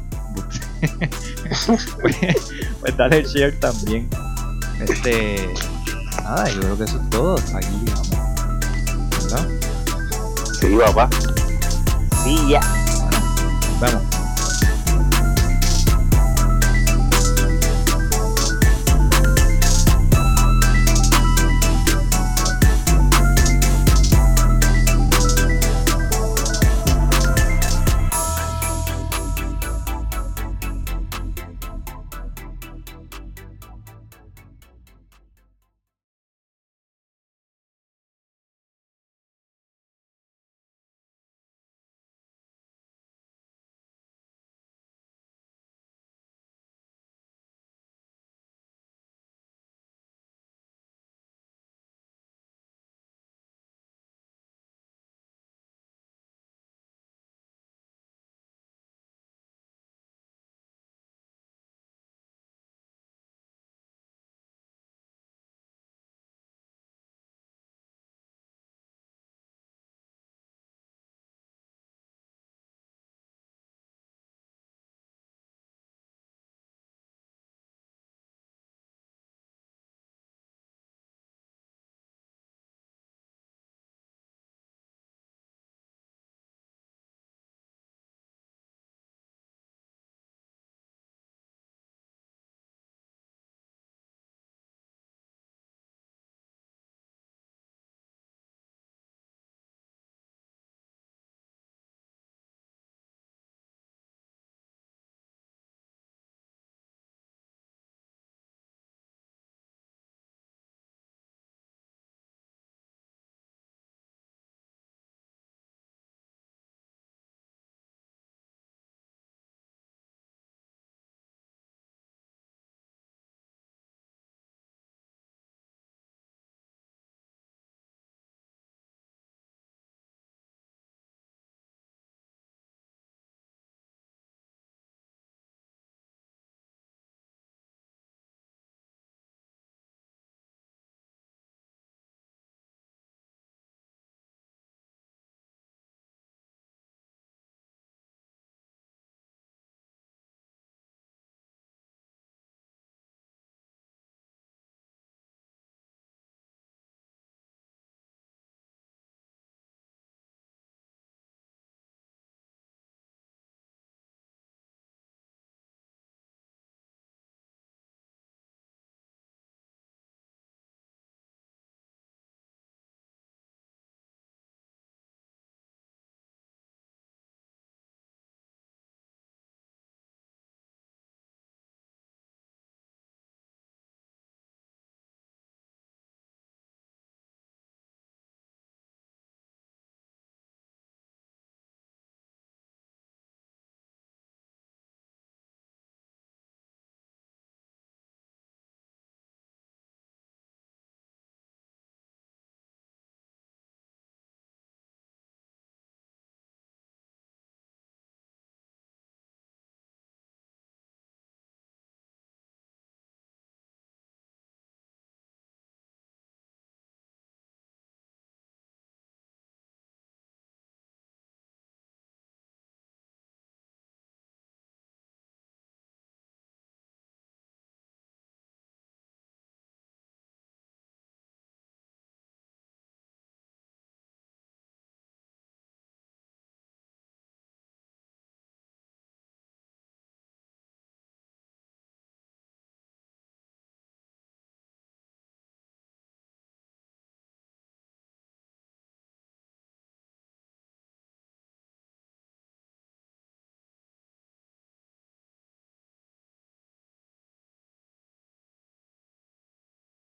pues, 2.03 2.53
pues 2.80 2.97
dale 2.99 3.22
share 3.22 3.59
también. 3.59 4.11
Este. 4.78 5.49
Nada, 6.28 6.46
yo 6.50 6.60
creo 6.60 6.76
que 6.76 6.84
eso 6.84 6.98
es 6.98 7.10
todo. 7.10 7.36
Aquí, 7.54 7.80
digamos. 7.84 8.10
¿Verdad? 9.22 9.48
Sí, 10.60 10.76
papá. 10.76 11.08
Sí, 12.22 12.48
ya. 12.50 12.60
Vamos. 13.80 14.17